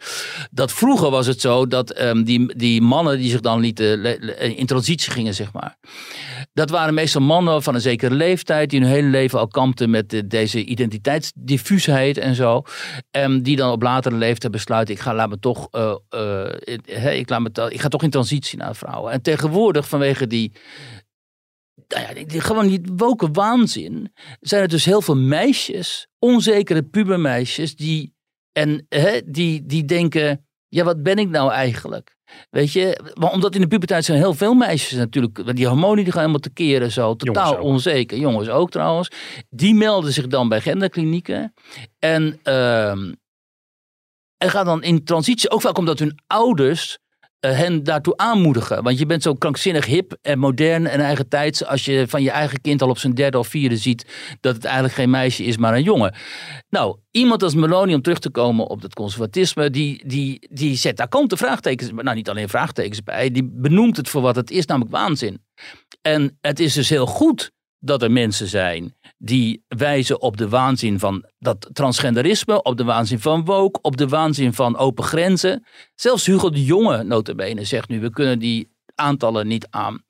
Dat 0.50 0.72
vroeger 0.72 1.10
was 1.10 1.26
het 1.26 1.40
zo 1.40 1.66
dat 1.66 1.90
ehm, 1.90 2.22
die, 2.22 2.56
die 2.56 2.80
mannen 2.80 3.18
die 3.18 3.30
zich 3.30 3.40
dan 3.40 3.60
lieten 3.60 4.56
in 4.56 4.66
transitie 4.66 5.12
gingen, 5.12 5.34
zeg 5.34 5.52
maar. 5.52 5.76
Dat 6.54 6.70
waren 6.70 6.94
meestal 6.94 7.22
mannen 7.22 7.62
van 7.62 7.74
een 7.74 7.80
zekere 7.80 8.14
leeftijd 8.14 8.70
die 8.70 8.80
hun 8.80 8.88
hele 8.88 9.08
leven 9.08 9.38
al 9.38 9.48
kampten 9.48 9.90
met 9.90 10.12
eh, 10.12 10.20
deze 10.24 10.64
identiteitsdiffuusheid 10.64 12.18
en 12.18 12.34
zo. 12.34 12.62
En 13.10 13.42
die 13.42 13.56
dan 13.56 13.72
op 13.72 13.82
latere 13.82 14.16
leeftijd 14.16 14.52
besluiten, 14.52 14.94
ik 14.94 15.00
ga, 15.00 15.14
laat 15.14 15.28
me 15.28 15.38
toch, 15.38 15.68
eh, 15.70 15.94
eh, 16.08 16.78
hè, 16.84 17.10
ik, 17.10 17.28
laat 17.28 17.40
me 17.40 17.70
ik 17.70 17.80
ga 17.80 17.88
toch 17.88 18.02
in 18.02 18.10
transitie 18.10 18.58
naar 18.58 18.76
vrouwen. 18.76 19.12
En 19.12 19.22
tegenwoordig 19.22 19.88
vanwege 19.88 20.26
die, 20.32 20.52
nou 21.88 22.02
ja, 22.06 22.14
die, 22.14 22.26
die- 22.26 22.40
gewoon 22.40 22.66
die 22.68 22.80
woke 22.96 23.28
waanzin, 23.30 24.12
zijn 24.40 24.62
er 24.62 24.68
dus 24.68 24.84
heel 24.84 25.02
veel 25.02 25.16
meisjes, 25.16 26.06
onzekere 26.18 26.82
pubermeisjes, 26.82 27.76
die, 27.76 28.14
en, 28.52 28.86
hè, 28.88 29.20
die, 29.26 29.66
die 29.66 29.84
denken, 29.84 30.46
ja 30.68 30.84
wat 30.84 31.02
ben 31.02 31.16
ik 31.18 31.28
nou 31.28 31.50
eigenlijk? 31.50 32.16
Weet 32.50 32.72
je, 32.72 33.12
maar 33.14 33.32
omdat 33.32 33.54
in 33.54 33.60
de 33.60 33.66
puberteit 33.66 34.04
zijn 34.04 34.18
heel 34.18 34.34
veel 34.34 34.54
meisjes 34.54 34.98
natuurlijk, 34.98 35.56
die 35.56 35.66
hormonen 35.66 35.96
die 36.04 36.12
gaan 36.12 36.20
helemaal 36.20 36.40
te 36.40 36.52
keren 36.52 36.92
zo, 36.92 37.16
totaal 37.16 37.50
Jongens 37.52 37.66
onzeker. 37.66 38.18
Jongens 38.18 38.48
ook 38.48 38.70
trouwens. 38.70 39.08
Die 39.50 39.74
melden 39.74 40.12
zich 40.12 40.26
dan 40.26 40.48
bij 40.48 40.60
genderklinieken. 40.60 41.54
En, 41.98 42.38
ehm, 42.42 43.12
en 44.36 44.50
gaan 44.50 44.64
dan 44.64 44.82
in 44.82 45.04
transitie, 45.04 45.50
ook 45.50 45.60
vaak 45.60 45.78
omdat 45.78 45.98
hun 45.98 46.18
ouders 46.26 46.98
hen 47.48 47.84
daartoe 47.84 48.16
aanmoedigen. 48.16 48.82
Want 48.82 48.98
je 48.98 49.06
bent 49.06 49.22
zo 49.22 49.34
krankzinnig 49.34 49.86
hip 49.86 50.16
en 50.22 50.38
modern 50.38 50.86
en 50.86 51.00
eigen 51.00 51.28
tijds 51.28 51.64
als 51.64 51.84
je 51.84 52.04
van 52.08 52.22
je 52.22 52.30
eigen 52.30 52.60
kind 52.60 52.82
al 52.82 52.88
op 52.88 52.98
zijn 52.98 53.14
derde 53.14 53.38
of 53.38 53.48
vierde 53.48 53.76
ziet 53.76 54.06
dat 54.40 54.54
het 54.54 54.64
eigenlijk 54.64 54.94
geen 54.94 55.10
meisje 55.10 55.44
is, 55.44 55.56
maar 55.56 55.74
een 55.74 55.82
jongen. 55.82 56.14
Nou, 56.70 56.96
iemand 57.10 57.42
als 57.42 57.54
Meloni, 57.54 57.94
om 57.94 58.02
terug 58.02 58.18
te 58.18 58.30
komen 58.30 58.66
op 58.66 58.82
het 58.82 58.94
conservatisme, 58.94 59.70
die, 59.70 60.08
die, 60.08 60.48
die 60.50 60.76
zet 60.76 60.96
daar 60.96 61.08
komt 61.08 61.30
de 61.30 61.36
vraagtekens, 61.36 61.90
nou 61.94 62.16
niet 62.16 62.28
alleen 62.28 62.48
vraagtekens 62.48 63.02
bij, 63.02 63.30
die 63.30 63.50
benoemt 63.52 63.96
het 63.96 64.08
voor 64.08 64.22
wat 64.22 64.36
het 64.36 64.50
is, 64.50 64.66
namelijk 64.66 64.92
waanzin. 64.92 65.42
En 66.02 66.38
het 66.40 66.60
is 66.60 66.74
dus 66.74 66.88
heel 66.88 67.06
goed 67.06 67.50
dat 67.78 68.02
er 68.02 68.10
mensen 68.10 68.46
zijn 68.46 68.94
die 69.24 69.64
wijzen 69.68 70.20
op 70.20 70.36
de 70.36 70.48
waanzin 70.48 70.98
van 70.98 71.24
dat 71.38 71.68
transgenderisme, 71.72 72.62
op 72.62 72.76
de 72.76 72.84
waanzin 72.84 73.18
van 73.18 73.44
woke, 73.44 73.80
op 73.80 73.96
de 73.96 74.08
waanzin 74.08 74.52
van 74.52 74.76
open 74.76 75.04
grenzen. 75.04 75.66
Zelfs 75.94 76.26
Hugo 76.26 76.50
de 76.50 76.64
Jonge, 76.64 77.02
notabene, 77.02 77.64
zegt 77.64 77.88
nu, 77.88 78.00
we 78.00 78.10
kunnen 78.10 78.38
die 78.38 78.70
aantallen 78.94 79.46
niet 79.46 79.66
aan. 79.70 80.02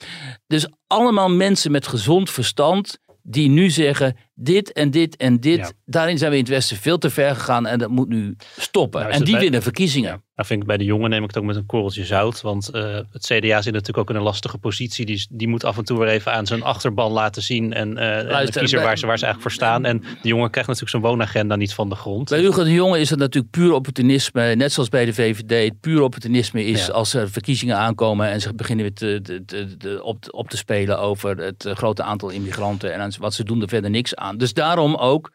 Dus 0.46 0.68
allemaal 0.86 1.30
mensen 1.30 1.70
met 1.70 1.86
gezond 1.86 2.30
verstand 2.30 2.98
die 3.22 3.48
nu 3.48 3.70
zeggen 3.70 4.16
dit 4.34 4.72
en 4.72 4.90
dit 4.90 5.16
en 5.16 5.40
dit. 5.40 5.58
Ja. 5.58 5.70
Daarin 5.84 6.18
zijn 6.18 6.30
we 6.30 6.36
in 6.36 6.42
het 6.42 6.52
Westen 6.52 6.76
veel 6.76 6.98
te 6.98 7.10
ver 7.10 7.34
gegaan 7.34 7.66
en 7.66 7.78
dat 7.78 7.88
moet 7.90 8.08
nu 8.08 8.36
stoppen. 8.58 9.00
Nou, 9.00 9.12
en 9.12 9.22
die 9.22 9.32
bij- 9.32 9.40
winnen 9.40 9.62
verkiezingen. 9.62 10.22
Nou 10.34 10.48
vind 10.48 10.60
ik 10.60 10.66
bij 10.66 10.76
de 10.76 10.84
jongen 10.84 11.10
neem 11.10 11.22
ik 11.22 11.28
het 11.28 11.38
ook 11.38 11.44
met 11.44 11.56
een 11.56 11.66
korreltje 11.66 12.04
zout. 12.04 12.40
Want 12.40 12.68
eh, 12.68 12.82
het 13.10 13.26
CDA 13.26 13.62
zit 13.62 13.72
natuurlijk 13.72 13.98
ook 13.98 14.10
in 14.10 14.16
een 14.16 14.22
lastige 14.22 14.58
positie. 14.58 15.06
Die, 15.06 15.26
die 15.30 15.48
moet 15.48 15.64
af 15.64 15.78
en 15.78 15.84
toe 15.84 15.98
weer 15.98 16.08
even 16.08 16.32
aan 16.32 16.46
zijn 16.46 16.62
achterban 16.62 17.12
laten 17.12 17.42
zien. 17.42 17.72
En, 17.72 17.98
eh 17.98 18.38
en 18.38 18.46
de 18.46 18.52
kiezer 18.52 18.78
bij- 18.78 18.86
waar 18.86 18.98
ze, 18.98 19.06
waar 19.06 19.18
ze 19.18 19.24
eigenlijk 19.24 19.40
voor 19.40 19.50
staan. 19.50 19.84
En 19.84 19.98
de 19.98 20.28
jongen 20.28 20.50
krijgt 20.50 20.68
natuurlijk 20.68 20.88
zijn 20.90 21.02
woonagenda 21.02 21.56
niet 21.56 21.74
van 21.74 21.88
de 21.88 21.94
grond. 21.94 22.28
Bij 22.28 22.40
Hugo 22.40 22.64
de 22.64 22.72
Jonge 22.72 22.98
is 23.00 23.10
het 23.10 23.18
natuurlijk 23.18 23.52
puur 23.52 23.72
opportunisme. 23.72 24.54
Net 24.54 24.72
zoals 24.72 24.88
bij 24.88 25.04
de 25.04 25.14
VVD. 25.14 25.64
Het 25.70 25.80
puur 25.80 26.00
opportunisme 26.02 26.64
is 26.64 26.86
Ja. 26.86 26.92
als 26.92 27.14
er 27.14 27.30
verkiezingen 27.30 27.76
aankomen 27.76 28.26
en 28.28 28.40
ze 28.40 28.54
beginnen 28.54 28.84
weer 28.84 29.20
te, 29.20 29.42
te, 29.78 30.02
op, 30.02 30.24
op 30.30 30.48
te 30.50 30.56
spelen 30.56 30.98
over 30.98 31.36
het 31.36 31.64
eh, 31.64 31.74
grote 31.74 32.02
aantal 32.02 32.28
immigranten. 32.30 32.94
En 32.94 33.12
wat 33.18 33.34
ze 33.34 33.44
doen 33.44 33.62
er 33.62 33.68
verder 33.68 33.90
niks 33.90 34.14
aan. 34.14 34.21
Dus 34.36 34.52
daarom 34.52 34.94
ook 34.94 35.32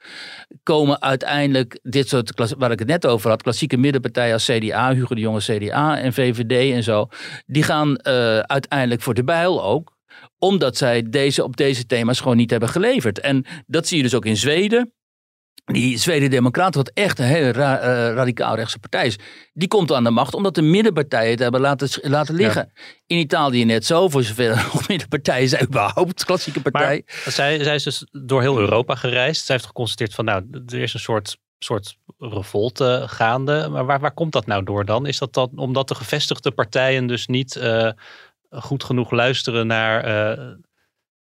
komen 0.63 1.01
uiteindelijk 1.01 1.79
dit 1.83 2.09
soort, 2.09 2.53
waar 2.57 2.71
ik 2.71 2.79
het 2.79 2.87
net 2.87 3.05
over 3.05 3.29
had, 3.29 3.41
klassieke 3.41 3.77
middenpartijen 3.77 4.33
als 4.33 4.45
CDA, 4.45 4.93
Hugo 4.93 5.15
de 5.15 5.21
Jonge 5.21 5.39
CDA 5.39 5.97
en 5.99 6.13
VVD 6.13 6.73
en 6.73 6.83
zo. 6.83 7.07
Die 7.45 7.63
gaan 7.63 7.97
eh, 7.97 8.39
uiteindelijk 8.39 9.01
voor 9.01 9.13
de 9.13 9.23
bijl 9.23 9.63
ook 9.63 9.95
omdat 10.39 10.77
zij 10.77 11.09
deze, 11.09 11.43
op 11.43 11.57
deze 11.57 11.85
thema's 11.85 12.19
gewoon 12.19 12.37
niet 12.37 12.49
hebben 12.49 12.69
geleverd. 12.69 13.19
En 13.19 13.45
dat 13.65 13.87
zie 13.87 13.97
je 13.97 14.03
dus 14.03 14.15
ook 14.15 14.25
in 14.25 14.37
Zweden. 14.37 14.93
Die 15.71 15.97
Zweden 15.97 16.29
Democraten, 16.29 16.83
wat 16.83 16.91
echt 16.93 17.19
een 17.19 17.25
hele 17.25 17.51
ra- 17.51 17.79
eh, 17.79 18.13
radicaal 18.13 18.55
rechtse 18.55 18.79
partij 18.79 19.05
is, 19.05 19.17
die 19.53 19.67
komt 19.67 19.91
aan 19.91 20.03
de 20.03 20.09
macht 20.09 20.33
omdat 20.33 20.55
de 20.55 20.61
middenpartijen 20.61 21.31
het 21.31 21.39
hebben 21.39 21.61
laten, 21.61 22.09
laten 22.09 22.35
liggen. 22.35 22.71
In 23.07 23.17
Italië 23.17 23.65
net 23.65 23.85
zo, 23.85 24.09
voor 24.09 24.23
zover 24.23 24.49
er 24.49 24.55
nog 24.55 24.87
middenpartijen 24.87 25.49
zijn 25.49 25.63
überhaupt, 25.69 26.25
klassieke 26.25 26.61
partij. 26.61 27.03
Maar 27.05 27.33
zij, 27.33 27.63
zij 27.63 27.75
is 27.75 27.83
dus 27.83 28.05
door 28.11 28.41
heel 28.41 28.59
Europa 28.59 28.95
gereisd. 28.95 29.45
Zij 29.45 29.55
heeft 29.55 29.67
geconstateerd 29.67 30.13
van 30.13 30.25
nou, 30.25 30.45
er 30.67 30.79
is 30.81 30.93
een 30.93 30.99
soort, 30.99 31.37
soort 31.59 31.97
revolte 32.17 33.03
gaande. 33.07 33.67
Maar 33.71 33.85
waar, 33.85 33.99
waar 33.99 34.13
komt 34.13 34.31
dat 34.31 34.45
nou 34.45 34.63
door 34.63 34.85
dan? 34.85 35.05
Is 35.05 35.17
dat 35.17 35.33
dan 35.33 35.51
omdat 35.55 35.87
de 35.87 35.95
gevestigde 35.95 36.51
partijen 36.51 37.07
dus 37.07 37.27
niet 37.27 37.55
eh, 37.55 37.89
goed 38.49 38.83
genoeg 38.83 39.11
luisteren 39.11 39.67
naar... 39.67 40.03
eh, 40.03 40.43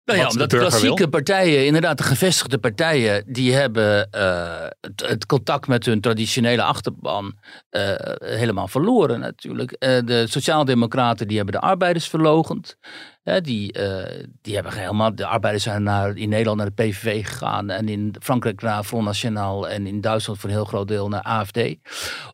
Nou 0.05 0.19
ja, 0.19 0.25
de 0.25 0.33
omdat 0.33 0.51
de 0.51 0.59
klassieke 0.59 0.97
wil? 0.97 1.09
partijen, 1.09 1.67
inderdaad 1.67 1.99
de 1.99 2.05
gevestigde 2.05 2.59
partijen, 2.59 3.25
die 3.27 3.55
hebben 3.55 4.11
eh, 4.11 4.67
het, 4.81 5.05
het 5.07 5.27
contact 5.27 5.67
met 5.67 5.87
hun 5.87 6.01
traditionele 6.01 6.63
achterban 6.63 7.35
eh, 7.71 7.95
helemaal 8.19 8.69
verloren 8.69 9.21
natuurlijk. 9.21 9.73
Eh, 9.73 9.99
de 10.05 10.27
sociaaldemocraten 10.27 11.29
die 11.29 11.37
hebben 11.37 11.55
de 11.55 11.67
arbeiders 11.67 12.09
verlogend. 12.09 12.77
Die, 13.23 13.73
eh, 13.73 14.25
die 14.41 14.55
hebben 14.55 14.73
helemaal, 14.73 15.15
de 15.15 15.27
arbeiders 15.27 15.65
zijn 15.65 15.83
naar, 15.83 16.17
in 16.17 16.29
Nederland 16.29 16.59
naar 16.59 16.71
de 16.75 16.83
PVV 16.83 17.27
gegaan 17.27 17.71
en 17.71 17.89
in 17.89 18.15
Frankrijk 18.21 18.63
naar 18.63 18.85
Front 18.85 19.05
National 19.05 19.69
en 19.69 19.87
in 19.87 20.01
Duitsland 20.01 20.39
voor 20.41 20.49
een 20.49 20.55
heel 20.55 20.65
groot 20.65 20.89
deel 20.89 21.09
naar 21.09 21.23
AFD. 21.23 21.59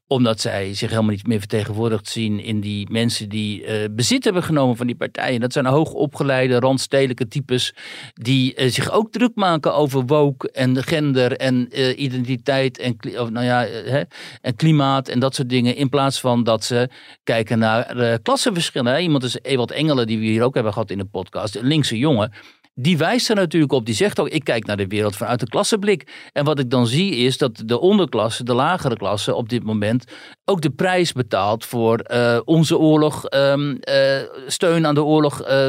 Omdat 0.07 0.41
zij 0.41 0.75
zich 0.75 0.91
helemaal 0.91 1.11
niet 1.11 1.27
meer 1.27 1.39
vertegenwoordigd 1.39 2.09
zien 2.09 2.41
in 2.41 2.61
die 2.61 2.91
mensen 2.91 3.29
die 3.29 3.65
eh, 3.65 3.89
bezit 3.91 4.25
hebben 4.25 4.43
genomen 4.43 4.77
van 4.77 4.87
die 4.87 4.97
partijen. 4.97 5.41
Dat 5.41 5.53
zijn 5.53 5.67
hoogopgeleide, 5.67 6.59
randstedelijke 6.59 7.29
types 7.29 7.75
die 8.15 8.55
eh, 8.55 8.71
zich 8.71 8.91
ook 8.91 9.13
druk 9.13 9.35
maken 9.35 9.75
over 9.75 10.07
woke 10.07 10.51
en 10.51 10.83
gender 10.83 11.37
en 11.37 11.69
identiteit 12.03 12.79
en, 12.79 12.97
of, 13.19 13.31
nou 13.31 13.47
ja, 13.47 13.61
hè, 13.65 14.03
en 14.41 14.57
klimaat 14.57 15.09
en 15.09 15.19
dat 15.19 15.35
soort 15.35 15.49
dingen. 15.49 15.77
In 15.77 15.89
plaats 15.89 16.21
van 16.21 16.45
dat 16.45 16.65
ze 16.65 16.89
kijken 17.25 17.59
naar 17.59 18.19
klassenverschillen. 18.23 19.03
Iemand 19.03 19.25
is 19.25 19.39
Ewald 19.43 19.71
Engelen, 19.71 20.07
die 20.07 20.19
we 20.19 20.25
hier 20.25 20.43
ook 20.43 20.55
hebben 20.55 20.73
gehad 20.79 20.91
in 20.91 20.99
de 20.99 21.19
podcast, 21.19 21.57
een 21.57 21.67
linkse 21.67 21.99
jongen. 21.99 22.33
Die 22.81 22.99
wijst 22.99 23.29
er 23.29 23.35
natuurlijk 23.35 23.73
op. 23.73 23.87
Die 23.87 23.95
zegt 23.95 24.21
ook, 24.21 24.29
ik 24.29 24.45
kijk 24.45 24.67
naar 24.67 24.77
de 24.77 24.87
wereld 24.87 25.17
vanuit 25.17 25.41
de 25.41 25.49
klassenblik. 25.49 26.29
En 26.33 26.45
wat 26.45 26.59
ik 26.59 26.71
dan 26.71 26.87
zie 26.87 27.17
is 27.17 27.39
dat 27.39 27.63
de 27.65 27.81
onderklasse, 27.81 28.45
de 28.45 28.55
lagere 28.55 28.97
klasse 28.97 29.35
op 29.35 29.49
dit 29.49 29.65
moment 29.65 30.05
ook 30.45 30.61
de 30.61 30.71
prijs 30.71 31.13
betaalt 31.13 31.65
voor 31.65 31.99
eh, 31.99 32.39
onze 32.45 32.79
oorlog, 32.79 33.25
ehm, 33.25 33.77
eh, 33.81 34.23
steun 34.47 34.87
aan 34.87 34.95
de 34.95 35.05
oorlog 35.05 35.43
eh, 35.43 35.69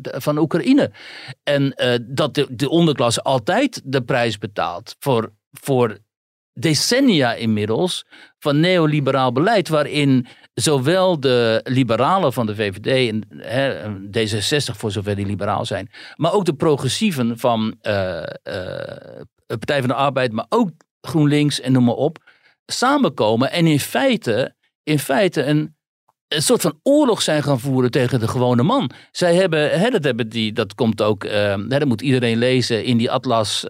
van 0.00 0.38
Oekraïne. 0.38 0.90
En 1.42 1.74
dat 2.02 2.34
de, 2.34 2.46
de 2.50 2.68
onderklasse 2.68 3.22
altijd 3.22 3.80
de 3.84 4.02
prijs 4.02 4.38
betaalt 4.38 4.96
voor, 4.98 5.32
voor 5.52 5.98
decennia 6.52 7.34
inmiddels 7.34 8.04
van 8.38 8.60
neoliberaal 8.60 9.32
beleid, 9.32 9.68
waarin 9.68 10.26
zowel 10.54 11.20
de 11.20 11.60
liberalen 11.64 12.32
van 12.32 12.46
de 12.46 12.54
VVD 12.54 13.10
en 13.10 13.24
hè, 13.36 13.88
D66 14.06 14.76
voor 14.76 14.90
zover 14.90 15.16
die 15.16 15.26
liberaal 15.26 15.64
zijn, 15.64 15.90
maar 16.16 16.32
ook 16.32 16.44
de 16.44 16.54
progressieven 16.54 17.38
van 17.38 17.76
eh, 17.80 18.22
Partij 19.46 19.78
van 19.78 19.88
de 19.88 19.94
Arbeid, 19.94 20.32
maar 20.32 20.46
ook 20.48 20.70
GroenLinks 21.00 21.60
en 21.60 21.72
noem 21.72 21.84
maar 21.84 21.94
op, 21.94 22.18
samenkomen 22.66 23.50
en 23.50 23.66
in 23.66 23.80
feite 23.80 24.54
in 24.82 24.98
feite 24.98 25.42
een, 25.44 25.74
soort 26.28 26.60
van 26.60 26.78
oorlog 26.82 27.22
zijn 27.22 27.42
gaan 27.42 27.60
voeren 27.60 27.90
tegen 27.90 28.20
de 28.20 28.28
gewone 28.28 28.62
man. 28.62 28.90
Zij 29.10 29.34
hebben, 29.34 29.80
hè, 29.80 29.90
dat, 29.90 30.04
hebben 30.04 30.28
die, 30.28 30.52
dat 30.52 30.74
komt 30.74 31.02
ook, 31.02 31.24
eh, 31.24 31.54
dat 31.68 31.84
moet 31.84 32.00
iedereen 32.00 32.38
lezen 32.38 32.84
in 32.84 32.96
die 32.96 33.10
atlas 33.10 33.64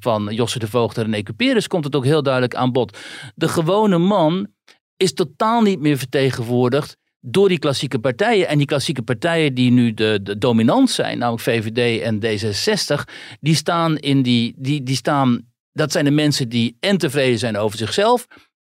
van 0.00 0.28
Josse 0.34 0.58
de 0.58 0.68
Voogd 0.68 0.98
en 0.98 1.04
René 1.04 1.22
Cuperus 1.22 1.66
komt 1.66 1.84
het 1.84 1.96
ook 1.96 2.04
heel 2.04 2.22
duidelijk 2.22 2.54
aan 2.54 2.72
bod. 2.72 2.98
De 3.34 3.48
gewone 3.48 3.98
man 3.98 4.48
is 4.98 5.12
totaal 5.12 5.62
niet 5.62 5.80
meer 5.80 5.98
vertegenwoordigd 5.98 6.96
door 7.20 7.48
die 7.48 7.58
klassieke 7.58 7.98
partijen. 7.98 8.48
En 8.48 8.58
die 8.58 8.66
klassieke 8.66 9.02
partijen 9.02 9.54
die 9.54 9.70
nu 9.70 9.94
de, 9.94 10.20
de 10.22 10.38
dominant 10.38 10.90
zijn, 10.90 11.18
namelijk 11.18 11.42
VVD 11.42 12.00
en 12.02 12.20
D66, 12.24 13.14
die 13.40 13.54
staan 13.54 13.96
in 13.96 14.22
die, 14.22 14.54
die, 14.56 14.82
die 14.82 14.96
staan, 14.96 15.46
dat 15.72 15.92
zijn 15.92 16.04
de 16.04 16.10
mensen 16.10 16.48
die 16.48 16.76
en 16.80 16.98
tevreden 16.98 17.38
zijn 17.38 17.56
over 17.56 17.78
zichzelf 17.78 18.26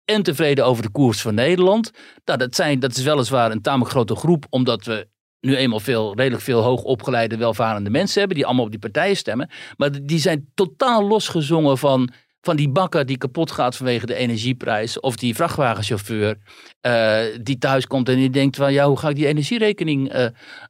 en 0.05 0.23
tevreden 0.23 0.65
over 0.65 0.83
de 0.83 0.91
koers 0.91 1.21
van 1.21 1.35
Nederland. 1.35 1.91
Nou, 2.25 2.39
dat, 2.39 2.55
zijn, 2.55 2.79
dat 2.79 2.95
is 2.95 3.03
weliswaar 3.03 3.51
een 3.51 3.61
tamelijk 3.61 3.91
grote 3.91 4.15
groep, 4.15 4.45
omdat 4.49 4.85
we 4.85 5.07
nu 5.39 5.55
eenmaal 5.55 5.79
veel, 5.79 6.15
redelijk 6.15 6.43
veel 6.43 6.61
hoogopgeleide, 6.61 7.37
welvarende 7.37 7.89
mensen 7.89 8.19
hebben, 8.19 8.37
die 8.37 8.45
allemaal 8.45 8.65
op 8.65 8.71
die 8.71 8.79
partijen 8.79 9.17
stemmen. 9.17 9.49
Maar 9.77 10.05
die 10.05 10.19
zijn 10.19 10.51
totaal 10.53 11.07
losgezongen 11.07 11.77
van 11.77 12.09
van 12.45 12.55
die 12.55 12.69
bakker 12.69 13.05
die 13.05 13.17
kapot 13.17 13.51
gaat 13.51 13.75
vanwege 13.75 14.05
de 14.05 14.15
energieprijs. 14.15 14.99
Of 14.99 15.15
die 15.15 15.35
vrachtwagenchauffeur 15.35 16.37
uh, 16.81 17.19
die 17.41 17.57
thuis 17.57 17.87
komt 17.87 18.09
en 18.09 18.15
die 18.15 18.29
denkt 18.29 18.55
van 18.55 18.73
ja, 18.73 18.87
hoe 18.87 18.97
ga 18.97 19.09
ik 19.09 19.15
die 19.15 19.27
energierekening 19.27 20.15
uh, 20.15 20.25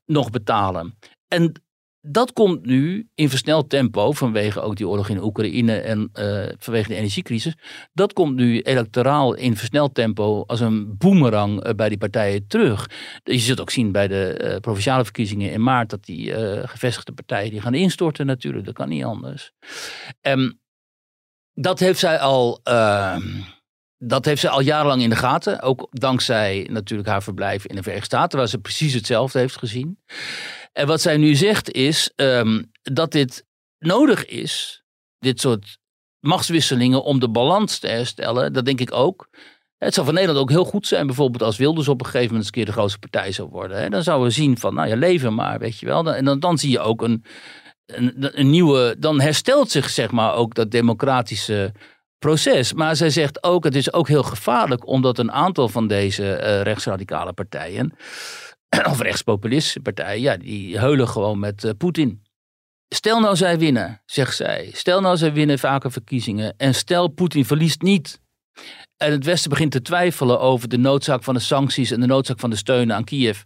nog 0.05 0.29
betalen? 0.29 0.97
En 1.27 1.63
dat 2.01 2.33
komt 2.33 2.65
nu 2.65 3.07
in 3.15 3.29
versneld 3.29 3.69
tempo 3.69 4.11
vanwege 4.11 4.61
ook 4.61 4.75
die 4.75 4.87
oorlog 4.87 5.09
in 5.09 5.23
Oekraïne 5.23 5.77
en 5.77 6.09
uh, 6.13 6.45
vanwege 6.57 6.87
de 6.87 6.95
energiecrisis. 6.95 7.55
Dat 7.93 8.13
komt 8.13 8.35
nu 8.35 8.59
electoraal 8.59 9.33
in 9.33 9.57
versneld 9.57 9.95
tempo 9.95 10.43
als 10.47 10.59
een 10.59 10.97
boemerang 10.97 11.75
bij 11.75 11.89
die 11.89 11.97
partijen 11.97 12.47
terug. 12.47 12.89
Je 13.23 13.37
zult 13.37 13.61
ook 13.61 13.71
zien 13.71 13.91
bij 13.91 14.07
de 14.07 14.57
provinciale 14.61 15.03
verkiezingen 15.03 15.51
in 15.51 15.63
maart 15.63 15.89
dat 15.89 16.03
die 16.03 16.33
gevestigde 16.67 17.11
partijen 17.11 17.51
die 17.51 17.61
gaan 17.61 17.73
instorten 17.73 18.25
natuurlijk. 18.25 18.65
Dat 18.65 18.75
kan 18.75 18.89
niet 18.89 19.03
anders. 19.03 19.51
Um, 20.21 20.59
dat 21.55 21.79
heeft 21.79 21.99
zij 21.99 22.19
al. 22.19 22.59
Uh, 22.63 23.17
dat 23.97 24.25
heeft 24.25 24.41
ze 24.41 24.49
al 24.49 24.59
jarenlang 24.59 25.01
in 25.01 25.09
de 25.09 25.15
gaten. 25.15 25.61
Ook 25.61 25.87
dankzij 25.91 26.67
natuurlijk 26.71 27.09
haar 27.09 27.23
verblijf 27.23 27.65
in 27.65 27.75
de 27.75 27.81
Verenigde 27.81 28.15
Staten, 28.15 28.37
waar 28.37 28.47
ze 28.47 28.57
precies 28.57 28.93
hetzelfde 28.93 29.39
heeft 29.39 29.57
gezien. 29.57 29.99
En 30.73 30.87
wat 30.87 31.01
zij 31.01 31.17
nu 31.17 31.35
zegt 31.35 31.71
is 31.71 32.11
um, 32.15 32.71
dat 32.81 33.11
dit 33.11 33.45
nodig 33.79 34.25
is, 34.25 34.83
dit 35.19 35.41
soort 35.41 35.77
machtswisselingen, 36.19 37.03
om 37.03 37.19
de 37.19 37.29
balans 37.29 37.79
te 37.79 37.87
herstellen. 37.87 38.53
Dat 38.53 38.65
denk 38.65 38.79
ik 38.79 38.93
ook. 38.93 39.29
Het 39.77 39.93
zou 39.93 40.05
voor 40.05 40.15
Nederland 40.15 40.41
ook 40.41 40.49
heel 40.49 40.65
goed 40.65 40.87
zijn, 40.87 41.05
bijvoorbeeld 41.05 41.43
als 41.43 41.57
Wilders 41.57 41.87
op 41.87 41.99
een 41.99 42.05
gegeven 42.05 42.27
moment 42.27 42.37
eens 42.37 42.47
een 42.47 42.63
keer 42.63 42.65
de 42.65 42.79
grootste 42.79 42.99
partij 42.99 43.31
zou 43.31 43.49
worden. 43.49 43.81
Hè. 43.81 43.89
Dan 43.89 44.03
zouden 44.03 44.27
we 44.27 44.33
zien 44.33 44.57
van, 44.57 44.73
nou 44.73 44.87
ja, 44.87 44.95
leven 44.95 45.33
maar, 45.33 45.59
weet 45.59 45.79
je 45.79 45.85
wel. 45.85 46.13
En 46.13 46.25
dan, 46.25 46.39
dan 46.39 46.57
zie 46.57 46.71
je 46.71 46.79
ook 46.79 47.01
een, 47.01 47.25
een, 47.85 48.49
nieuwe, 48.49 48.95
dan 48.99 49.21
herstelt 49.21 49.71
zich 49.71 49.89
zeg 49.89 50.11
maar 50.11 50.33
ook 50.33 50.53
dat 50.53 50.71
democratische 50.71 51.71
proces. 52.19 52.73
Maar 52.73 52.95
zij 52.95 53.09
zegt 53.09 53.43
ook, 53.43 53.63
het 53.63 53.75
is 53.75 53.93
ook 53.93 54.07
heel 54.07 54.23
gevaarlijk 54.23 54.87
omdat 54.87 55.17
een 55.17 55.31
aantal 55.31 55.69
van 55.69 55.87
deze 55.87 56.23
uh, 56.23 56.61
rechtsradicale 56.61 57.33
partijen, 57.33 57.93
of 58.91 59.01
rechtspopulistische 59.01 59.79
partijen, 59.79 60.21
ja, 60.21 60.37
die 60.37 60.79
heulen 60.79 61.07
gewoon 61.07 61.39
met 61.39 61.63
uh, 61.63 61.71
Poetin. 61.77 62.23
Stel 62.87 63.19
nou 63.19 63.35
zij 63.35 63.59
winnen, 63.59 64.01
zegt 64.05 64.35
zij. 64.35 64.69
Stel 64.73 65.01
nou 65.01 65.17
zij 65.17 65.33
winnen 65.33 65.59
vaker 65.59 65.91
verkiezingen 65.91 66.53
en 66.57 66.75
stel 66.75 67.07
Poetin 67.07 67.45
verliest 67.45 67.81
niet. 67.81 68.19
En 68.97 69.11
het 69.11 69.25
Westen 69.25 69.49
begint 69.49 69.71
te 69.71 69.81
twijfelen 69.81 70.39
over 70.39 70.69
de 70.69 70.77
noodzaak 70.77 71.23
van 71.23 71.33
de 71.33 71.39
sancties 71.39 71.91
en 71.91 71.99
de 71.99 72.05
noodzaak 72.05 72.39
van 72.39 72.49
de 72.49 72.55
steun 72.55 72.93
aan 72.93 73.03
Kiev. 73.03 73.41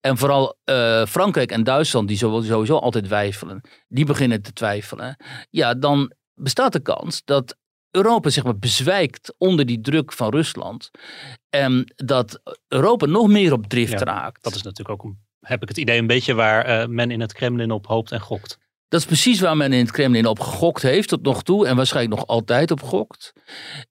En 0.00 0.16
vooral 0.16 0.58
uh, 0.64 1.06
Frankrijk 1.06 1.52
en 1.52 1.64
Duitsland, 1.64 2.08
die 2.08 2.16
sowieso 2.16 2.76
altijd 2.76 3.04
twijfelen, 3.04 3.60
die 3.88 4.04
beginnen 4.04 4.42
te 4.42 4.52
twijfelen. 4.52 5.16
Ja, 5.50 5.74
dan 5.74 6.12
bestaat 6.34 6.72
de 6.72 6.80
kans 6.80 7.24
dat 7.24 7.56
Europa 7.90 8.30
zeg 8.30 8.44
maar 8.44 8.58
bezwijkt 8.58 9.34
onder 9.38 9.66
die 9.66 9.80
druk 9.80 10.12
van 10.12 10.30
Rusland. 10.30 10.90
En 11.50 11.92
dat 11.96 12.40
Europa 12.68 13.06
nog 13.06 13.28
meer 13.28 13.52
op 13.52 13.66
drift 13.66 14.00
raakt. 14.00 14.42
Dat 14.42 14.54
is 14.54 14.62
natuurlijk 14.62 15.04
ook, 15.04 15.14
heb 15.40 15.62
ik 15.62 15.68
het 15.68 15.78
idee, 15.78 15.98
een 15.98 16.06
beetje 16.06 16.34
waar 16.34 16.82
uh, 16.82 16.86
men 16.86 17.10
in 17.10 17.20
het 17.20 17.32
Kremlin 17.32 17.70
op 17.70 17.86
hoopt 17.86 18.12
en 18.12 18.20
gokt. 18.20 18.58
Dat 18.90 19.00
is 19.00 19.06
precies 19.06 19.40
waar 19.40 19.56
men 19.56 19.72
in 19.72 19.78
het 19.78 19.90
Kremlin 19.90 20.26
op 20.26 20.40
gegokt 20.40 20.82
heeft 20.82 21.08
tot 21.08 21.22
nog 21.22 21.42
toe 21.42 21.66
en 21.66 21.76
waarschijnlijk 21.76 22.16
nog 22.16 22.26
altijd 22.26 22.70
op 22.70 22.82
gokt. 22.82 23.32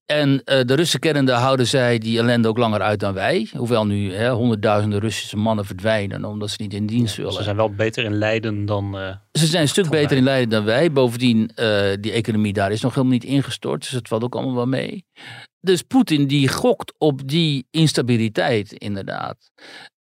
En 0.06 0.30
uh, 0.30 0.40
de 0.46 0.74
Russen 0.74 1.00
kennende 1.00 1.32
houden 1.32 1.68
zij 1.68 1.98
die 1.98 2.20
ellende 2.20 2.48
ook 2.48 2.58
langer 2.58 2.82
uit 2.82 3.00
dan 3.00 3.14
wij. 3.14 3.50
Hoewel 3.56 3.86
nu 3.86 4.14
hè, 4.14 4.30
honderdduizenden 4.30 5.00
Russische 5.00 5.38
mannen 5.38 5.66
verdwijnen 5.66 6.26
omdat 6.26 6.50
ze 6.50 6.56
niet 6.60 6.74
in 6.74 6.86
dienst 6.86 7.16
willen. 7.16 7.34
Ze 7.34 7.44
zijn 7.44 7.56
wel 7.56 7.70
beter 7.70 8.04
in 8.04 8.18
Leiden 8.18 8.66
dan. 8.66 8.96
Uh, 8.96 9.16
ze 9.32 9.46
zijn 9.46 9.62
een 9.62 9.68
stuk 9.68 9.90
beter 9.90 10.18
in 10.18 10.24
Leiden 10.24 10.50
dan 10.50 10.64
wij. 10.64 10.92
Bovendien, 10.92 11.52
uh, 11.56 11.82
die 12.00 12.12
economie 12.12 12.54
daar 12.54 12.72
is 12.72 12.82
nog 12.82 12.94
helemaal 12.94 13.14
niet 13.14 13.24
ingestort. 13.24 13.82
Dus 13.82 13.92
het 13.92 14.08
valt 14.08 14.24
ook 14.24 14.36
allemaal 14.36 14.56
wel 14.56 14.68
mee. 14.68 15.06
Dus 15.62 15.82
Poetin 15.82 16.28
die 16.28 16.48
gokt 16.48 16.94
op 16.98 17.28
die 17.28 17.68
instabiliteit 17.72 18.72
inderdaad. 18.72 19.52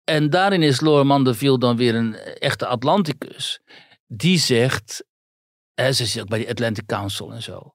En 0.04 0.30
daarin 0.30 0.62
is 0.62 0.80
Laurent 0.80 1.24
de 1.24 1.34
Ville 1.34 1.58
dan 1.58 1.76
weer 1.76 1.94
een 1.94 2.14
echte 2.16 2.66
Atlanticus 2.66 3.60
die 4.08 4.38
zegt, 4.38 5.04
hè, 5.74 5.92
ze 5.92 6.06
zit 6.06 6.22
ook 6.22 6.28
bij 6.28 6.38
de 6.38 6.48
Atlantic 6.48 6.86
Council 6.86 7.32
en 7.32 7.42
zo. 7.42 7.74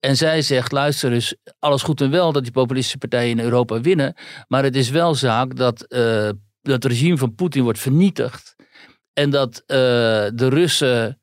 En 0.00 0.16
zij 0.16 0.42
zegt, 0.42 0.72
luister 0.72 1.12
eens, 1.12 1.36
alles 1.58 1.82
goed 1.82 2.00
en 2.00 2.10
wel 2.10 2.32
dat 2.32 2.42
die 2.42 2.52
populistische 2.52 2.98
partijen 2.98 3.38
in 3.38 3.44
Europa 3.44 3.80
winnen, 3.80 4.14
maar 4.48 4.62
het 4.62 4.76
is 4.76 4.90
wel 4.90 5.14
zaak 5.14 5.56
dat, 5.56 5.84
uh, 5.88 5.98
dat 6.60 6.82
het 6.82 6.84
regime 6.84 7.18
van 7.18 7.34
Poetin 7.34 7.62
wordt 7.62 7.78
vernietigd 7.78 8.54
en 9.12 9.30
dat 9.30 9.56
uh, 9.56 9.76
de 10.34 10.48
Russen 10.48 11.20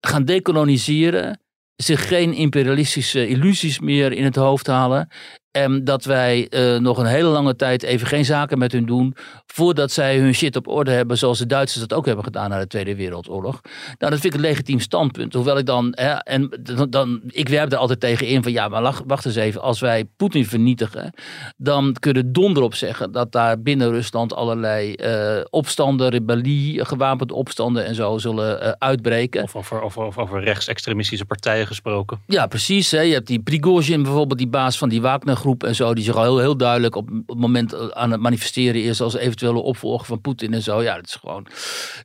gaan 0.00 0.24
dekoloniseren, 0.24 1.40
zich 1.76 2.08
geen 2.08 2.32
imperialistische 2.32 3.28
illusies 3.28 3.78
meer 3.80 4.12
in 4.12 4.24
het 4.24 4.36
hoofd 4.36 4.66
halen 4.66 5.08
en 5.56 5.84
dat 5.84 6.04
wij 6.04 6.46
uh, 6.50 6.78
nog 6.78 6.98
een 6.98 7.06
hele 7.06 7.28
lange 7.28 7.56
tijd 7.56 7.82
even 7.82 8.06
geen 8.06 8.24
zaken 8.24 8.58
met 8.58 8.72
hun 8.72 8.86
doen. 8.86 9.14
Voordat 9.46 9.90
zij 9.90 10.18
hun 10.18 10.34
shit 10.34 10.56
op 10.56 10.68
orde 10.68 10.90
hebben. 10.90 11.18
Zoals 11.18 11.38
de 11.38 11.46
Duitsers 11.46 11.86
dat 11.86 11.98
ook 11.98 12.06
hebben 12.06 12.24
gedaan 12.24 12.50
na 12.50 12.58
de 12.58 12.66
Tweede 12.66 12.96
Wereldoorlog. 12.96 13.60
Nou, 13.98 14.12
dat 14.12 14.20
vind 14.20 14.24
ik 14.24 14.34
een 14.34 14.46
legitiem 14.46 14.80
standpunt. 14.80 15.34
Hoewel 15.34 15.58
ik 15.58 15.66
dan. 15.66 15.92
Hè, 15.94 16.12
en 16.12 16.50
dan, 16.88 17.20
ik 17.26 17.48
werp 17.48 17.72
er 17.72 17.78
altijd 17.78 18.00
tegen 18.00 18.26
in 18.26 18.42
van. 18.42 18.52
Ja, 18.52 18.68
maar 18.68 19.02
wacht 19.06 19.24
eens 19.26 19.36
even. 19.36 19.60
Als 19.60 19.80
wij 19.80 20.04
Poetin 20.16 20.46
vernietigen. 20.46 21.12
Dan 21.56 21.96
kunnen 22.00 22.32
donder 22.32 22.62
op 22.62 22.74
zeggen. 22.74 23.12
Dat 23.12 23.32
daar 23.32 23.60
binnen 23.60 23.90
Rusland 23.90 24.34
allerlei 24.34 24.94
uh, 24.96 25.44
opstanden, 25.50 26.08
rebellie, 26.08 26.84
gewapende 26.84 27.34
opstanden 27.34 27.84
en 27.84 27.94
zo 27.94 28.18
zullen 28.18 28.62
uh, 28.62 28.70
uitbreken. 28.78 29.42
Of 29.42 29.56
over, 29.56 29.82
of, 29.82 29.96
of 29.96 30.18
over 30.18 30.42
rechtsextremistische 30.44 31.24
partijen 31.24 31.66
gesproken. 31.66 32.20
Ja, 32.26 32.46
precies. 32.46 32.90
Hè. 32.90 33.00
Je 33.00 33.12
hebt 33.12 33.26
die 33.26 33.40
Prigozhin 33.40 34.02
bijvoorbeeld, 34.02 34.38
die 34.38 34.48
baas 34.48 34.78
van 34.78 34.88
die 34.88 35.00
Wagner 35.00 35.36
groep 35.46 35.64
en 35.64 35.74
zo, 35.74 35.94
die 35.94 36.04
zich 36.04 36.16
al 36.16 36.22
heel, 36.22 36.38
heel 36.38 36.56
duidelijk 36.56 36.94
op, 36.94 37.08
het 37.26 37.38
moment 37.38 37.94
aan 37.94 38.10
het 38.10 38.20
manifesteren 38.20 38.82
is 38.82 39.00
als 39.00 39.14
eventuele 39.14 39.58
opvolger 39.58 40.06
van 40.06 40.20
Poetin 40.20 40.54
en 40.54 40.62
zo. 40.62 40.82
Ja, 40.82 40.94
dat 40.94 41.06
is 41.06 41.14
gewoon. 41.14 41.46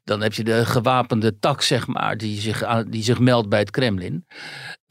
Dan 0.03 0.21
heb 0.21 0.33
je 0.33 0.43
de 0.43 0.65
gewapende 0.65 1.39
tak, 1.39 1.61
zeg 1.61 1.87
maar, 1.87 2.17
die 2.17 2.41
zich, 2.41 2.63
aan, 2.63 2.89
die 2.89 3.03
zich 3.03 3.19
meldt 3.19 3.49
bij 3.49 3.59
het 3.59 3.71
Kremlin. 3.71 4.25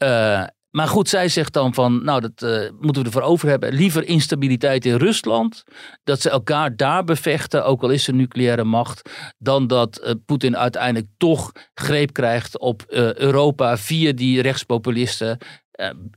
Uh, 0.03 0.43
maar 0.69 0.87
goed, 0.87 1.09
zij 1.09 1.27
zegt 1.27 1.53
dan 1.53 1.73
van, 1.73 2.03
nou, 2.03 2.21
dat 2.21 2.41
uh, 2.43 2.69
moeten 2.79 3.01
we 3.01 3.07
ervoor 3.07 3.29
over 3.29 3.49
hebben. 3.49 3.73
Liever 3.73 4.07
instabiliteit 4.07 4.85
in 4.85 4.95
Rusland, 4.95 5.63
dat 6.03 6.21
ze 6.21 6.29
elkaar 6.29 6.75
daar 6.75 7.03
bevechten, 7.03 7.65
ook 7.65 7.83
al 7.83 7.89
is 7.89 8.07
er 8.07 8.13
nucleaire 8.13 8.63
macht, 8.63 9.09
dan 9.37 9.67
dat 9.67 10.15
Poetin 10.25 10.57
uiteindelijk 10.57 11.11
toch 11.17 11.51
greep 11.73 12.13
krijgt 12.13 12.59
op 12.59 12.83
Europa 13.15 13.77
via 13.77 14.11
die 14.11 14.41
rechtspopulisten 14.41 15.37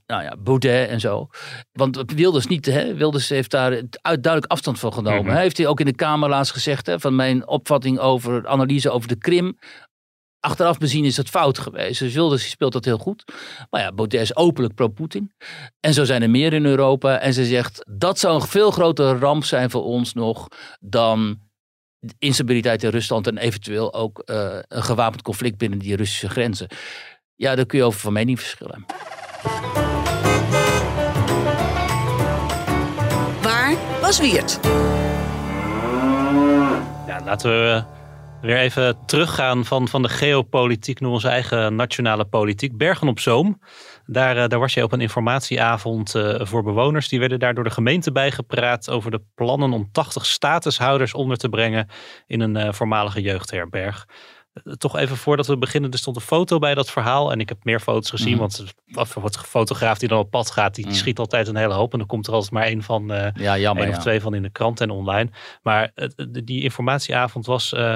nou 0.06 0.22
ja, 0.22 0.36
Baudet 0.38 0.88
en 0.88 1.00
zo. 1.00 1.28
Want 1.72 2.12
Wilders 2.14 2.46
niet, 2.46 2.66
hè? 2.66 2.94
Wilders 2.94 3.28
heeft 3.28 3.50
daar 3.50 3.70
duidelijk 4.02 4.46
afstand 4.46 4.78
van 4.78 4.92
genomen. 4.92 5.18
Mm 5.18 5.24
-hmm. 5.24 5.34
Hij 5.34 5.42
heeft 5.42 5.56
hij 5.56 5.66
ook 5.66 5.80
in 5.80 5.86
de 5.86 5.94
Kamer 5.94 6.28
laatst 6.28 6.52
gezegd, 6.52 6.86
hè, 6.86 7.00
van 7.00 7.16
mijn 7.16 7.48
opvatting 7.48 7.98
over, 7.98 8.48
analyse 8.48 8.90
over 8.90 9.08
de 9.08 9.16
Krim. 9.16 9.58
Achteraf 10.40 10.78
bezien 10.78 11.04
is 11.04 11.16
het 11.16 11.28
fout 11.28 11.58
geweest. 11.58 11.98
Dus 11.98 12.14
Wilders 12.14 12.50
speelt 12.50 12.72
dat 12.72 12.84
heel 12.84 12.98
goed. 12.98 13.24
Maar 13.70 13.80
ja, 13.80 13.92
Baudet 13.92 14.20
is 14.20 14.36
openlijk 14.36 14.74
pro-Putin. 14.74 15.32
En 15.80 15.94
zo 15.94 16.04
zijn 16.04 16.22
er 16.22 16.30
meer 16.30 16.52
in 16.52 16.64
Europa. 16.64 17.18
En 17.18 17.32
ze 17.32 17.44
zegt, 17.44 17.86
dat 17.90 18.18
zou 18.18 18.34
een 18.34 18.48
veel 18.48 18.70
grotere 18.70 19.18
ramp 19.18 19.44
zijn 19.44 19.70
voor 19.70 19.84
ons 19.84 20.12
nog 20.12 20.48
dan 20.80 21.38
instabiliteit 22.18 22.82
in 22.82 22.90
Rusland 22.90 23.26
en 23.26 23.38
eventueel 23.38 23.94
ook 23.94 24.22
uh, 24.24 24.58
een 24.68 24.82
gewapend 24.82 25.22
conflict 25.22 25.58
binnen 25.58 25.78
die 25.78 25.96
Russische 25.96 26.28
grenzen. 26.28 26.68
Ja, 27.34 27.54
daar 27.54 27.66
kun 27.66 27.78
je 27.78 27.84
over 27.84 28.00
van 28.00 28.12
mening 28.12 28.38
verschillen. 28.38 28.84
Waar 33.42 33.74
was 34.00 34.20
Wiert? 34.20 34.58
Ja, 37.06 37.20
laten 37.24 37.50
we 37.50 37.84
weer 38.40 38.58
even 38.58 38.96
teruggaan 39.06 39.64
van, 39.64 39.88
van 39.88 40.02
de 40.02 40.08
geopolitiek 40.08 41.00
naar 41.00 41.10
onze 41.10 41.28
eigen 41.28 41.74
nationale 41.74 42.24
politiek. 42.24 42.76
Bergen 42.76 43.08
op 43.08 43.20
Zoom. 43.20 43.60
Daar, 44.06 44.36
eh, 44.36 44.48
daar 44.48 44.58
was 44.58 44.74
je 44.74 44.82
op 44.82 44.92
een 44.92 45.00
informatieavond 45.00 46.14
eh, 46.14 46.34
voor 46.40 46.62
bewoners. 46.62 47.08
Die 47.08 47.18
werden 47.18 47.38
daar 47.38 47.54
door 47.54 47.64
de 47.64 47.70
gemeente 47.70 48.12
bijgepraat 48.12 48.90
over 48.90 49.10
de 49.10 49.22
plannen 49.34 49.72
om 49.72 49.88
80 49.92 50.26
statushouders 50.26 51.14
onder 51.14 51.36
te 51.36 51.48
brengen 51.48 51.88
in 52.26 52.40
een 52.40 52.56
eh, 52.56 52.72
voormalige 52.72 53.20
jeugdherberg. 53.20 54.06
Toch 54.78 54.96
even 54.96 55.16
voordat 55.16 55.46
we 55.46 55.56
beginnen, 55.58 55.90
er 55.90 55.98
stond 55.98 56.16
een 56.16 56.22
foto 56.22 56.58
bij 56.58 56.74
dat 56.74 56.90
verhaal. 56.90 57.32
En 57.32 57.40
ik 57.40 57.48
heb 57.48 57.64
meer 57.64 57.80
foto's 57.80 58.10
gezien, 58.10 58.30
Mhm. 58.30 58.38
want 58.38 58.64
wat 59.20 59.36
fotograaf 59.38 59.98
die 59.98 60.08
dan 60.08 60.18
op 60.18 60.30
pad 60.30 60.50
gaat, 60.50 60.74
die, 60.74 60.86
Mhm. 60.86 60.94
schiet 60.94 61.18
altijd 61.18 61.48
een 61.48 61.56
hele 61.56 61.74
hoop. 61.74 61.92
En 61.92 62.00
er 62.00 62.06
komt 62.06 62.26
er 62.26 62.32
altijd 62.32 62.52
maar 62.52 62.64
één 62.64 62.82
van, 62.82 63.12
eh 63.12 63.30
Ja, 63.34 63.58
jammer. 63.58 63.82
één 63.82 63.90
of 63.92 63.96
ja. 63.98 64.02
twee 64.02 64.20
van 64.20 64.34
in 64.34 64.42
de 64.42 64.50
krant 64.50 64.80
en 64.80 64.90
online. 64.90 65.30
Maar 65.62 65.92
die 66.44 66.62
informatieavond 66.62 67.46
was 67.46 67.72
eh, 67.72 67.94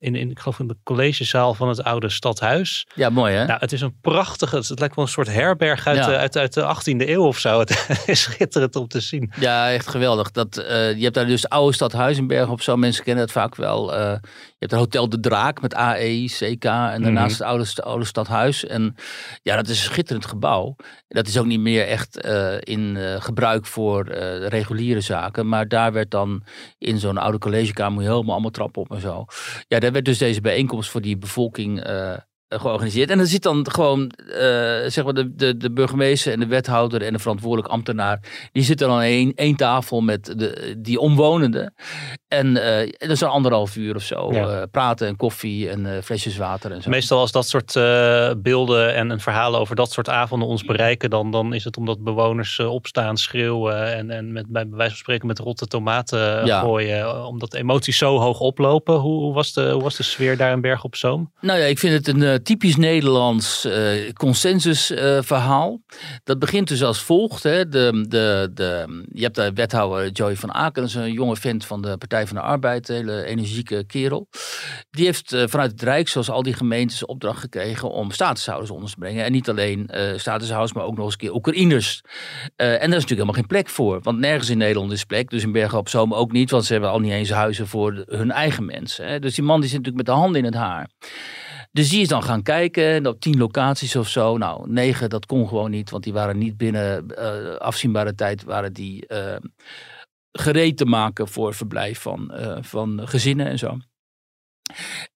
in, 0.00 0.14
in, 0.14 0.30
ik 0.30 0.38
geloof 0.38 0.58
in 0.58 0.66
de 0.66 0.76
collegezaal 0.82 1.54
van 1.54 1.68
het 1.68 1.82
oude 1.84 2.08
stadhuis. 2.08 2.86
Ja, 2.94 3.10
mooi 3.10 3.34
hè? 3.34 3.46
Nou, 3.46 3.60
het 3.60 3.72
is 3.72 3.80
een 3.80 4.00
prachtige, 4.00 4.56
het 4.56 4.78
lijkt 4.78 4.94
wel 4.96 5.04
een 5.04 5.10
soort 5.10 5.32
herberg 5.32 5.86
uit, 5.86 5.96
Ja. 5.96 6.06
de, 6.06 6.16
uit, 6.16 6.36
uit 6.36 6.54
de 6.54 6.62
18e 6.62 7.08
eeuw 7.08 7.24
of 7.24 7.38
zo. 7.38 7.58
Het 7.60 8.02
is 8.06 8.20
schitterend 8.20 8.76
om 8.76 8.88
te 8.88 9.00
zien. 9.00 9.32
Ja, 9.40 9.72
echt 9.72 9.88
geweldig. 9.88 10.30
Dat, 10.30 10.56
eh, 10.56 10.96
je 10.96 11.02
hebt 11.02 11.14
daar 11.14 11.26
dus 11.26 11.42
het 11.42 11.50
oude 11.50 11.74
stad 11.74 11.92
Huizenberg 11.92 12.48
op 12.48 12.62
zo. 12.62 12.76
Mensen 12.76 13.04
kennen 13.04 13.22
het 13.24 13.32
vaak 13.32 13.56
wel. 13.56 13.94
Eh, 13.94 14.00
je 14.30 14.56
hebt 14.58 14.72
een 14.72 14.78
Hotel 14.78 15.08
de 15.08 15.20
Draak 15.20 15.60
met 15.60 15.74
AE, 15.74 16.24
CK 16.26 16.64
en 16.64 17.02
daarnaast 17.02 17.38
het 17.38 17.46
oude, 17.46 17.66
oude 17.74 18.04
stadhuis. 18.04 18.66
En 18.66 18.94
ja, 19.42 19.56
dat 19.56 19.68
is 19.68 19.78
een 19.78 19.90
schitterend 19.90 20.26
gebouw. 20.26 20.76
Dat 21.08 21.26
is 21.26 21.38
ook 21.38 21.46
niet 21.46 21.60
meer 21.60 21.86
echt 21.86 22.20
eh, 22.20 22.54
in 22.60 22.96
gebruik 23.18 23.66
voor 23.66 24.08
reguliere 24.48 25.00
zaken. 25.00 25.48
Maar 25.48 25.68
daar 25.68 25.92
werd 25.92 26.10
dan 26.10 26.42
in 26.78 26.98
zo'n 26.98 27.18
oude 27.18 27.38
collegekamer 27.38 28.02
helemaal 28.02 28.32
allemaal 28.32 28.50
trappen 28.50 28.82
op 28.82 28.90
en 28.90 29.00
zo. 29.00 29.24
Ja, 29.68 29.78
daar 29.78 29.89
werd 29.92 30.04
dus 30.04 30.18
deze 30.18 30.40
bijeenkomst 30.40 30.90
voor 30.90 31.00
die 31.00 31.18
bevolking 31.18 31.82
eh, 31.82 32.16
georganiseerd. 32.58 33.10
En 33.10 33.18
er 33.18 33.26
zit 33.26 33.42
dan 33.42 33.66
gewoon, 33.70 34.10
eh, 34.28 34.38
zeg 34.86 35.04
maar, 35.04 35.14
de, 35.14 35.34
de, 35.34 35.56
de 35.56 35.72
burgemeester 35.72 36.32
en 36.32 36.40
de 36.40 36.46
wethouder 36.46 37.02
en 37.02 37.12
de 37.12 37.18
verantwoordelijk 37.18 37.68
ambtenaar. 37.72 38.48
Die 38.52 38.62
zitten 38.62 38.88
dan 38.88 38.96
aan 38.96 39.02
één, 39.02 39.32
één 39.34 39.56
tafel 39.56 40.00
met 40.00 40.34
de, 40.38 40.74
die 40.78 40.98
omwonenden. 41.00 41.74
En 42.28 42.56
eh 42.56 42.88
dat 42.98 43.10
is 43.10 43.20
een 43.20 43.28
anderhalf 43.28 43.76
uur 43.76 43.94
of 43.94 44.02
zo. 44.02 44.32
Ja. 44.32 44.46
eh, 44.48 44.62
praten 44.70 45.06
en 45.08 45.16
koffie 45.16 45.68
en 45.70 45.94
eh, 45.96 46.02
flesjes 46.02 46.36
water 46.36 46.72
en 46.72 46.82
zo. 46.82 46.90
Meestal 46.90 47.18
als 47.18 47.32
dat 47.32 47.46
soort 47.48 47.76
eh, 47.76 48.30
beelden 48.36 48.94
en, 48.94 49.10
en 49.10 49.20
verhalen 49.20 49.60
over 49.60 49.76
dat 49.76 49.90
soort 49.92 50.08
avonden 50.08 50.48
ons 50.48 50.64
bereiken, 50.64 51.10
dan, 51.10 51.30
dan 51.30 51.54
is 51.54 51.64
het 51.64 51.76
omdat 51.76 52.04
bewoners 52.04 52.58
eh, 52.58 52.72
opstaan, 52.72 53.16
schreeuwen 53.16 53.94
en, 53.96 54.10
en 54.10 54.32
met, 54.32 54.46
bij 54.48 54.66
wijze 54.70 54.90
van 54.90 54.98
spreken 54.98 55.26
met 55.26 55.38
rotte 55.38 55.66
tomaten 55.66 56.40
eh, 56.40 56.46
Ja. 56.46 56.60
gooien. 56.60 56.98
eh, 57.00 57.26
Omdat 57.26 57.54
emoties 57.54 57.98
zo 57.98 58.18
hoog 58.18 58.40
oplopen. 58.40 58.94
Hoe, 58.94 59.20
hoe, 59.20 59.34
was 59.34 59.52
de, 59.52 59.70
hoe 59.70 59.82
was 59.82 59.96
de 59.96 60.02
sfeer 60.02 60.36
daar 60.36 60.52
in 60.52 60.60
Berg 60.60 60.84
op 60.84 60.96
Zoom? 60.96 61.32
Nou 61.40 61.58
ja, 61.58 61.64
ik 61.64 61.78
vind 61.78 61.92
het 62.06 62.08
een 62.16 62.22
eh, 62.22 62.34
typisch 62.42 62.76
Nederlands 62.76 63.64
eh 63.64 64.12
consensusverhaal. 64.12 65.80
dat 66.24 66.38
begint 66.38 66.68
dus 66.68 66.82
als 66.82 67.00
volgt. 67.02 67.42
Hè. 67.42 67.68
De, 67.68 68.04
de, 68.08 68.50
de, 68.54 69.02
je 69.12 69.22
hebt 69.22 69.34
daar 69.34 69.52
wethouder 69.54 70.10
Joey 70.10 70.36
van 70.36 70.52
Aken, 70.54 70.88
een 71.00 71.12
jonge 71.12 71.36
vent 71.36 71.64
van 71.66 71.82
de 71.82 71.96
Partij 71.98 72.26
van 72.26 72.36
de 72.36 72.42
Arbeid, 72.42 72.88
een 72.88 72.94
hele 72.94 73.24
energieke 73.24 73.84
kerel. 73.86 74.28
Die 74.90 75.04
heeft 75.04 75.32
eh, 75.32 75.42
vanuit 75.46 75.70
het 75.70 75.82
Rijk, 75.82 76.08
zoals 76.08 76.30
al 76.30 76.42
die 76.42 76.54
gemeentes, 76.54 77.04
opdracht 77.06 77.40
gekregen 77.40 77.90
om 77.90 78.10
statushouders 78.10 78.70
onder 78.70 78.90
te 78.90 78.96
brengen. 78.98 79.24
En 79.24 79.32
niet 79.32 79.48
alleen 79.48 79.86
eh 79.88 80.18
statushouders, 80.18 80.72
maar 80.72 80.84
ook 80.84 80.96
nog 80.96 81.04
eens 81.04 81.12
een 81.12 81.18
keer 81.20 81.34
Oekraïners. 81.34 82.00
Eh, 82.56 82.66
en 82.66 82.72
daar 82.72 82.80
is 82.80 82.80
natuurlijk 82.88 83.10
helemaal 83.10 83.34
geen 83.34 83.46
plek 83.46 83.68
voor. 83.68 84.00
Want 84.02 84.18
nergens 84.18 84.48
in 84.50 84.58
Nederland 84.58 84.92
is 84.92 85.04
plek. 85.04 85.30
Dus 85.30 85.42
in 85.42 85.52
Bergen 85.52 85.78
op 85.78 85.88
Zoom 85.88 86.14
ook 86.14 86.32
niet. 86.32 86.50
Want 86.50 86.64
ze 86.64 86.72
hebben 86.72 86.90
al 86.90 86.98
niet 86.98 87.12
eens 87.12 87.30
huizen 87.30 87.66
voor 87.66 87.94
de- 87.94 88.04
hun 88.08 88.30
eigen 88.30 88.64
mensen. 88.64 89.06
Hè. 89.08 89.18
Dus 89.18 89.34
die 89.34 89.44
man 89.44 89.60
die 89.60 89.68
zit 89.70 89.78
natuurlijk 89.78 90.06
met 90.06 90.14
de 90.14 90.20
handen 90.20 90.40
in 90.40 90.46
het 90.46 90.54
haar. 90.54 90.88
Dus 91.72 91.88
die 91.88 92.00
is 92.00 92.08
dan 92.08 92.22
gaan 92.22 92.42
kijken 92.42 92.84
en 92.84 93.06
op 93.06 93.20
tien 93.20 93.38
locaties 93.38 93.96
of 93.96 94.08
zo. 94.08 94.36
Nou, 94.36 94.70
negen, 94.70 95.10
dat 95.10 95.26
kon 95.26 95.48
gewoon 95.48 95.70
niet, 95.70 95.90
want 95.90 96.04
die 96.04 96.12
waren 96.12 96.38
niet 96.38 96.56
binnen 96.56 97.08
eh, 97.08 97.54
afzienbare 97.54 98.14
tijd 98.14 98.44
waren 98.44 98.72
die 98.72 99.06
eh, 99.06 99.36
gereed 100.32 100.76
te 100.76 100.84
maken 100.84 101.28
voor 101.28 101.54
verblijf 101.54 102.00
van, 102.00 102.30
eh, 102.30 102.56
van 102.60 103.00
gezinnen 103.04 103.46
en 103.46 103.58
zo. 103.58 103.78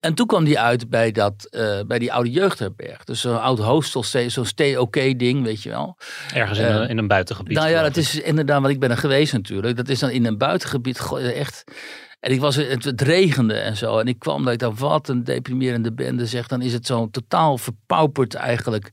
En 0.00 0.14
toen 0.14 0.26
kwam 0.26 0.44
die 0.44 0.58
uit 0.58 0.90
bij, 0.90 1.12
dat, 1.12 1.48
bij 1.86 1.98
die 1.98 2.12
oude 2.12 2.30
jeugdherberg. 2.30 3.04
Dus 3.04 3.20
zo'n 3.20 3.40
oud 3.40 3.58
hostel, 3.58 4.02
zo'n 4.02 4.44
stay-oké 4.44 5.16
ding, 5.16 5.44
weet 5.44 5.62
je 5.62 5.68
wel. 5.68 5.96
Ergens 6.32 6.58
in, 6.58 6.64
een, 6.64 6.88
in 6.88 6.98
een 6.98 7.08
buitengebied. 7.08 7.56
Nou 7.56 7.68
ja, 7.68 7.82
dat 7.82 7.96
is 7.96 8.20
inderdaad, 8.20 8.60
want 8.60 8.74
ik 8.74 8.80
ben 8.80 8.90
er 8.90 8.96
geweest 8.96 9.32
natuurlijk. 9.32 9.76
Dat 9.76 9.88
is 9.88 9.98
dan 9.98 10.10
in 10.10 10.26
een 10.26 10.38
buitengebied, 10.38 11.12
echt. 11.18 11.64
En 12.24 12.32
ik 12.32 12.40
was, 12.40 12.56
het, 12.56 12.84
het 12.84 13.00
regende 13.00 13.54
en 13.54 13.76
zo. 13.76 13.98
En 13.98 14.06
ik 14.06 14.18
kwam, 14.18 14.44
dat 14.44 14.52
ik 14.52 14.58
dacht, 14.58 14.78
wat 14.78 15.08
een 15.08 15.24
deprimerende 15.24 15.92
bende 15.92 16.26
zeg. 16.26 16.46
Dan 16.46 16.62
is 16.62 16.72
het 16.72 16.86
zo 16.86 17.08
totaal 17.10 17.58
verpauperd 17.58 18.34
eigenlijk. 18.34 18.92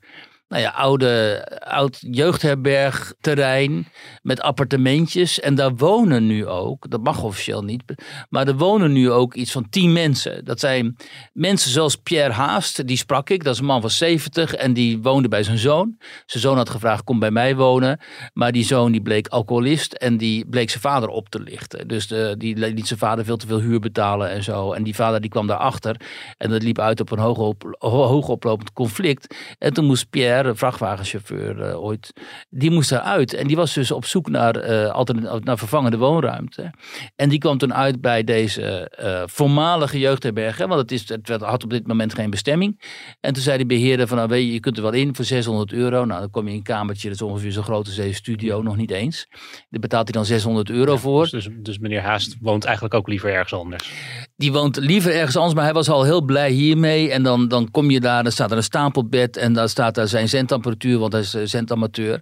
Nou 0.52 0.64
ja, 0.64 0.70
oude, 0.70 1.44
oud 1.60 1.98
jeugdherbergterrein 2.02 3.88
met 4.22 4.42
appartementjes. 4.42 5.40
En 5.40 5.56
daar 5.56 5.76
wonen 5.76 6.28
nu 6.28 6.48
ook, 6.48 6.90
dat 6.90 7.04
mag 7.04 7.24
officieel 7.24 7.64
niet, 7.64 7.84
maar 8.30 8.48
er 8.48 8.58
wonen 8.58 8.92
nu 8.92 9.12
ook 9.12 9.34
iets 9.34 9.52
van 9.52 9.70
tien 9.70 9.94
mensen. 9.94 10.46
Dat 10.46 10.60
zijn 10.60 10.96
mensen 11.34 11.72
zoals 11.72 11.96
Pierre 11.96 12.34
Haast, 12.34 12.88
die 12.88 12.98
sprak 12.98 13.30
ik. 13.30 13.44
Dat 13.44 13.54
is 13.54 13.60
een 13.60 13.66
man 13.66 13.82
van 13.82 13.90
70 13.90 14.54
en 14.54 14.74
die 14.74 15.02
woonde 15.02 15.28
bij 15.28 15.44
zijn 15.44 15.58
zoon. 15.58 15.96
Zijn 16.26 16.44
zoon 16.44 16.58
had 16.58 16.70
gevraagd, 16.70 17.04
kom 17.04 17.20
bij 17.20 17.32
mij 17.32 17.56
wonen. 17.56 18.00
Maar 18.34 18.52
die 18.52 18.66
zoon 18.66 18.92
die 18.92 19.02
bleek 19.02 19.28
alcoholist 19.28 19.94
en 19.94 20.18
die 20.18 20.46
bleek 20.50 20.70
zijn 20.70 20.82
vader 20.82 21.10
op 21.10 21.30
te 21.30 21.40
lichten. 21.40 21.88
Dus 21.88 22.08
de, 22.08 22.36
die 22.38 22.56
liet 22.58 22.88
zijn 22.88 23.00
vader 23.00 23.26
veel 23.26 23.38
te 23.38 23.48
veel 23.48 23.60
huur 23.60 23.80
betalen 23.80 24.30
en 24.30 24.44
zo. 24.44 24.72
En 24.72 24.84
die 24.84 24.96
vader 24.96 25.22
die 25.22 25.30
kwam 25.30 25.48
daarachter 25.48 25.96
en 26.38 26.50
dat 26.50 26.64
liep 26.64 26.80
uit 26.80 27.00
op 27.00 27.12
een 27.12 27.20
hoog, 27.20 27.38
op, 27.38 27.76
ho- 27.80 28.06
hoogoplopend 28.08 28.74
conflict. 28.74 29.36
En 29.58 29.74
toen 29.74 29.86
moest 29.86 30.10
Pierre, 30.10 30.41
een 30.46 30.56
vrachtwagenchauffeur 30.58 31.62
eh, 31.62 31.84
ooit, 31.84 32.14
die 32.50 32.72
moest 32.72 32.92
eruit. 32.92 33.34
En 33.34 33.48
die 33.48 33.56
was 33.56 33.74
dus 33.74 33.92
op 33.92 34.06
zoek 34.06 34.30
naar, 34.30 34.56
eh 34.56 34.92
altern- 34.92 35.44
naar 35.44 35.58
vervangende 35.58 35.98
woonruimte. 35.98 36.72
En 37.16 37.30
die 37.30 37.40
kwam 37.40 37.58
toen 37.58 37.74
uit 37.74 38.02
bij 38.02 38.24
deze 38.24 38.90
eh, 38.90 39.24
voormalige 39.26 40.00
jeugdherberg. 40.00 40.58
Hè, 40.58 40.68
want 40.68 40.82
het, 40.82 40.92
is, 40.92 41.10
het 41.10 41.42
had 41.42 41.64
op 41.64 41.70
dit 41.70 41.88
moment 41.88 42.14
geen 42.14 42.30
bestemming. 42.30 42.82
En 43.20 43.34
toen 43.34 43.44
zei 43.44 43.58
de 43.58 43.66
beheerder 43.66 44.08
van, 44.08 44.18
nou 44.18 44.30
weet 44.30 44.46
je, 44.46 44.54
je 44.54 44.60
kunt 44.60 44.78
er 44.78 44.84
wel 44.84 44.94
in 44.94 45.16
voor 45.16 45.26
600 45.26 45.74
euro. 45.74 46.06
Nou, 46.06 46.20
dan 46.20 46.30
kom 46.30 46.46
je 46.46 46.52
in 46.52 46.58
een 46.58 46.64
kamertje, 46.64 47.08
dat 47.08 47.16
is 47.16 47.28
ongeveer 47.28 47.52
zo 47.52 47.62
groot 47.62 47.86
als 47.86 47.96
deze 47.96 48.14
studio, 48.14 48.62
nog 48.62 48.76
niet 48.76 48.92
eens. 48.92 49.28
Daar 49.70 49.80
betaalt 49.80 50.04
hij 50.04 50.14
dan 50.14 50.26
600 50.26 50.70
euro 50.70 50.98
voor. 50.98 51.22
Dus, 51.30 51.32
dus, 51.32 51.48
dus 51.60 51.80
meneer 51.80 52.02
Haast 52.02 52.38
woont 52.42 52.64
eigenlijk 52.64 52.94
ook 52.94 53.08
liever 53.08 53.34
ergens 53.34 53.54
anders. 53.54 53.92
Die 54.36 54.52
woont 54.52 54.78
liever 54.78 55.16
ergens 55.16 55.36
anders, 55.36 55.54
maar 55.56 55.64
hij 55.64 55.74
was 55.74 55.90
al 55.90 56.04
heel 56.04 56.22
blij 56.22 56.52
hiermee. 56.52 57.12
En 57.12 57.24
dan, 57.24 57.48
dan 57.48 57.72
kom 57.72 57.92
je 57.92 58.00
daar, 58.00 58.24
dan 58.24 58.32
staat 58.32 58.52
er 58.52 58.58
een 58.58 58.64
stapelbed 58.64 59.38
en 59.38 59.54
dan 59.54 59.70
staat 59.70 59.96
daar 59.96 60.08
zijn 60.08 60.30
zendtemperatuur, 60.32 60.98
want 60.98 61.14
hij 61.14 61.22
is 61.22 61.34
eh, 61.34 61.42
zendamateur. 61.46 62.22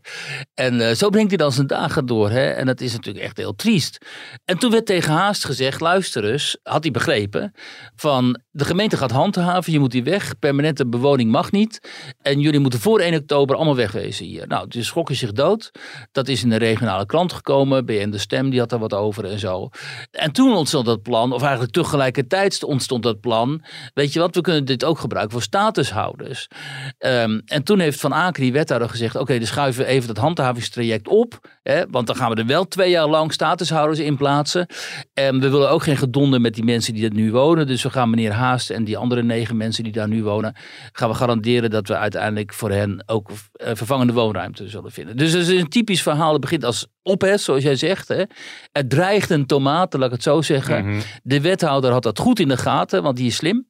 En 0.53 0.87
eh, 0.87 0.95
zo 0.95 1.09
brengt 1.09 1.29
hij 1.29 1.37
dan 1.37 1.51
zijn 1.51 1.67
dagen 1.67 2.05
door. 2.05 2.29
Hè? 2.29 2.49
En 2.49 2.65
dat 2.65 2.81
is 2.81 2.93
natuurlijk 2.93 3.25
echt 3.25 3.37
heel 3.37 3.55
triest. 3.55 4.05
En 4.45 4.57
toen 4.57 4.71
werd 4.71 4.85
tegen 4.85 5.13
Haast 5.13 5.45
gezegd, 5.45 5.79
luister 5.79 6.31
eens, 6.31 6.57
had 6.63 6.83
hij 6.83 6.91
begrepen, 6.91 7.51
van 7.95 8.39
de 8.51 8.65
gemeente 8.65 8.97
gaat 8.97 9.11
handhaven, 9.11 9.71
je 9.71 9.79
moet 9.79 9.93
hier 9.93 10.03
weg, 10.03 10.39
permanente 10.39 10.87
bewoning 10.87 11.31
mag 11.31 11.51
niet. 11.51 11.89
En 12.21 12.39
jullie 12.39 12.59
moeten 12.59 12.79
voor 12.79 12.99
1 12.99 13.15
oktober 13.15 13.55
allemaal 13.55 13.75
wegwezen 13.75 14.25
hier. 14.25 14.47
Nou, 14.47 14.67
dus 14.67 14.87
schrokken 14.87 15.15
zich 15.15 15.31
dood. 15.31 15.71
Dat 16.11 16.27
is 16.27 16.43
in 16.43 16.49
de 16.49 16.55
regionale 16.55 17.05
krant 17.05 17.33
gekomen, 17.33 17.85
BN 17.85 18.09
De 18.09 18.17
Stem, 18.17 18.49
die 18.49 18.59
had 18.59 18.69
daar 18.69 18.79
wat 18.79 18.93
over 18.93 19.25
en 19.25 19.39
zo. 19.39 19.69
En 20.11 20.31
toen 20.31 20.53
ontstond 20.53 20.85
dat 20.85 21.01
plan, 21.01 21.33
of 21.33 21.41
eigenlijk 21.41 21.71
tegelijkertijd 21.71 22.63
ontstond 22.63 23.03
dat 23.03 23.19
plan. 23.19 23.63
Weet 23.93 24.13
je 24.13 24.19
wat, 24.19 24.35
we 24.35 24.41
kunnen 24.41 24.65
dit 24.65 24.83
ook 24.83 24.99
gebruiken 24.99 25.33
voor 25.33 25.41
statushouders. 25.41 26.47
Ehm, 26.97 27.39
en 27.45 27.63
toen 27.63 27.79
heeft 27.79 27.98
Van 27.99 28.13
Aken, 28.13 28.43
die 28.43 28.51
wethouder, 28.51 28.89
gezegd: 28.89 29.15
Oké, 29.15 29.37
dan 29.37 29.47
schuiven 29.47 29.83
we 29.83 29.89
even 29.89 30.07
dat 30.07 30.17
handhavingstraject 30.17 31.07
op. 31.07 31.57
Hè, 31.63 31.83
want 31.89 32.07
dan 32.07 32.15
gaan 32.15 32.29
we 32.29 32.35
er 32.35 32.45
wel 32.45 32.67
twee 32.67 32.89
jaar 32.89 33.07
lang 33.07 33.33
statushouders 33.33 33.99
in 33.99 34.17
plaatsen. 34.17 34.67
En 35.13 35.39
we 35.39 35.49
willen 35.49 35.69
ook 35.69 35.83
geen 35.83 35.97
gedonder 35.97 36.41
met 36.41 36.53
die 36.53 36.63
mensen 36.63 36.93
die 36.93 37.05
er 37.05 37.13
nu 37.13 37.31
wonen. 37.31 37.67
Dus 37.67 37.83
we 37.83 37.89
gaan 37.89 38.09
meneer 38.09 38.31
Haast 38.31 38.69
en 38.69 38.83
die 38.83 38.97
andere 38.97 39.23
negen 39.23 39.57
mensen 39.57 39.83
die 39.83 39.93
daar 39.93 40.07
nu 40.07 40.23
wonen. 40.23 40.55
gaan 40.91 41.09
we 41.09 41.15
garanderen 41.15 41.69
dat 41.69 41.87
we 41.87 41.97
uiteindelijk 41.97 42.53
voor 42.53 42.71
hen 42.71 43.03
ook 43.05 43.29
eh, 43.51 43.75
vervangende 43.75 44.13
woonruimte 44.13 44.69
zullen 44.69 44.91
vinden. 44.91 45.17
Dus 45.17 45.31
het 45.31 45.47
is 45.47 45.59
een 45.59 45.69
typisch 45.69 46.01
verhaal. 46.01 46.31
Het 46.31 46.41
begint 46.41 46.65
als 46.65 46.87
ophef, 47.09 47.41
zoals 47.41 47.63
jij 47.63 47.75
zegt. 47.75 48.07
Hè. 48.07 48.23
Er 48.71 48.87
dreigt 48.87 49.29
een 49.29 49.45
tomaat, 49.45 49.93
laat 49.93 50.05
ik 50.05 50.11
het 50.11 50.23
zo 50.23 50.41
zeggen. 50.41 50.85
Mhm. 50.85 50.99
De 51.23 51.41
wethouder 51.41 51.91
had 51.91 52.03
dat 52.03 52.19
goed 52.19 52.39
in 52.39 52.47
de 52.47 52.57
gaten, 52.57 53.03
want 53.03 53.17
die 53.17 53.27
is 53.27 53.35
slim. 53.35 53.67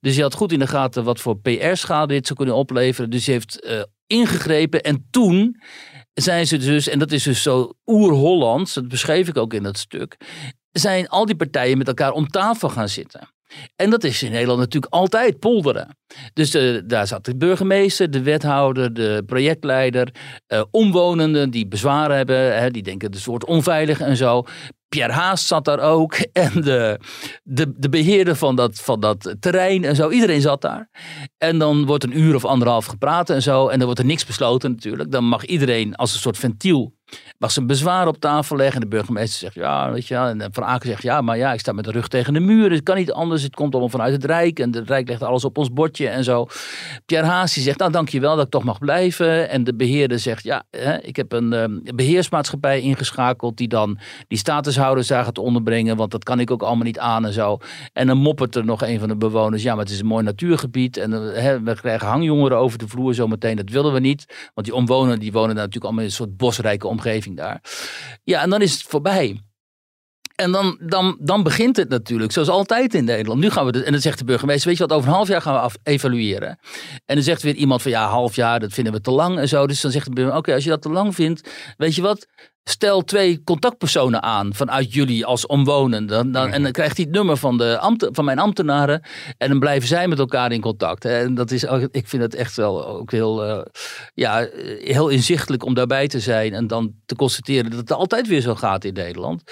Dus 0.00 0.14
hij 0.14 0.22
had 0.22 0.34
goed 0.34 0.52
in 0.52 0.58
de 0.58 0.66
gaten 0.66 1.04
wat 1.04 1.20
voor 1.20 1.40
PR-schade 1.40 2.14
dit 2.14 2.26
zou 2.26 2.38
kunnen 2.38 2.56
opleveren. 2.56 3.10
Dus 3.10 3.26
hij 3.26 3.34
heeft 3.34 3.60
eh, 3.60 3.82
ingegrepen. 4.06 4.82
En 4.82 5.06
toen 5.10 5.60
zijn 6.14 6.46
ze 6.46 6.56
dus, 6.56 6.88
en 6.88 6.98
dat 6.98 7.12
is 7.12 7.22
dus 7.22 7.42
zo 7.42 7.72
oer-Hollands, 7.86 8.74
dat 8.74 8.88
beschreef 8.88 9.28
ik 9.28 9.36
ook 9.36 9.54
in 9.54 9.62
dat 9.62 9.78
stuk, 9.78 10.16
zijn 10.70 11.08
al 11.08 11.26
die 11.26 11.36
partijen 11.36 11.78
met 11.78 11.88
elkaar 11.88 12.12
om 12.12 12.28
tafel 12.28 12.68
gaan 12.68 12.88
zitten. 12.88 13.28
En 13.76 13.90
dat 13.90 14.04
is 14.04 14.22
in 14.22 14.30
Nederland 14.30 14.58
natuurlijk 14.58 14.92
altijd 14.92 15.38
polderen. 15.38 15.96
Dus 16.32 16.54
eh, 16.54 16.80
daar 16.84 17.06
zat 17.06 17.24
de 17.24 17.36
burgemeester, 17.36 18.10
de 18.10 18.22
wethouder, 18.22 18.94
de 18.94 19.22
projectleider, 19.26 20.14
eh, 20.46 20.62
omwonenden 20.70 21.50
die 21.50 21.68
bezwaren 21.68 22.16
hebben, 22.16 22.58
hè, 22.60 22.70
die 22.70 22.82
denken 22.82 23.10
het 23.10 23.24
wordt 23.24 23.44
onveilig 23.44 24.00
en 24.00 24.16
zo. 24.16 24.44
Pierre 24.88 25.12
Haas 25.12 25.46
zat 25.46 25.64
daar 25.64 25.80
ook. 25.80 26.14
En 26.32 26.60
de, 26.60 26.98
de, 27.42 27.72
de 27.76 27.88
beheerder 27.88 28.36
van 28.36 28.56
dat, 28.56 28.80
van 28.80 29.00
dat 29.00 29.36
terrein 29.40 29.84
en 29.84 29.96
zo. 29.96 30.10
Iedereen 30.10 30.40
zat 30.40 30.60
daar. 30.60 30.88
En 31.38 31.58
dan 31.58 31.86
wordt 31.86 32.04
een 32.04 32.18
uur 32.18 32.34
of 32.34 32.44
anderhalf 32.44 32.86
gepraat 32.86 33.30
en 33.30 33.42
zo. 33.42 33.68
En 33.68 33.76
dan 33.76 33.84
wordt 33.84 34.00
er 34.00 34.06
niks 34.06 34.26
besloten 34.26 34.70
natuurlijk. 34.70 35.10
Dan 35.10 35.24
mag 35.24 35.44
iedereen 35.44 35.94
als 35.94 36.12
een 36.12 36.20
soort 36.20 36.38
ventiel 36.38 36.94
mag 37.40 37.50
zijn 37.50 37.66
bezwaar 37.66 38.06
op 38.06 38.16
tafel 38.16 38.56
leggen. 38.56 38.74
En 38.74 38.80
de 38.88 38.96
burgemeester 38.96 39.38
zegt 39.38 39.54
ja, 39.54 39.92
weet 39.92 40.06
je 40.06 40.14
wel. 40.14 40.26
En 40.26 40.48
Van 40.52 40.64
Aken 40.64 40.88
zegt 40.88 41.02
ja, 41.02 41.20
maar 41.20 41.36
ja, 41.36 41.52
ik 41.52 41.60
sta 41.60 41.72
met 41.72 41.84
de 41.84 41.90
rug 41.90 42.08
tegen 42.08 42.32
de 42.32 42.40
muur. 42.40 42.70
Het 42.70 42.82
kan 42.82 42.96
niet 42.96 43.12
anders. 43.12 43.42
Het 43.42 43.54
komt 43.54 43.72
allemaal 43.72 43.90
vanuit 43.90 44.12
het 44.12 44.24
Rijk. 44.24 44.58
En 44.58 44.74
het 44.74 44.88
Rijk 44.88 45.08
legt 45.08 45.22
alles 45.22 45.44
op 45.44 45.58
ons 45.58 45.72
bordje 45.72 46.08
en 46.08 46.24
zo. 46.24 46.46
Pierre 47.06 47.26
Haas 47.26 47.54
die 47.54 47.62
zegt 47.62 47.78
nou 47.78 47.92
dankjewel 47.92 48.36
dat 48.36 48.44
ik 48.44 48.50
toch 48.50 48.64
mag 48.64 48.78
blijven. 48.78 49.48
En 49.48 49.64
de 49.64 49.74
beheerder 49.74 50.18
zegt 50.18 50.42
ja, 50.42 50.62
hè, 50.70 51.00
ik 51.00 51.16
heb 51.16 51.32
een 51.32 51.52
uh, 51.52 51.94
beheersmaatschappij 51.94 52.80
ingeschakeld. 52.80 53.56
Die 53.56 53.68
dan 53.68 53.98
die 54.28 54.38
statushouders 54.38 55.06
daar 55.08 55.24
gaat 55.24 55.38
onderbrengen. 55.38 55.96
Want 55.96 56.10
dat 56.10 56.24
kan 56.24 56.40
ik 56.40 56.50
ook 56.50 56.62
allemaal 56.62 56.84
niet 56.84 56.98
aan 56.98 57.26
en 57.26 57.32
zo. 57.32 57.58
En 57.92 58.06
dan 58.06 58.18
moppert 58.18 58.56
er 58.56 58.64
nog 58.64 58.82
een 58.82 58.98
van 58.98 59.08
de 59.08 59.16
bewoners. 59.16 59.62
Ja, 59.62 59.74
maar 59.74 59.84
het 59.84 59.92
is 59.92 60.00
een 60.00 60.06
mooi 60.06 60.24
natuurgebied. 60.24 60.96
En 60.96 61.12
uh, 61.12 61.18
hè, 61.34 61.62
we 61.62 61.74
krijgen 61.74 62.08
hangjongeren 62.08 62.58
over 62.58 62.78
de 62.78 62.88
vloer 62.88 63.14
zometeen. 63.14 63.56
Dat 63.56 63.70
willen 63.70 63.92
we 63.92 64.00
niet. 64.00 64.50
Want 64.54 64.66
die 64.66 64.76
omwonenden 64.76 65.20
die 65.20 65.32
wonen 65.32 65.54
daar 65.54 65.64
natuurlijk 65.64 65.84
allemaal 65.84 66.02
in 66.02 66.08
een 66.08 66.16
soort 66.16 66.36
bosrijke 66.36 66.86
omgeving 66.86 67.28
daar. 67.34 67.62
Ja, 68.24 68.42
en 68.42 68.50
dan 68.50 68.62
is 68.62 68.72
het 68.72 68.82
voorbij. 68.82 69.40
En 70.34 70.52
dan, 70.52 70.78
dan, 70.82 71.16
dan 71.20 71.42
begint 71.42 71.76
het 71.76 71.88
natuurlijk, 71.88 72.32
zoals 72.32 72.48
altijd 72.48 72.94
in 72.94 73.04
Nederland. 73.04 73.40
Nu 73.40 73.50
gaan 73.50 73.66
we, 73.66 73.72
de, 73.72 73.84
en 73.84 73.92
dan 73.92 74.00
zegt 74.00 74.18
de 74.18 74.24
burgemeester, 74.24 74.68
weet 74.68 74.78
je 74.78 74.86
wat, 74.86 74.96
over 74.96 75.08
een 75.08 75.14
half 75.14 75.28
jaar 75.28 75.42
gaan 75.42 75.54
we 75.54 75.60
af, 75.60 75.76
evalueren. 75.82 76.58
En 77.06 77.14
dan 77.14 77.22
zegt 77.22 77.42
weer 77.42 77.54
iemand 77.54 77.82
van, 77.82 77.90
ja, 77.90 78.08
half 78.08 78.36
jaar, 78.36 78.60
dat 78.60 78.72
vinden 78.72 78.92
we 78.92 79.00
te 79.00 79.10
lang 79.10 79.38
en 79.38 79.48
zo. 79.48 79.66
Dus 79.66 79.80
dan 79.80 79.90
zegt 79.90 80.04
de 80.04 80.12
burgemeester, 80.12 80.42
oké, 80.42 80.54
als 80.54 80.64
je 80.64 80.70
dat 80.70 80.82
te 80.82 80.90
lang 80.90 81.14
vindt, 81.14 81.50
weet 81.76 81.94
je 81.94 82.02
wat, 82.02 82.26
stel 82.70 83.02
twee 83.02 83.42
contactpersonen 83.44 84.22
aan 84.22 84.54
vanuit 84.54 84.92
jullie 84.92 85.26
als 85.26 85.46
omwonenden. 85.46 86.32
Dan, 86.32 86.52
en 86.52 86.62
dan 86.62 86.72
krijgt 86.72 86.96
hij 86.96 87.04
het 87.04 87.14
nummer 87.14 87.36
van, 87.36 87.58
de 87.58 87.78
ambt, 87.78 88.08
van 88.12 88.24
mijn 88.24 88.38
ambtenaren. 88.38 89.02
En 89.38 89.48
dan 89.48 89.58
blijven 89.58 89.88
zij 89.88 90.08
met 90.08 90.18
elkaar 90.18 90.52
in 90.52 90.60
contact. 90.60 91.04
En 91.04 91.34
dat 91.34 91.50
is, 91.50 91.64
ik 91.90 92.08
vind 92.08 92.22
het 92.22 92.34
echt 92.34 92.56
wel 92.56 92.86
ook 92.86 93.10
heel, 93.10 93.46
uh, 93.46 93.62
ja, 94.14 94.48
heel 94.78 95.08
inzichtelijk 95.08 95.64
om 95.64 95.74
daarbij 95.74 96.08
te 96.08 96.20
zijn. 96.20 96.54
En 96.54 96.66
dan 96.66 96.94
te 97.06 97.14
constateren 97.16 97.70
dat 97.70 97.80
het 97.80 97.92
altijd 97.92 98.28
weer 98.28 98.40
zo 98.40 98.54
gaat 98.54 98.84
in 98.84 98.94
Nederland. 98.94 99.42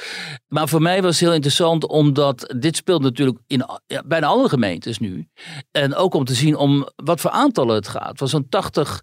Maar 0.48 0.68
voor 0.68 0.82
mij 0.82 1.02
was 1.02 1.10
het 1.10 1.20
heel 1.20 1.34
interessant 1.34 1.86
omdat 1.86 2.54
dit 2.58 2.76
speelt 2.76 3.02
natuurlijk 3.02 3.38
in 3.46 3.64
ja, 3.86 4.02
bijna 4.06 4.26
alle 4.26 4.48
gemeentes 4.48 4.98
nu. 4.98 5.28
En 5.70 5.94
ook 5.94 6.14
om 6.14 6.24
te 6.24 6.34
zien 6.34 6.56
om 6.56 6.88
wat 6.96 7.20
voor 7.20 7.30
aantallen 7.30 7.74
het 7.74 7.88
gaat. 7.88 8.18
Van 8.18 8.28
zo'n 8.28 8.48
80 8.48 9.02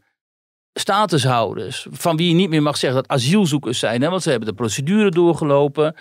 statushouders, 0.80 1.88
van 1.92 2.18
wie 2.18 2.28
je 2.28 2.34
niet 2.34 2.50
meer 2.50 2.62
mag 2.62 2.78
zeggen 2.78 3.02
dat 3.02 3.12
asielzoekers 3.12 3.80
zijn, 3.80 4.02
hè, 4.02 4.10
want 4.10 4.24
ze 4.24 4.30
hebben 4.30 4.48
de 4.48 4.56
procedure 4.56 5.10
doorgelopen. 5.10 5.96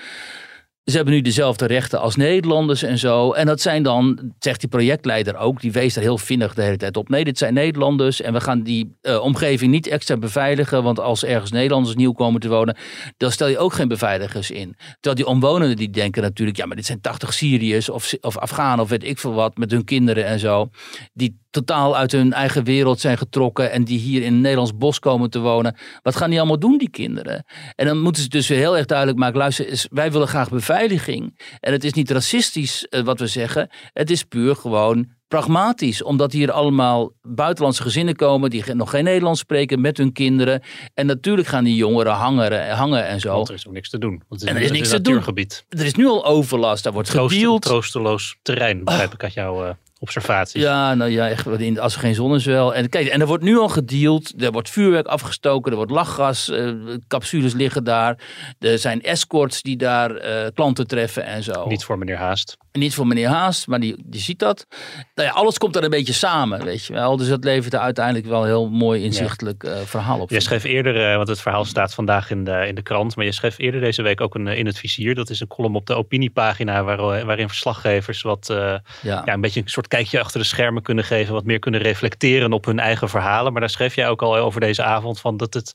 Ze 0.84 0.96
hebben 0.96 1.14
nu 1.14 1.20
dezelfde 1.20 1.66
rechten 1.66 2.00
als 2.00 2.16
Nederlanders 2.16 2.82
en 2.82 2.98
zo. 2.98 3.32
En 3.32 3.46
dat 3.46 3.60
zijn 3.60 3.82
dan, 3.82 4.32
zegt 4.38 4.60
die 4.60 4.68
projectleider 4.68 5.36
ook, 5.36 5.60
die 5.60 5.72
wees 5.72 5.94
daar 5.94 6.04
heel 6.04 6.18
vinnig 6.18 6.54
de 6.54 6.62
hele 6.62 6.76
tijd 6.76 6.96
op. 6.96 7.08
Nee, 7.08 7.24
dit 7.24 7.38
zijn 7.38 7.54
Nederlanders 7.54 8.20
en 8.20 8.32
we 8.32 8.40
gaan 8.40 8.62
die 8.62 8.96
uh, 9.02 9.20
omgeving 9.22 9.70
niet 9.70 9.86
extra 9.86 10.16
beveiligen. 10.16 10.82
Want 10.82 11.00
als 11.00 11.24
ergens 11.24 11.50
Nederlanders 11.50 11.94
nieuw 11.94 12.12
komen 12.12 12.40
te 12.40 12.48
wonen, 12.48 12.76
dan 13.16 13.32
stel 13.32 13.48
je 13.48 13.58
ook 13.58 13.72
geen 13.72 13.88
beveiligers 13.88 14.50
in. 14.50 14.76
Terwijl 15.00 15.14
die 15.14 15.26
omwonenden 15.26 15.76
die 15.76 15.90
denken 15.90 16.22
natuurlijk, 16.22 16.56
ja, 16.56 16.66
maar 16.66 16.76
dit 16.76 16.86
zijn 16.86 17.00
80 17.00 17.32
Syriërs 17.32 17.88
of, 17.88 18.14
of 18.20 18.38
Afghanen 18.38 18.84
of 18.84 18.88
weet 18.88 19.04
ik 19.04 19.18
veel 19.18 19.34
wat, 19.34 19.56
met 19.56 19.70
hun 19.70 19.84
kinderen 19.84 20.24
en 20.24 20.38
zo. 20.38 20.68
Die 21.12 21.42
totaal 21.54 21.96
uit 21.96 22.12
hun 22.12 22.32
eigen 22.32 22.64
wereld 22.64 23.00
zijn 23.00 23.18
getrokken 23.18 23.70
en 23.70 23.84
die 23.84 23.98
hier 23.98 24.22
in 24.22 24.32
een 24.32 24.40
Nederlands 24.40 24.76
bos 24.76 24.98
komen 24.98 25.30
te 25.30 25.38
wonen. 25.38 25.76
Wat 26.02 26.16
gaan 26.16 26.30
die 26.30 26.38
allemaal 26.38 26.58
doen, 26.58 26.78
die 26.78 26.90
kinderen? 26.90 27.44
En 27.74 27.86
dan 27.86 28.00
moeten 28.00 28.22
ze 28.22 28.28
dus 28.28 28.48
heel 28.48 28.76
erg 28.76 28.86
duidelijk 28.86 29.18
maken, 29.18 29.38
luister, 29.38 29.86
wij 29.90 30.12
willen 30.12 30.28
graag 30.28 30.48
beveiliging. 30.74 31.38
En 31.60 31.72
het 31.72 31.84
is 31.84 31.92
niet 31.92 32.10
racistisch 32.10 32.86
uh, 32.90 33.00
wat 33.00 33.18
we 33.18 33.26
zeggen, 33.26 33.70
het 33.92 34.10
is 34.10 34.22
puur 34.22 34.56
gewoon 34.56 35.06
pragmatisch. 35.28 36.02
Omdat 36.02 36.32
hier 36.32 36.50
allemaal 36.50 37.12
buitenlandse 37.22 37.82
gezinnen 37.82 38.16
komen 38.16 38.50
die 38.50 38.74
nog 38.74 38.90
geen 38.90 39.04
Nederlands 39.04 39.40
spreken 39.40 39.80
met 39.80 39.96
hun 39.96 40.12
kinderen. 40.12 40.62
En 40.94 41.06
natuurlijk 41.06 41.48
gaan 41.48 41.64
die 41.64 41.76
jongeren 41.76 42.12
hangen, 42.12 42.70
hangen 42.70 43.06
en 43.06 43.20
zo. 43.20 43.32
Want 43.32 43.48
er 43.48 43.54
is 43.54 43.66
ook 43.66 43.72
niks 43.72 43.90
te 43.90 43.98
doen. 43.98 44.22
Want 44.28 44.40
het 44.40 44.42
is, 44.42 44.48
en 44.48 44.56
er 44.56 44.62
is 44.62 44.70
niks 44.70 44.88
te 44.88 45.00
doen. 45.00 45.22
Er 45.68 45.84
is 45.84 45.94
nu 45.94 46.06
al 46.06 46.24
overlast, 46.24 46.84
daar 46.84 46.92
wordt 46.92 47.10
Troost. 47.10 47.62
Troosteloos 47.62 48.36
terrein, 48.42 48.84
begrijp 48.84 49.12
ik 49.12 49.22
uit 49.22 49.32
jouw... 49.32 49.64
Uh 49.64 49.70
observaties. 49.98 50.62
Ja, 50.62 50.94
nou 50.94 51.10
ja, 51.10 51.28
echt, 51.28 51.78
als 51.78 51.94
er 51.94 52.00
geen 52.00 52.14
zon 52.14 52.34
is 52.34 52.44
wel. 52.44 52.74
En 52.74 52.88
kijk, 52.88 53.06
en 53.06 53.20
er 53.20 53.26
wordt 53.26 53.44
nu 53.44 53.58
al 53.58 53.68
gedeeld. 53.68 54.42
Er 54.42 54.52
wordt 54.52 54.70
vuurwerk 54.70 55.06
afgestoken. 55.06 55.70
Er 55.70 55.76
wordt 55.76 55.92
lachgas. 55.92 56.48
Uh, 56.48 56.94
capsules 57.08 57.52
liggen 57.52 57.84
daar. 57.84 58.18
Er 58.58 58.78
zijn 58.78 59.02
escorts 59.02 59.62
die 59.62 59.76
daar 59.76 60.10
uh, 60.10 60.46
klanten 60.54 60.86
treffen 60.86 61.24
en 61.24 61.42
zo. 61.42 61.66
Niet 61.66 61.84
voor 61.84 61.98
meneer 61.98 62.16
Haast. 62.16 62.56
Niet 62.78 62.94
voor 62.94 63.06
meneer 63.06 63.28
Haast, 63.28 63.66
maar 63.66 63.80
die, 63.80 63.96
die 64.04 64.20
ziet 64.20 64.38
dat. 64.38 64.66
Nou 65.14 65.28
ja, 65.28 65.34
alles 65.34 65.58
komt 65.58 65.76
er 65.76 65.84
een 65.84 65.90
beetje 65.90 66.12
samen, 66.12 66.64
weet 66.64 66.84
je 66.84 66.92
wel. 66.92 67.16
Dus 67.16 67.28
dat 67.28 67.44
levert 67.44 67.74
er 67.74 67.80
uiteindelijk 67.80 68.26
wel 68.26 68.40
een 68.40 68.46
heel 68.46 68.70
mooi 68.70 69.02
inzichtelijk 69.02 69.62
ja. 69.62 69.70
uh, 69.70 69.78
verhaal 69.84 70.20
op. 70.20 70.30
Je 70.30 70.40
schreef 70.40 70.64
eerder, 70.64 71.16
want 71.16 71.28
het 71.28 71.40
verhaal 71.40 71.64
staat 71.64 71.94
vandaag 71.94 72.30
in 72.30 72.44
de, 72.44 72.66
in 72.66 72.74
de 72.74 72.82
krant. 72.82 73.16
Maar 73.16 73.24
je 73.24 73.32
schreef 73.32 73.58
eerder 73.58 73.80
deze 73.80 74.02
week 74.02 74.20
ook 74.20 74.34
een 74.34 74.46
in 74.46 74.66
het 74.66 74.78
vizier. 74.78 75.14
Dat 75.14 75.30
is 75.30 75.40
een 75.40 75.46
column 75.46 75.74
op 75.74 75.86
de 75.86 75.94
opiniepagina 75.94 76.84
waar, 76.84 77.24
waarin 77.24 77.48
verslaggevers 77.48 78.22
wat 78.22 78.46
ja. 78.48 78.82
ja. 79.02 79.28
een 79.28 79.40
beetje 79.40 79.60
een 79.60 79.68
soort 79.68 79.88
kijkje 79.88 80.20
achter 80.20 80.40
de 80.40 80.46
schermen 80.46 80.82
kunnen 80.82 81.04
geven, 81.04 81.34
wat 81.34 81.44
meer 81.44 81.58
kunnen 81.58 81.80
reflecteren 81.80 82.52
op 82.52 82.64
hun 82.64 82.78
eigen 82.78 83.08
verhalen. 83.08 83.52
Maar 83.52 83.60
daar 83.60 83.70
schreef 83.70 83.94
jij 83.94 84.08
ook 84.08 84.22
al 84.22 84.36
over 84.36 84.60
deze 84.60 84.82
avond 84.82 85.20
van 85.20 85.36
dat 85.36 85.54
het. 85.54 85.74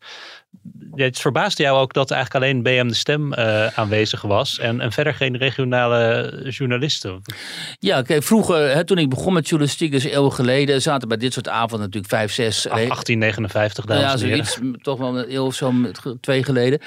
Het 0.91 1.19
verbaasde 1.19 1.63
jou 1.63 1.79
ook 1.79 1.93
dat 1.93 2.11
eigenlijk 2.11 2.43
alleen 2.43 2.63
BM 2.63 2.87
de 2.87 2.93
Stem 2.93 3.33
uh, 3.33 3.65
aanwezig 3.65 4.21
was 4.21 4.59
en, 4.59 4.81
en 4.81 4.91
verder 4.91 5.13
geen 5.13 5.37
regionale 5.37 6.31
journalisten. 6.49 7.21
Ja, 7.79 8.01
kijk, 8.01 8.23
vroeger, 8.23 8.75
hè, 8.75 8.83
toen 8.83 8.97
ik 8.97 9.09
begon 9.09 9.33
met 9.33 9.47
journalistiek, 9.47 9.91
dus 9.91 10.03
eeuwen 10.03 10.33
geleden, 10.33 10.81
zaten 10.81 11.07
bij 11.07 11.17
dit 11.17 11.33
soort 11.33 11.47
avonden 11.47 11.79
natuurlijk 11.79 12.13
vijf, 12.13 12.31
zes. 12.31 12.63
1859, 12.63 13.85
dames 13.85 14.03
ja, 14.03 14.17
zoiets, 14.17 14.59
toch 14.81 14.97
wel 14.99 15.17
een 15.17 15.33
eeuw 15.33 15.45
of 15.45 15.55
zo, 15.55 15.73
twee 16.21 16.43
geleden. 16.43 16.79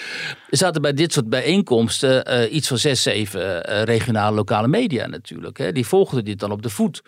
Zaten 0.49 0.83
bij 0.83 0.93
dit 0.93 1.13
soort 1.13 1.29
bijeenkomsten 1.29 2.33
uh, 2.33 2.55
iets 2.55 2.69
van 2.69 2.79
zes, 2.79 3.03
zeven 3.03 3.71
uh, 3.71 3.83
regionale 3.83 4.37
lokale 4.37 4.69
media 4.69 5.07
natuurlijk. 5.07 5.59
Hè. 5.59 5.73
Die 5.73 5.87
volgden 5.87 6.25
dit 6.25 6.39
dan 6.39 6.51
op 6.51 6.63
de 6.63 6.71
voet. 6.71 7.03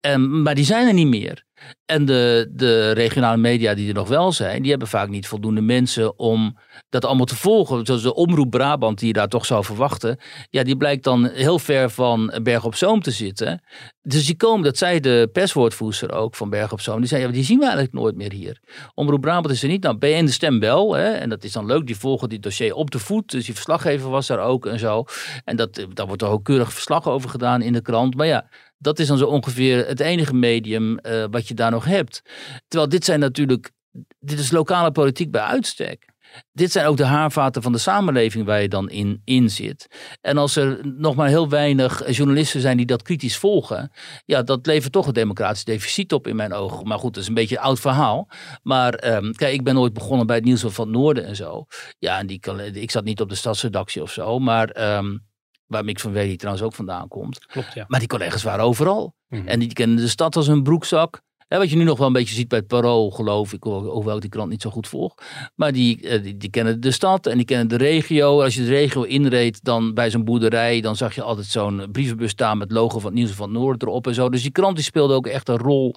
Um, 0.00 0.42
maar 0.42 0.54
die 0.54 0.64
zijn 0.64 0.86
er 0.86 0.94
niet 0.94 1.06
meer. 1.06 1.44
En 1.84 2.04
de, 2.04 2.50
de 2.52 2.90
regionale 2.90 3.36
media 3.36 3.74
die 3.74 3.88
er 3.88 3.94
nog 3.94 4.08
wel 4.08 4.32
zijn, 4.32 4.60
die 4.60 4.70
hebben 4.70 4.88
vaak 4.88 5.08
niet 5.08 5.26
voldoende 5.26 5.60
mensen 5.60 6.18
om 6.18 6.58
dat 6.88 7.04
allemaal 7.04 7.26
te 7.26 7.36
volgen. 7.36 7.86
Zoals 7.86 8.02
de 8.02 8.14
Omroep 8.14 8.50
Brabant, 8.50 8.98
die 8.98 9.06
je 9.06 9.12
daar 9.12 9.28
toch 9.28 9.46
zou 9.46 9.64
verwachten. 9.64 10.18
Ja, 10.50 10.62
die 10.62 10.76
blijkt 10.76 11.04
dan 11.04 11.26
heel 11.26 11.58
ver 11.58 11.90
van 11.90 12.32
Berg 12.42 12.64
op 12.64 12.74
Zoom 12.74 13.02
te 13.02 13.10
zitten. 13.10 13.62
Dus 14.02 14.26
die 14.26 14.36
komen, 14.36 14.64
dat 14.64 14.76
zei 14.76 15.00
de 15.00 15.28
perswoordvoerster 15.32 16.12
ook 16.12 16.34
van 16.34 16.50
Berg 16.50 16.72
op 16.72 16.80
Zoom. 16.80 16.98
Die 16.98 17.08
zei, 17.08 17.22
ja, 17.22 17.28
die 17.28 17.44
zien 17.44 17.58
we 17.58 17.64
eigenlijk 17.64 17.94
nooit 17.94 18.16
meer 18.16 18.32
hier. 18.32 18.60
Omroep 18.94 19.20
Brabant 19.20 19.50
is 19.50 19.62
er 19.62 19.68
niet. 19.68 19.82
Nou, 19.82 19.96
BN 19.96 20.24
de 20.24 20.30
Stem 20.30 20.60
wel. 20.60 20.94
Hè, 20.94 21.10
en 21.10 21.28
dat 21.28 21.44
is 21.44 21.52
dan 21.52 21.66
leuk. 21.66 21.86
Die 21.86 21.96
volgen 21.96 22.28
dit 22.28 22.42
dossier 22.42 22.74
op 22.74 22.90
de 22.90 22.98
voet. 22.98 23.30
Dus 23.30 23.44
die 23.44 23.54
verslaggever 23.54 24.10
was 24.10 24.26
daar 24.26 24.40
ook 24.40 24.66
en 24.66 24.78
zo. 24.78 25.04
En 25.44 25.56
dat, 25.56 25.86
daar 25.92 26.06
wordt 26.06 26.22
er 26.22 26.28
ook 26.28 26.44
keurig 26.44 26.72
verslag 26.72 27.08
over 27.08 27.30
gedaan 27.30 27.62
in 27.62 27.72
de 27.72 27.82
krant. 27.82 28.14
Maar 28.14 28.26
ja, 28.26 28.48
dat 28.80 28.98
is 28.98 29.06
dan 29.06 29.18
zo 29.18 29.26
ongeveer 29.26 29.86
het 29.86 30.00
enige 30.00 30.34
medium 30.34 30.98
uh, 31.02 31.24
wat 31.30 31.48
je 31.48 31.54
daar 31.54 31.70
nog 31.70 31.84
hebt. 31.84 32.22
Terwijl 32.68 32.90
dit 32.90 33.04
zijn 33.04 33.20
natuurlijk, 33.20 33.70
dit 34.18 34.38
is 34.38 34.50
lokale 34.50 34.92
politiek 34.92 35.30
bij 35.30 35.40
uitstek. 35.40 36.08
Dit 36.52 36.72
zijn 36.72 36.86
ook 36.86 36.96
de 36.96 37.04
haarvaten 37.04 37.62
van 37.62 37.72
de 37.72 37.78
samenleving 37.78 38.46
waar 38.46 38.62
je 38.62 38.68
dan 38.68 38.90
in, 38.90 39.22
in 39.24 39.50
zit. 39.50 39.86
En 40.20 40.36
als 40.36 40.56
er 40.56 40.80
nog 40.84 41.14
maar 41.14 41.28
heel 41.28 41.48
weinig 41.48 42.16
journalisten 42.16 42.60
zijn 42.60 42.76
die 42.76 42.86
dat 42.86 43.02
kritisch 43.02 43.36
volgen, 43.36 43.90
ja, 44.24 44.42
dat 44.42 44.66
levert 44.66 44.92
toch 44.92 45.06
een 45.06 45.12
democratisch 45.12 45.64
deficit 45.64 46.12
op 46.12 46.26
in 46.26 46.36
mijn 46.36 46.52
ogen. 46.52 46.86
Maar 46.86 46.98
goed, 46.98 47.14
dat 47.14 47.22
is 47.22 47.28
een 47.28 47.34
beetje 47.34 47.56
een 47.56 47.62
oud 47.62 47.80
verhaal. 47.80 48.28
Maar 48.62 49.14
um, 49.14 49.34
kijk, 49.34 49.52
ik 49.52 49.64
ben 49.64 49.78
ooit 49.78 49.92
begonnen 49.92 50.26
bij 50.26 50.36
het 50.36 50.44
Nieuws 50.44 50.60
van 50.60 50.86
het 50.86 50.96
Noorden 50.96 51.24
en 51.24 51.36
zo. 51.36 51.66
Ja, 51.98 52.18
en 52.18 52.26
die, 52.26 52.40
ik 52.72 52.90
zat 52.90 53.04
niet 53.04 53.20
op 53.20 53.28
de 53.28 53.34
stadsredactie 53.34 54.02
of 54.02 54.12
zo, 54.12 54.38
maar. 54.38 54.96
Um, 54.96 55.28
waar 55.70 55.84
Mick 55.84 56.00
van 56.00 56.12
Wely 56.12 56.26
die 56.26 56.36
trouwens 56.36 56.64
ook 56.64 56.74
vandaan 56.74 57.08
komt. 57.08 57.46
Klopt, 57.46 57.74
ja. 57.74 57.84
Maar 57.88 57.98
die 57.98 58.08
collega's 58.08 58.42
waren 58.42 58.64
overal. 58.64 59.14
Mm 59.28 59.38
-hmm. 59.38 59.48
En 59.48 59.58
die 59.58 59.72
kennen 59.72 59.96
de 59.96 60.08
stad 60.08 60.36
als 60.36 60.46
een 60.46 60.62
broekzak. 60.62 61.22
Hè, 61.50 61.58
wat 61.58 61.70
je 61.70 61.76
nu 61.76 61.84
nog 61.84 61.98
wel 61.98 62.06
een 62.06 62.12
beetje 62.12 62.34
ziet 62.34 62.48
bij 62.48 62.58
het 62.58 62.66
Parool, 62.66 63.10
geloof 63.10 63.52
ik, 63.52 63.62
hoewel 63.62 64.14
ik 64.14 64.20
die 64.20 64.30
krant 64.30 64.50
niet 64.50 64.62
zo 64.62 64.70
goed 64.70 64.88
volg. 64.88 65.14
Maar 65.54 65.72
die, 65.72 66.20
die, 66.20 66.36
die, 66.36 66.50
kennen 66.50 66.80
de 66.80 66.90
stad 66.90 67.26
en 67.26 67.36
die 67.36 67.46
kennen 67.46 67.68
de 67.68 67.76
regio. 67.76 68.42
Als 68.42 68.54
je 68.54 68.62
de 68.62 68.68
regio 68.68 69.02
inreed, 69.02 69.64
dan 69.64 69.94
bij 69.94 70.10
zo'n 70.10 70.24
boerderij, 70.24 70.80
dan 70.80 70.96
zag 70.96 71.14
je 71.14 71.22
altijd 71.22 71.46
zo'n 71.46 71.88
brievenbus 71.92 72.30
staan 72.30 72.58
met 72.58 72.72
logo 72.72 72.98
van 72.98 73.10
het 73.10 73.18
Nieuws 73.18 73.30
van 73.30 73.48
het 73.48 73.58
Noorden 73.58 73.88
erop 73.88 74.06
en 74.06 74.14
zo. 74.14 74.28
Dus 74.28 74.42
die 74.42 74.50
krant 74.50 74.74
die 74.74 74.84
speelde 74.84 75.14
ook 75.14 75.26
echt 75.26 75.48
een 75.48 75.58
rol 75.58 75.94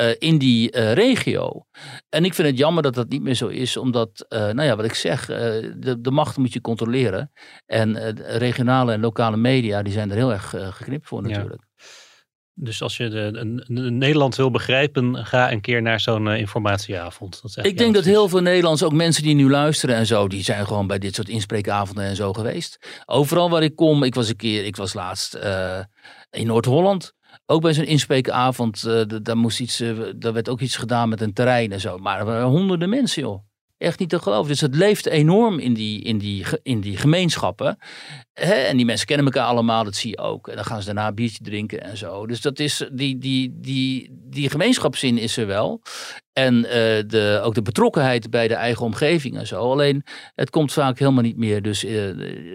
uh, 0.00 0.10
in 0.18 0.38
die 0.38 0.76
uh, 0.76 0.92
regio. 0.92 1.66
En 2.08 2.24
ik 2.24 2.34
vind 2.34 2.48
het 2.48 2.58
jammer 2.58 2.82
dat 2.82 2.94
dat 2.94 3.08
niet 3.08 3.22
meer 3.22 3.34
zo 3.34 3.46
is, 3.46 3.76
omdat, 3.76 4.26
uh, 4.28 4.38
nou 4.38 4.62
ja, 4.62 4.76
wat 4.76 4.84
ik 4.84 4.94
zeg, 4.94 5.26
de, 5.26 5.96
de 6.00 6.10
macht 6.10 6.36
moet 6.36 6.52
je 6.52 6.60
controleren. 6.60 7.32
En 7.66 8.14
regionale 8.38 8.92
en 8.92 9.00
lokale 9.00 9.36
media, 9.36 9.82
die 9.82 9.92
zijn 9.92 10.10
er 10.10 10.16
heel 10.16 10.32
erg 10.32 10.54
geknipt 10.70 11.08
voor 11.08 11.22
natuurlijk. 11.22 11.62
Ja. 11.76 12.01
Dus 12.54 12.82
als 12.82 12.96
je 12.96 13.08
de, 13.08 13.64
Nederland 13.90 14.36
wil 14.36 14.50
begrijpen, 14.50 15.26
ga 15.26 15.52
een 15.52 15.60
keer 15.60 15.82
naar 15.82 16.00
zo'n 16.00 16.28
eh, 16.28 16.38
informatieavond. 16.38 17.42
Dat 17.42 17.64
Ik 17.64 17.78
denk 17.78 17.94
dat 17.94 18.04
heel 18.04 18.28
veel 18.28 18.40
Nederlanders, 18.40 18.82
ook 18.82 18.92
mensen 18.92 19.22
die 19.22 19.34
nu 19.34 19.50
luisteren 19.50 19.96
en 19.96 20.06
zo, 20.06 20.28
die 20.28 20.42
zijn 20.42 20.66
gewoon 20.66 20.86
bij 20.86 20.98
dit 20.98 21.14
soort 21.14 21.28
inspreekavonden 21.28 22.04
en 22.04 22.16
zo 22.16 22.32
geweest. 22.32 22.78
Overal 23.06 23.50
waar 23.50 23.62
ik 23.62 23.76
kom, 23.76 24.02
ik 24.02 24.14
was 24.14 24.28
een 24.28 24.36
keer, 24.36 24.64
ik 24.64 24.76
was 24.76 24.94
laatst 24.94 25.34
eh, 25.34 25.78
in 26.30 26.46
Noord-Holland. 26.46 27.12
Ook 27.46 27.62
bij 27.62 27.72
zo'n 27.74 27.84
inspreekavond, 27.84 28.80
d- 28.80 29.24
daar, 29.24 29.36
moest 29.36 29.60
iets, 29.60 29.82
daar 30.16 30.32
werd 30.32 30.48
ook 30.48 30.60
iets 30.60 30.76
gedaan 30.76 31.08
met 31.08 31.20
een 31.20 31.32
terrein 31.32 31.72
en 31.72 31.80
zo. 31.80 31.98
Maar 31.98 32.18
er 32.18 32.24
waren 32.24 32.46
honderden 32.46 32.88
mensen, 32.88 33.22
joh. 33.22 33.44
Echt 33.82 33.98
niet 33.98 34.08
te 34.08 34.18
geloven. 34.18 34.48
Dus 34.48 34.60
het 34.60 34.74
leeft 34.74 35.06
enorm 35.06 35.58
in 35.58 35.74
die, 35.74 36.02
in 36.02 36.18
die, 36.18 36.44
in 36.62 36.80
die 36.80 36.96
gemeenschappen. 36.96 37.78
En 38.32 38.76
die 38.76 38.86
mensen 38.86 39.06
kennen 39.06 39.26
elkaar 39.26 39.46
allemaal, 39.46 39.84
dat 39.84 39.94
zie 39.94 40.10
je 40.10 40.18
ook. 40.18 40.48
En 40.48 40.56
dan 40.56 40.64
gaan 40.64 40.78
ze 40.78 40.86
daarna 40.86 41.08
een 41.08 41.14
biertje 41.14 41.44
drinken 41.44 41.82
en 41.82 41.96
zo. 41.96 42.26
Dus 42.26 42.40
dat 42.40 42.58
is, 42.58 42.88
die, 42.92 43.18
die, 43.18 43.58
die, 43.60 44.08
die 44.12 44.50
gemeenschapszin 44.50 45.18
is 45.18 45.36
er 45.36 45.46
wel. 45.46 45.82
En 46.32 46.64
eh, 46.64 47.02
de, 47.06 47.40
ook 47.44 47.54
de 47.54 47.62
betrokkenheid 47.62 48.30
bij 48.30 48.48
de 48.48 48.54
eigen 48.54 48.84
omgeving 48.84 49.36
en 49.36 49.46
zo. 49.46 49.70
Alleen 49.70 50.04
het 50.34 50.50
komt 50.50 50.72
vaak 50.72 50.98
helemaal 50.98 51.22
niet 51.22 51.36
meer, 51.36 51.62
dus, 51.62 51.82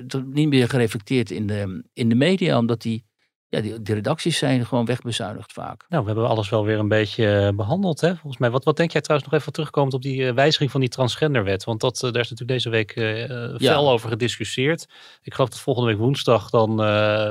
wordt 0.08 0.34
niet 0.34 0.50
meer 0.50 0.70
gereflecteerd 0.70 1.32
in 1.32 1.48
de, 1.48 1.84
in 1.94 2.10
de 2.10 2.16
media, 2.16 2.58
omdat 2.58 2.82
die, 2.82 3.06
ja, 3.50 3.62
die, 3.62 3.82
die 3.82 3.96
redacties 3.96 4.38
zijn 4.38 4.66
gewoon 4.66 4.86
wegbezuinigd 4.86 5.54
vaak. 5.54 5.86
Nou, 5.90 6.02
we 6.02 6.10
hebben 6.10 6.28
alles 6.28 6.50
wel 6.50 6.66
weer 6.66 6.80
een 6.80 6.88
beetje 6.88 7.40
eh, 7.40 7.56
behandeld, 7.56 8.02
hè, 8.02 8.16
volgens 8.16 8.38
mij. 8.38 8.50
Wat, 8.50 8.64
wat 8.64 8.78
denk 8.78 8.92
jij 8.92 9.02
trouwens 9.02 9.32
nog 9.32 9.40
even 9.40 9.54
terugkomend 9.54 9.94
op 9.94 10.02
die 10.02 10.28
eh, 10.28 10.34
wijziging 10.34 10.72
van 10.72 10.80
die 10.80 10.90
transgenderwet? 10.90 11.64
Want 11.64 11.82
dat, 11.82 11.96
eh, 11.96 12.12
daar 12.12 12.22
is 12.22 12.30
natuurlijk 12.30 12.50
deze 12.50 12.70
week 12.70 12.96
Ja. 12.96 13.58
fel 13.58 13.90
over 13.90 14.10
gediscussieerd. 14.10 14.88
Ik 15.22 15.34
geloof 15.34 15.50
dat 15.50 15.60
volgende 15.60 15.90
week 15.90 16.00
woensdag 16.00 16.50
dan 16.50 16.78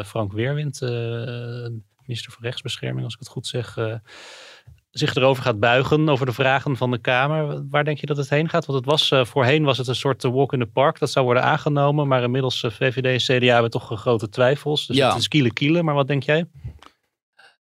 Frank 0.05 0.33
Weerwind, 0.33 0.81
minister 2.07 2.33
van 2.33 2.43
Rechtsbescherming, 2.43 3.05
als 3.05 3.15
ik 3.15 3.19
het 3.21 3.29
goed 3.29 3.47
zeg, 3.47 3.77
zich 4.99 5.15
erover 5.15 5.43
gaat 5.43 5.61
buigen 5.61 6.09
over 6.09 6.27
de 6.27 6.33
vragen 6.33 6.77
van 6.77 6.91
de 6.91 6.99
Kamer. 6.99 7.65
Waar 7.71 7.85
denk 7.85 7.99
je 7.99 8.07
dat 8.07 8.17
het 8.17 8.31
heen 8.31 8.49
gaat? 8.49 8.67
Want 8.67 8.79
het 8.79 8.89
was, 8.89 9.11
eh, 9.11 9.25
voorheen 9.25 9.65
was 9.65 9.79
het 9.79 9.87
een 9.89 9.95
soort 9.95 10.25
eh, 10.25 10.31
walk 10.31 10.53
in 10.53 10.59
the 10.59 10.67
park. 10.67 10.99
Dat 10.99 11.11
zou 11.11 11.25
worden 11.25 11.43
aangenomen. 11.43 12.09
Maar 12.09 12.23
inmiddels 12.23 12.63
eh, 12.63 12.71
VVD 12.71 13.05
en 13.31 13.39
CDA 13.39 13.53
hebben 13.53 13.71
toch 13.71 14.01
grote 14.01 14.29
twijfels. 14.29 14.87
Dus 14.87 14.97
Ja. 14.97 15.09
het 15.09 15.19
is 15.19 15.29
kiele 15.29 15.53
kiele. 15.53 15.83
Maar 15.83 15.95
wat 15.95 16.07
denk 16.09 16.23
jij? 16.23 16.47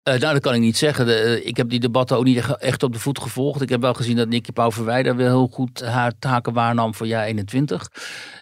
Eh, 0.03 0.19
nou, 0.21 0.33
dat 0.33 0.43
kan 0.43 0.55
ik 0.55 0.61
niet 0.61 0.77
zeggen. 0.77 1.07
De, 1.07 1.41
ik 1.45 1.57
heb 1.57 1.69
die 1.69 1.81
debatten 1.81 2.17
ook 2.17 2.25
niet 2.25 2.37
echt- 2.37 2.57
echt 2.61 2.83
op 2.83 2.93
de 2.93 2.99
voet 2.99 3.21
gevolgd. 3.21 3.61
Ik 3.61 3.69
heb 3.69 3.81
wel 3.81 3.95
gezien 3.95 4.17
dat 4.17 4.29
Nicky 4.29 4.53
Pauverwijder 4.53 5.17
weer 5.17 5.27
heel 5.27 5.49
goed 5.53 5.81
haar 5.81 6.13
taken 6.19 6.53
waarnam 6.53 6.95
voor 6.95 7.07
jaar 7.07 7.25
21. 7.25 7.89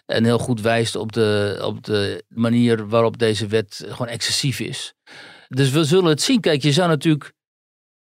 En 0.05 0.23
heel 0.23 0.37
goed 0.39 0.61
wijst 0.61 0.95
op 0.95 1.11
de, 1.11 1.59
op 1.63 1.83
de 1.83 2.23
manier 2.27 2.87
waarop 2.87 3.17
deze 3.17 3.47
wet 3.47 3.85
gewoon 3.87 4.07
excessief 4.07 4.59
is. 4.59 4.93
Dus 5.47 5.69
we 5.69 5.83
zullen 5.83 6.09
het 6.09 6.21
zien. 6.21 6.39
Kijk, 6.39 6.61
je 6.61 6.71
zou 6.71 6.89
natuurlijk, 6.89 7.33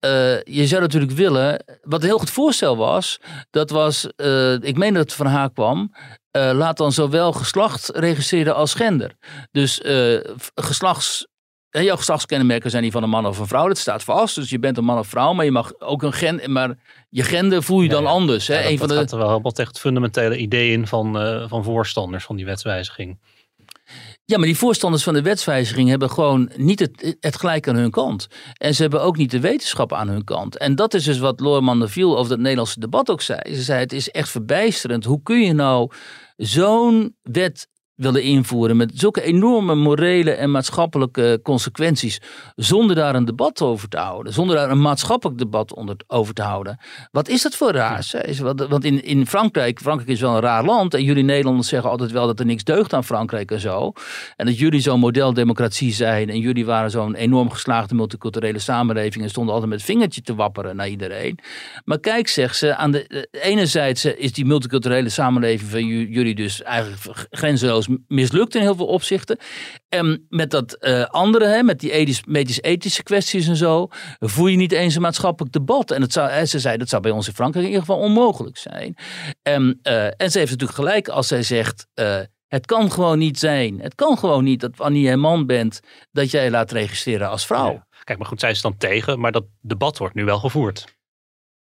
eh, 0.03 0.41
je 0.43 0.67
zou 0.67 0.81
natuurlijk 0.81 1.11
willen. 1.11 1.63
Wat 1.81 2.01
een 2.01 2.07
heel 2.07 2.17
goed 2.17 2.29
voorstel 2.29 2.77
was, 2.77 3.19
dat 3.49 3.69
was, 3.69 4.07
eh, 4.15 4.53
ik 4.53 4.77
meen 4.77 4.93
dat 4.93 5.03
het 5.03 5.13
van 5.13 5.25
haar 5.25 5.51
kwam. 5.51 5.93
eh, 6.31 6.51
laat 6.53 6.77
dan 6.77 6.91
zowel 6.91 7.31
geslacht 7.33 7.89
registreren 7.93 8.55
als 8.55 8.73
gender. 8.73 9.11
Dus 9.51 9.81
geslachts. 10.55 11.27
En 11.69 11.83
jouw 11.83 11.95
geslachtskenmerken 11.95 12.69
zijn 12.69 12.83
die 12.83 12.91
van 12.91 13.03
een 13.03 13.09
man 13.09 13.25
of 13.25 13.39
een 13.39 13.47
vrouw. 13.47 13.67
Dat 13.67 13.77
staat 13.77 14.03
vast. 14.03 14.35
Dus 14.35 14.49
je 14.49 14.59
bent 14.59 14.77
een 14.77 14.83
man 14.83 14.97
of 14.97 15.07
vrouw, 15.07 15.33
maar 15.33 15.45
je 15.45 15.51
mag 15.51 15.79
ook 15.79 16.03
een 16.03 16.13
gen. 16.13 16.51
Maar 16.51 16.77
je 17.09 17.23
gender 17.23 17.63
voel 17.63 17.81
je 17.81 17.87
Ja, 17.87 17.93
dan 17.93 18.03
ja. 18.03 18.09
anders. 18.09 18.47
Hè? 18.47 18.55
Ja, 18.55 18.61
dat, 18.61 18.71
een 18.71 18.77
van 18.77 18.87
dat 18.87 18.97
de, 18.97 19.03
gaat 19.03 19.11
er 19.11 19.17
wel 19.17 19.29
helemaal 19.29 19.51
tegen 19.51 19.71
het 19.71 19.81
fundamentele 19.81 20.37
idee 20.37 20.71
in 20.71 20.87
van, 20.87 21.13
van 21.49 21.63
voorstanders 21.63 22.23
van 22.23 22.35
die 22.35 22.45
wetswijziging. 22.45 23.19
Ja, 24.25 24.37
maar 24.37 24.47
die 24.47 24.57
voorstanders 24.57 25.03
van 25.03 25.13
de 25.13 25.21
wetswijziging 25.21 25.89
hebben 25.89 26.09
gewoon 26.09 26.51
niet 26.55 26.79
het, 26.79 27.17
het 27.19 27.35
gelijk 27.35 27.67
aan 27.67 27.75
hun 27.75 27.91
kant. 27.91 28.27
En 28.53 28.75
ze 28.75 28.81
hebben 28.81 29.01
ook 29.01 29.17
niet 29.17 29.31
de 29.31 29.39
wetenschap 29.39 29.93
aan 29.93 30.07
hun 30.07 30.23
kant. 30.23 30.57
En 30.57 30.75
dat 30.75 30.93
is 30.93 31.03
dus 31.03 31.19
wat 31.19 31.39
Loorman 31.39 31.79
de 31.79 31.87
Viel 31.87 32.17
over 32.17 32.31
het 32.31 32.41
Nederlandse 32.41 32.79
debat 32.79 33.09
ook 33.09 33.21
zei. 33.21 33.55
Ze 33.55 33.61
zei: 33.61 33.79
het 33.79 33.93
is 33.93 34.09
echt 34.09 34.29
verbijsterend. 34.29 35.05
Hoe 35.05 35.21
kun 35.23 35.41
je 35.41 35.53
nou 35.53 35.91
zo'n 36.37 37.15
wet 37.21 37.67
willen 37.95 38.23
invoeren 38.23 38.77
met 38.77 38.91
zulke 38.93 39.21
enorme 39.21 39.75
morele 39.75 40.31
en 40.31 40.51
maatschappelijke 40.51 41.39
consequenties, 41.43 42.21
zonder 42.55 42.95
daar 42.95 43.15
een 43.15 43.25
debat 43.25 43.61
over 43.61 43.89
te 43.89 43.97
houden, 43.97 44.33
zonder 44.33 44.55
daar 44.55 44.69
een 44.69 44.81
maatschappelijk 44.81 45.37
debat 45.39 45.73
onder, 45.73 45.95
over 46.07 46.33
te 46.33 46.41
houden. 46.41 46.79
Wat 47.11 47.27
is 47.27 47.41
dat 47.41 47.55
voor 47.55 47.71
raars? 47.71 48.15
Want 48.69 48.83
in, 48.83 49.03
in 49.03 49.27
Frankrijk, 49.27 49.79
Frankrijk 49.79 50.09
is 50.09 50.21
wel 50.21 50.35
een 50.35 50.41
raar 50.41 50.65
land 50.65 50.93
en 50.93 51.03
jullie 51.03 51.23
Nederlanders 51.23 51.67
zeggen 51.67 51.89
altijd 51.89 52.11
wel 52.11 52.25
dat 52.27 52.39
er 52.39 52.45
niks 52.45 52.63
deugt 52.63 52.93
aan 52.93 53.03
Frankrijk 53.03 53.51
en 53.51 53.59
zo. 53.59 53.91
En 54.35 54.45
dat 54.45 54.57
jullie 54.57 54.79
zo'n 54.79 54.99
modeldemocratie 54.99 55.93
zijn 55.93 56.29
en 56.29 56.39
jullie 56.39 56.65
waren 56.65 56.91
zo'n 56.91 57.15
enorm 57.15 57.49
geslaagde 57.49 57.95
multiculturele 57.95 58.59
samenleving 58.59 59.23
en 59.23 59.29
stonden 59.29 59.53
altijd 59.53 59.71
met 59.71 59.83
vingertje 59.83 60.21
te 60.21 60.35
wapperen 60.35 60.75
naar 60.75 60.89
iedereen. 60.89 61.39
Maar 61.85 61.99
kijk, 61.99 62.27
zegt 62.27 62.57
ze, 62.57 62.75
aan 62.75 62.91
de, 62.91 63.05
de 63.07 63.27
enerzijds 63.41 64.05
eh, 64.05 64.13
is 64.17 64.33
die 64.33 64.45
multiculturele 64.45 65.09
samenleving 65.09 65.69
van 65.69 65.85
ju- 65.85 66.07
jullie 66.09 66.35
dus 66.35 66.61
eigenlijk 66.61 67.27
grenzeloos 67.29 67.82
mislukt 68.07 68.55
in 68.55 68.61
heel 68.61 68.75
veel 68.75 68.85
opzichten. 68.85 69.37
En 69.89 70.25
met 70.29 70.51
dat 70.51 70.73
eh, 70.73 71.03
andere, 71.03 71.45
hè, 71.45 71.63
met 71.63 71.79
die 71.79 71.91
ethisch- 71.91 72.23
medisch-ethische 72.25 73.03
kwesties 73.03 73.47
en 73.47 73.55
zo, 73.55 73.87
voer 74.19 74.49
je 74.49 74.57
niet 74.57 74.71
eens 74.71 74.95
een 74.95 75.01
maatschappelijk 75.01 75.53
debat. 75.53 75.91
En 75.91 76.01
het 76.01 76.13
zou, 76.13 76.45
ze 76.45 76.59
zei, 76.59 76.77
dat 76.77 76.89
zou 76.89 77.01
bij 77.01 77.11
ons 77.11 77.27
in 77.27 77.33
Frankrijk 77.33 77.65
in 77.65 77.71
ieder 77.71 77.85
geval 77.87 78.01
onmogelijk 78.03 78.57
zijn. 78.57 78.95
En, 79.41 79.79
eh, 79.81 80.05
en 80.05 80.31
ze 80.31 80.37
heeft 80.37 80.51
natuurlijk 80.51 80.79
gelijk 80.79 81.07
als 81.07 81.27
zij 81.27 81.43
zegt, 81.43 81.87
eh, 81.93 82.19
het 82.47 82.65
kan 82.65 82.91
gewoon 82.91 83.17
niet 83.17 83.39
zijn. 83.39 83.79
Het 83.79 83.95
kan 83.95 84.17
gewoon 84.17 84.43
niet 84.43 84.59
dat 84.59 84.75
wanneer 84.75 85.11
een 85.11 85.19
man 85.19 85.45
bent, 85.45 85.79
dat 86.11 86.31
jij 86.31 86.49
laat 86.49 86.71
registreren 86.71 87.29
als 87.29 87.45
vrouw. 87.45 87.83
Kijk, 88.03 88.17
maar 88.17 88.27
goed, 88.27 88.39
zij 88.39 88.51
is 88.51 88.61
dan 88.61 88.77
tegen, 88.77 89.19
maar 89.19 89.31
dat 89.31 89.45
debat 89.61 89.97
wordt 89.97 90.15
nu 90.15 90.25
wel 90.25 90.39
gevoerd. 90.39 90.85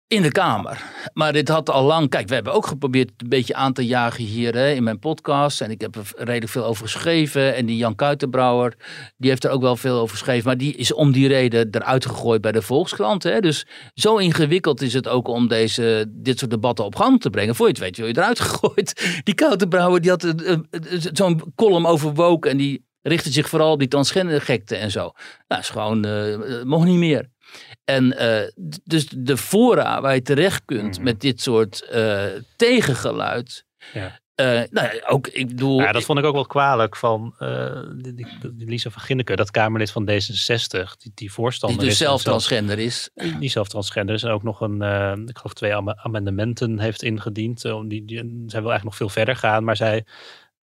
In 0.09 0.23
de 0.23 0.33
Kamer. 0.33 0.83
Maar 1.13 1.33
dit 1.33 1.49
had 1.49 1.71
al 1.71 1.85
lang. 1.85 2.09
Kijk, 2.11 2.29
we 2.29 2.35
hebben 2.35 2.53
ook 2.53 2.67
geprobeerd 2.67 3.11
een 3.17 3.29
beetje 3.29 3.55
aan 3.55 3.73
te 3.73 3.87
jagen 3.87 4.25
hier 4.25 4.55
hè, 4.55 4.71
in 4.73 4.83
mijn 4.83 4.99
podcast. 4.99 5.61
En 5.61 5.71
ik 5.71 5.81
heb 5.81 5.95
er 5.97 6.13
redelijk 6.17 6.49
veel 6.53 6.65
over 6.65 6.83
geschreven. 6.85 7.55
En 7.55 7.67
die 7.67 7.77
Jan 7.77 7.95
Kuitenbrouwer, 7.95 8.75
die 9.17 9.31
heeft 9.31 9.45
er 9.45 9.51
ook 9.51 9.61
wel 9.61 9.77
veel 9.77 9.99
over 9.99 10.17
geschreven. 10.17 10.47
Maar 10.47 10.57
die 10.57 10.75
is 10.77 10.93
om 10.93 11.13
die 11.13 11.29
reden 11.29 11.69
eruit 11.71 12.07
gegooid 12.07 12.41
bij 12.41 12.53
de 12.53 12.63
Volkskrant. 12.63 13.23
Hè. 13.23 13.41
Dus 13.41 13.67
zo 13.95 14.17
ingewikkeld 14.17 14.83
is 14.83 14.93
het 14.93 15.09
ook 15.09 15.29
om 15.29 15.49
deze, 15.49 16.07
dit 16.09 16.39
soort 16.39 16.51
debatten 16.51 16.85
op 16.85 16.97
gang 16.97 17.21
te 17.21 17.31
brengen. 17.31 17.55
Voor 17.55 17.67
je 17.67 17.73
het 17.73 17.81
weet, 17.81 17.97
wil 17.97 18.07
je 18.07 18.17
eruit 18.17 18.41
gegooid. 18.49 19.21
Die 19.25 19.35
Kuitenbrouwer, 19.35 20.01
die 20.01 20.11
had 20.11 20.23
een- 20.23 20.51
een- 20.51 20.67
een- 20.71 21.01
zo'n 21.13 21.43
column 21.55 21.87
over 21.87 22.15
woke. 22.15 22.49
En 22.49 22.57
die 22.57 22.85
richtte 23.03 23.33
zich 23.33 23.49
vooral 23.49 23.73
op 23.73 23.79
die 23.79 23.89
transgendergekte 23.89 24.77
en 24.77 24.91
zo. 24.91 25.11
Nou, 25.49 25.61
is 25.61 25.69
gewoon, 25.71 26.05
eh, 26.05 26.63
mocht 26.65 26.87
niet 26.87 26.99
meer. 26.99 27.35
En 27.85 28.19
eh, 28.19 28.49
dus 28.85 29.07
de 29.09 29.37
fora 29.37 30.01
waar 30.01 30.15
je 30.15 30.23
terecht 30.23 30.63
kunt 30.65 30.95
Mhm. 30.97 31.05
met 31.05 31.21
dit 31.21 31.41
soort 31.43 31.83
eh, 31.83 32.25
tegengeluid. 32.57 33.65
Ja. 33.93 34.21
Eh, 34.35 34.47
nou 34.71 34.95
ja, 34.97 35.03
ook, 35.09 35.27
ik 35.29 35.47
bedoel. 35.49 35.81
Ja, 35.81 35.93
dat 35.93 36.05
vond 36.05 36.19
ik 36.19 36.25
ook 36.25 36.35
wel 36.35 36.47
kwalijk 36.47 36.97
van 36.97 37.35
die, 37.97 38.15
die, 38.15 38.27
die 38.55 38.69
Lisa 38.69 38.91
van 38.91 39.03
Ginneke, 39.03 39.37
dat 39.37 39.51
Kamerlid 39.51 39.91
van 39.91 40.09
D66, 40.11 40.97
die, 40.99 41.13
die 41.15 41.33
voorstander 41.33 41.79
die 41.79 41.89
dus 41.89 41.99
zelf 41.99 42.23
transgender 42.23 42.79
is. 42.79 43.11
Die 43.41 43.51
zelf 43.51 43.69
transgender 43.69 44.15
is 44.15 44.23
en 44.23 44.31
ook 44.31 44.43
nog 44.43 44.61
een, 44.61 44.83
ik 45.29 45.37
geloof 45.39 45.53
twee 45.55 45.75
am- 45.75 45.91
amendementen 45.91 46.79
heeft 46.79 47.03
ingediend. 47.03 47.65
om 47.65 47.89
die, 47.89 48.05
die, 48.05 48.17
zij 48.19 48.61
wil 48.61 48.71
eigenlijk 48.71 48.85
nog 48.85 48.97
veel 48.97 49.09
verder 49.09 49.37
gaan, 49.37 49.65
maar 49.65 49.77
zij 49.77 50.05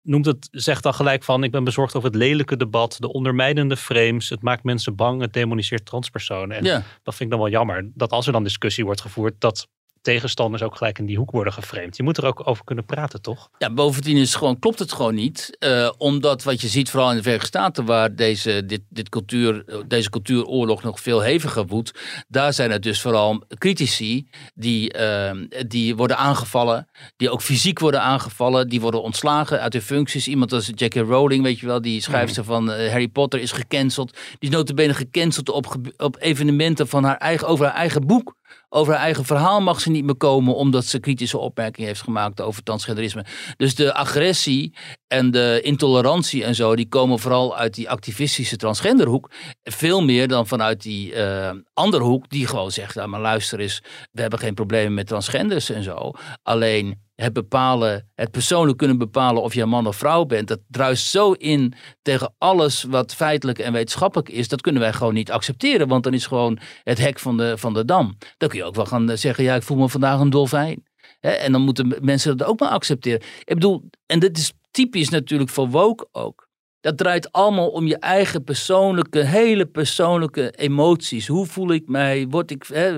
noemt 0.02 0.26
het, 0.26 0.48
zegt 0.52 0.84
dan 0.84 0.94
gelijk 0.94 1.24
van, 1.24 1.44
ik 1.44 1.52
ben 1.52 1.64
bezorgd 1.64 1.96
over 1.96 2.10
het 2.10 2.18
lelijke 2.18 2.58
debat, 2.58 2.96
de 3.00 3.12
ondermijnende 3.14 3.78
frames, 3.78 4.30
het 4.30 4.42
maakt 4.42 4.64
mensen 4.64 4.96
bang, 4.96 5.22
het 5.22 5.34
demoniseert 5.34 5.86
transpersonen. 5.86 6.58
En 6.58 6.64
Ja. 6.64 6.84
dat 7.04 7.16
vind 7.16 7.22
ik 7.22 7.30
dan 7.30 7.40
wel 7.40 7.50
jammer, 7.50 7.92
dat 7.94 8.12
als 8.12 8.26
er 8.28 8.34
dan 8.34 8.44
discussie 8.44 8.86
wordt 8.86 9.02
gevoerd, 9.02 9.36
dat 9.40 9.68
tegenstanders 10.02 10.64
ook 10.64 10.76
gelijk 10.76 11.00
in 11.00 11.06
die 11.06 11.18
hoek 11.18 11.32
worden 11.32 11.54
geframed. 11.54 11.98
Je 11.98 12.04
moet 12.04 12.18
er 12.18 12.26
ook 12.26 12.48
over 12.48 12.64
kunnen 12.64 12.86
praten, 12.86 13.22
toch? 13.22 13.50
Ja, 13.58 13.74
bovendien 13.74 14.18
is 14.18 14.36
gewoon, 14.36 14.60
klopt 14.60 14.80
het 14.80 14.94
gewoon 14.94 15.16
niet. 15.16 15.58
Eh, 15.60 15.90
omdat 15.98 16.44
wat 16.44 16.62
je 16.62 16.68
ziet, 16.68 16.90
vooral 16.90 17.10
in 17.10 17.16
de 17.16 17.22
Verenigde 17.22 17.48
Staten, 17.48 17.86
waar 17.86 18.16
deze, 18.16 18.66
dit, 18.66 18.82
dit 18.90 19.10
cultuur, 19.10 19.66
deze 19.88 20.10
cultuuroorlog 20.10 20.84
nog 20.84 21.00
veel 21.00 21.22
heviger 21.22 21.66
woedt, 21.66 22.00
daar 22.28 22.54
zijn 22.54 22.72
het 22.72 22.84
dus 22.84 23.02
vooral 23.02 23.44
critici 23.58 24.28
die, 24.56 24.94
eh, 24.94 25.32
die 25.68 25.96
worden 25.96 26.18
aangevallen, 26.18 26.88
die 27.18 27.30
ook 27.30 27.42
fysiek 27.42 27.80
worden 27.80 28.02
aangevallen, 28.02 28.70
die 28.70 28.82
worden 28.82 29.02
ontslagen 29.02 29.62
uit 29.62 29.74
hun 29.74 29.82
functies. 29.82 30.28
Iemand 30.28 30.54
als 30.54 30.72
J.K. 30.76 30.96
Rowling, 30.96 31.44
weet 31.44 31.60
je 31.60 31.66
wel, 31.66 31.82
die 31.82 32.02
schrijfster 32.02 32.44
van 32.44 32.72
eh, 32.72 32.90
Harry 32.90 33.08
Potter, 33.08 33.40
is 33.40 33.52
gecanceld. 33.52 34.12
Die 34.40 34.50
is 34.50 34.56
notabene 34.56 34.94
gecanceld 34.94 35.50
op, 35.50 35.76
op 35.98 36.18
evenementen 36.20 36.88
van 36.88 37.04
haar 37.04 37.18
eigen, 37.18 37.48
over 37.48 37.66
haar 37.66 37.76
eigen 37.76 38.08
boek. 38.08 38.38
Over 38.70 38.94
haar 38.94 39.04
eigen 39.04 39.26
verhaal 39.26 39.62
mag 39.62 39.82
ze 39.82 39.90
niet 39.90 40.04
meer 40.04 40.16
komen 40.16 40.56
omdat 40.56 40.86
ze 40.86 41.00
kritische 41.00 41.38
opmerkingen 41.38 41.88
heeft 41.88 42.02
gemaakt 42.02 42.42
over 42.42 42.64
transgenderisme. 42.64 43.26
Dus 43.58 43.76
de 43.76 43.94
agressie 43.94 44.74
en 45.08 45.32
de 45.32 45.60
intolerantie 45.64 46.44
en 46.44 46.56
zo, 46.56 46.76
die 46.76 46.88
komen 46.88 47.20
vooral 47.20 47.58
uit 47.58 47.74
die 47.74 47.90
activistische 47.90 48.58
transgenderhoek. 48.58 49.32
Veel 49.64 50.04
meer 50.04 50.28
dan 50.28 50.48
vanuit 50.48 50.82
die 50.82 51.14
eh, 51.14 51.52
andere 51.74 52.04
hoek 52.04 52.30
die 52.30 52.48
gewoon 52.48 52.72
zegt, 52.72 52.96
nou, 52.96 53.08
maar 53.08 53.22
luister 53.22 53.60
eens, 53.60 53.82
we 54.12 54.22
hebben 54.22 54.40
geen 54.40 54.54
problemen 54.54 54.94
met 54.94 55.08
transgenders 55.08 55.70
en 55.70 55.84
zo. 55.84 56.12
Alleen 56.44 57.09
het 57.22 57.34
bepalen, 57.34 58.10
het 58.16 58.32
persoonlijk 58.32 58.78
kunnen 58.78 58.98
bepalen 58.98 59.42
of 59.42 59.54
je 59.54 59.66
man 59.66 59.88
of 59.88 59.96
vrouw 59.96 60.26
bent, 60.26 60.48
dat 60.48 60.60
druist 60.68 61.06
zo 61.06 61.32
in 61.32 61.74
tegen 62.02 62.34
alles 62.38 62.84
wat 62.84 63.16
feitelijk 63.16 63.60
en 63.60 63.74
wetenschappelijk 63.74 64.30
is. 64.30 64.48
Dat 64.48 64.62
kunnen 64.62 64.82
wij 64.82 64.94
gewoon 64.94 65.14
niet 65.14 65.32
accepteren, 65.32 65.88
want 65.88 66.04
dan 66.04 66.14
is 66.14 66.26
gewoon 66.26 66.60
het 66.84 66.98
hek 66.98 67.20
van 67.20 67.38
de, 67.38 67.58
van 67.58 67.74
de 67.74 67.86
dam. 67.86 68.18
Dan 68.38 68.50
kun 68.50 68.58
je 68.58 68.66
ook 68.66 68.76
wel 68.76 68.86
gaan 68.86 69.18
zeggen, 69.18 69.44
ja, 69.44 69.56
ik 69.56 69.64
voel 69.64 69.78
me 69.78 69.90
vandaag 69.90 70.20
een 70.20 70.30
dolfijn. 70.30 70.88
En 71.20 71.52
dan 71.52 71.62
moeten 71.62 71.96
mensen 72.02 72.38
dat 72.38 72.48
ook 72.48 72.60
maar 72.60 72.70
accepteren. 72.70 73.22
Ik 73.40 73.54
bedoel, 73.54 73.90
en 74.06 74.20
dit 74.20 74.38
is 74.38 74.54
typisch 74.72 75.10
natuurlijk 75.10 75.50
voor 75.50 75.70
woke 75.70 76.08
ook. 76.12 76.49
Dat 76.80 76.98
draait 76.98 77.32
allemaal 77.32 77.70
om 77.70 77.88
je 77.88 77.98
eigen 77.98 78.44
persoonlijke, 78.44 79.20
hele 79.20 79.66
persoonlijke 79.66 80.52
emoties. 80.52 81.28
Hoe 81.28 81.46
voel 81.46 81.72
ik 81.72 81.88
mij? 81.88 82.28
Word 82.28 82.52
ik, 82.52 82.64
hè, 82.74 82.98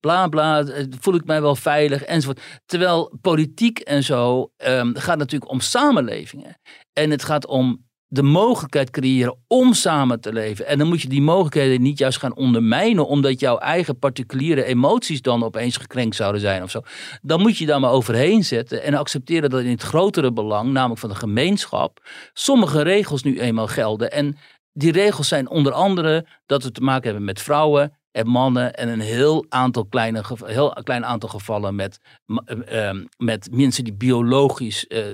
bla 0.00 0.28
bla, 0.28 0.64
voel 1.00 1.14
ik 1.14 1.24
mij 1.24 1.42
wel 1.42 1.56
veilig 1.56 2.02
enzovoort. 2.02 2.40
Terwijl 2.66 3.18
politiek 3.20 3.78
en 3.78 4.02
zo 4.02 4.50
um, 4.66 4.96
gaat 4.96 5.18
natuurlijk 5.18 5.50
om 5.50 5.60
samenlevingen. 5.60 6.60
En 6.92 7.10
het 7.10 7.24
gaat 7.24 7.46
om 7.46 7.84
de 8.12 8.22
mogelijkheid 8.22 8.90
creëren 8.90 9.36
om 9.46 9.72
samen 9.72 10.20
te 10.20 10.32
leven. 10.32 10.66
En 10.66 10.78
dan 10.78 10.88
moet 10.88 11.02
je 11.02 11.08
die 11.08 11.22
mogelijkheden 11.22 11.82
niet 11.82 11.98
juist 11.98 12.18
gaan 12.18 12.36
ondermijnen, 12.36 13.06
omdat 13.06 13.40
jouw 13.40 13.58
eigen 13.58 13.98
particuliere 13.98 14.64
emoties 14.64 15.22
dan 15.22 15.44
opeens 15.44 15.76
gekrenkt 15.76 16.16
zouden 16.16 16.40
zijn 16.40 16.62
of 16.62 16.70
zo. 16.70 16.80
Dan 17.22 17.40
moet 17.40 17.58
je 17.58 17.66
daar 17.66 17.80
maar 17.80 17.90
overheen 17.90 18.44
zetten 18.44 18.82
en 18.82 18.94
accepteren 18.94 19.50
dat 19.50 19.62
in 19.62 19.70
het 19.70 19.82
grotere 19.82 20.32
belang, 20.32 20.72
namelijk 20.72 21.00
van 21.00 21.08
de 21.08 21.14
gemeenschap, 21.14 22.08
sommige 22.32 22.82
regels 22.82 23.22
nu 23.22 23.40
eenmaal 23.40 23.66
gelden. 23.66 24.10
En 24.10 24.36
die 24.72 24.92
regels 24.92 25.28
zijn 25.28 25.48
onder 25.48 25.72
andere 25.72 26.26
dat 26.46 26.62
we 26.62 26.72
te 26.72 26.80
maken 26.80 27.04
hebben 27.04 27.24
met 27.24 27.42
vrouwen 27.42 27.96
en 28.12 28.26
mannen 28.26 28.74
en 28.74 28.88
een 28.88 29.00
heel, 29.00 29.46
aantal 29.48 29.86
kleine, 29.86 30.22
heel 30.44 30.76
klein 30.82 31.04
aantal 31.04 31.28
gevallen 31.28 31.74
met, 31.74 31.98
uh, 32.72 32.90
met 33.16 33.48
mensen 33.50 33.84
die 33.84 33.94
biologisch 33.94 34.86
uh, 34.88 35.06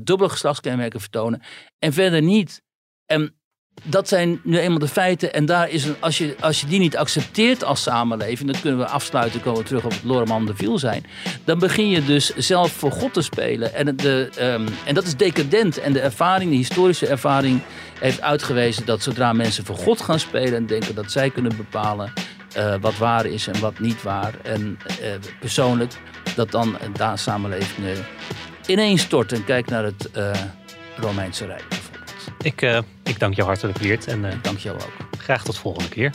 dubbele 0.00 0.28
geslachtskenmerken 0.28 1.00
vertonen. 1.00 1.42
En 1.78 1.92
verder 1.92 2.22
niet. 2.22 2.62
En 3.06 3.38
dat 3.82 4.08
zijn 4.08 4.40
nu 4.44 4.58
eenmaal 4.58 4.78
de 4.78 4.88
feiten. 4.88 5.32
En 5.32 5.46
daar 5.46 5.70
is 5.70 5.84
een, 5.84 5.96
als, 6.00 6.18
je, 6.18 6.36
als 6.40 6.60
je 6.60 6.66
die 6.66 6.78
niet 6.78 6.96
accepteert 6.96 7.64
als 7.64 7.82
samenleving, 7.82 8.50
dan 8.52 8.60
kunnen 8.60 8.78
we 8.78 8.86
afsluiten, 8.86 9.40
komen 9.40 9.60
we 9.60 9.66
terug 9.66 9.84
op 9.84 9.90
het 9.90 10.04
Loreman 10.04 10.46
de 10.46 10.56
Viel 10.56 10.78
zijn. 10.78 11.04
Dan 11.44 11.58
begin 11.58 11.88
je 11.88 12.04
dus 12.04 12.36
zelf 12.36 12.72
voor 12.72 12.92
God 12.92 13.12
te 13.14 13.22
spelen. 13.22 13.74
En, 13.74 13.96
de, 13.96 14.30
um, 14.40 14.66
en 14.84 14.94
dat 14.94 15.04
is 15.04 15.16
decadent. 15.16 15.78
En 15.78 15.92
de 15.92 16.00
ervaring, 16.00 16.50
de 16.50 16.56
historische 16.56 17.06
ervaring, 17.06 17.60
heeft 18.00 18.20
uitgewezen 18.20 18.86
dat 18.86 19.02
zodra 19.02 19.32
mensen 19.32 19.64
voor 19.64 19.76
God 19.76 20.00
gaan 20.00 20.18
spelen 20.18 20.54
en 20.54 20.66
denken 20.66 20.94
dat 20.94 21.12
zij 21.12 21.30
kunnen 21.30 21.56
bepalen 21.56 22.12
uh, 22.56 22.74
wat 22.80 22.96
waar 22.96 23.26
is 23.26 23.46
en 23.46 23.60
wat 23.60 23.78
niet 23.78 24.02
waar. 24.02 24.34
En 24.42 24.78
uh, 24.88 25.08
persoonlijk 25.40 25.92
dat 26.34 26.50
dan 26.50 26.76
de 26.92 27.12
samenleving 27.14 27.86
uh, 27.86 27.92
ineens 28.66 29.02
stort. 29.02 29.32
En 29.32 29.44
kijk 29.44 29.66
naar 29.66 29.84
het 29.84 30.10
Romeinse 30.96 31.46
Rijk 31.46 31.68
bijvoorbeeld. 31.68 32.12
Ik, 32.42 32.84
ik 33.02 33.18
dank 33.18 33.34
jou 33.34 33.48
hartelijk, 33.48 33.78
Weert. 33.78 34.06
En 34.06 34.24
ik 34.24 34.44
dank 34.44 34.58
jou 34.58 34.76
ook. 34.76 35.18
Graag 35.18 35.44
tot 35.44 35.58
volgende 35.58 35.88
keer. 35.88 36.10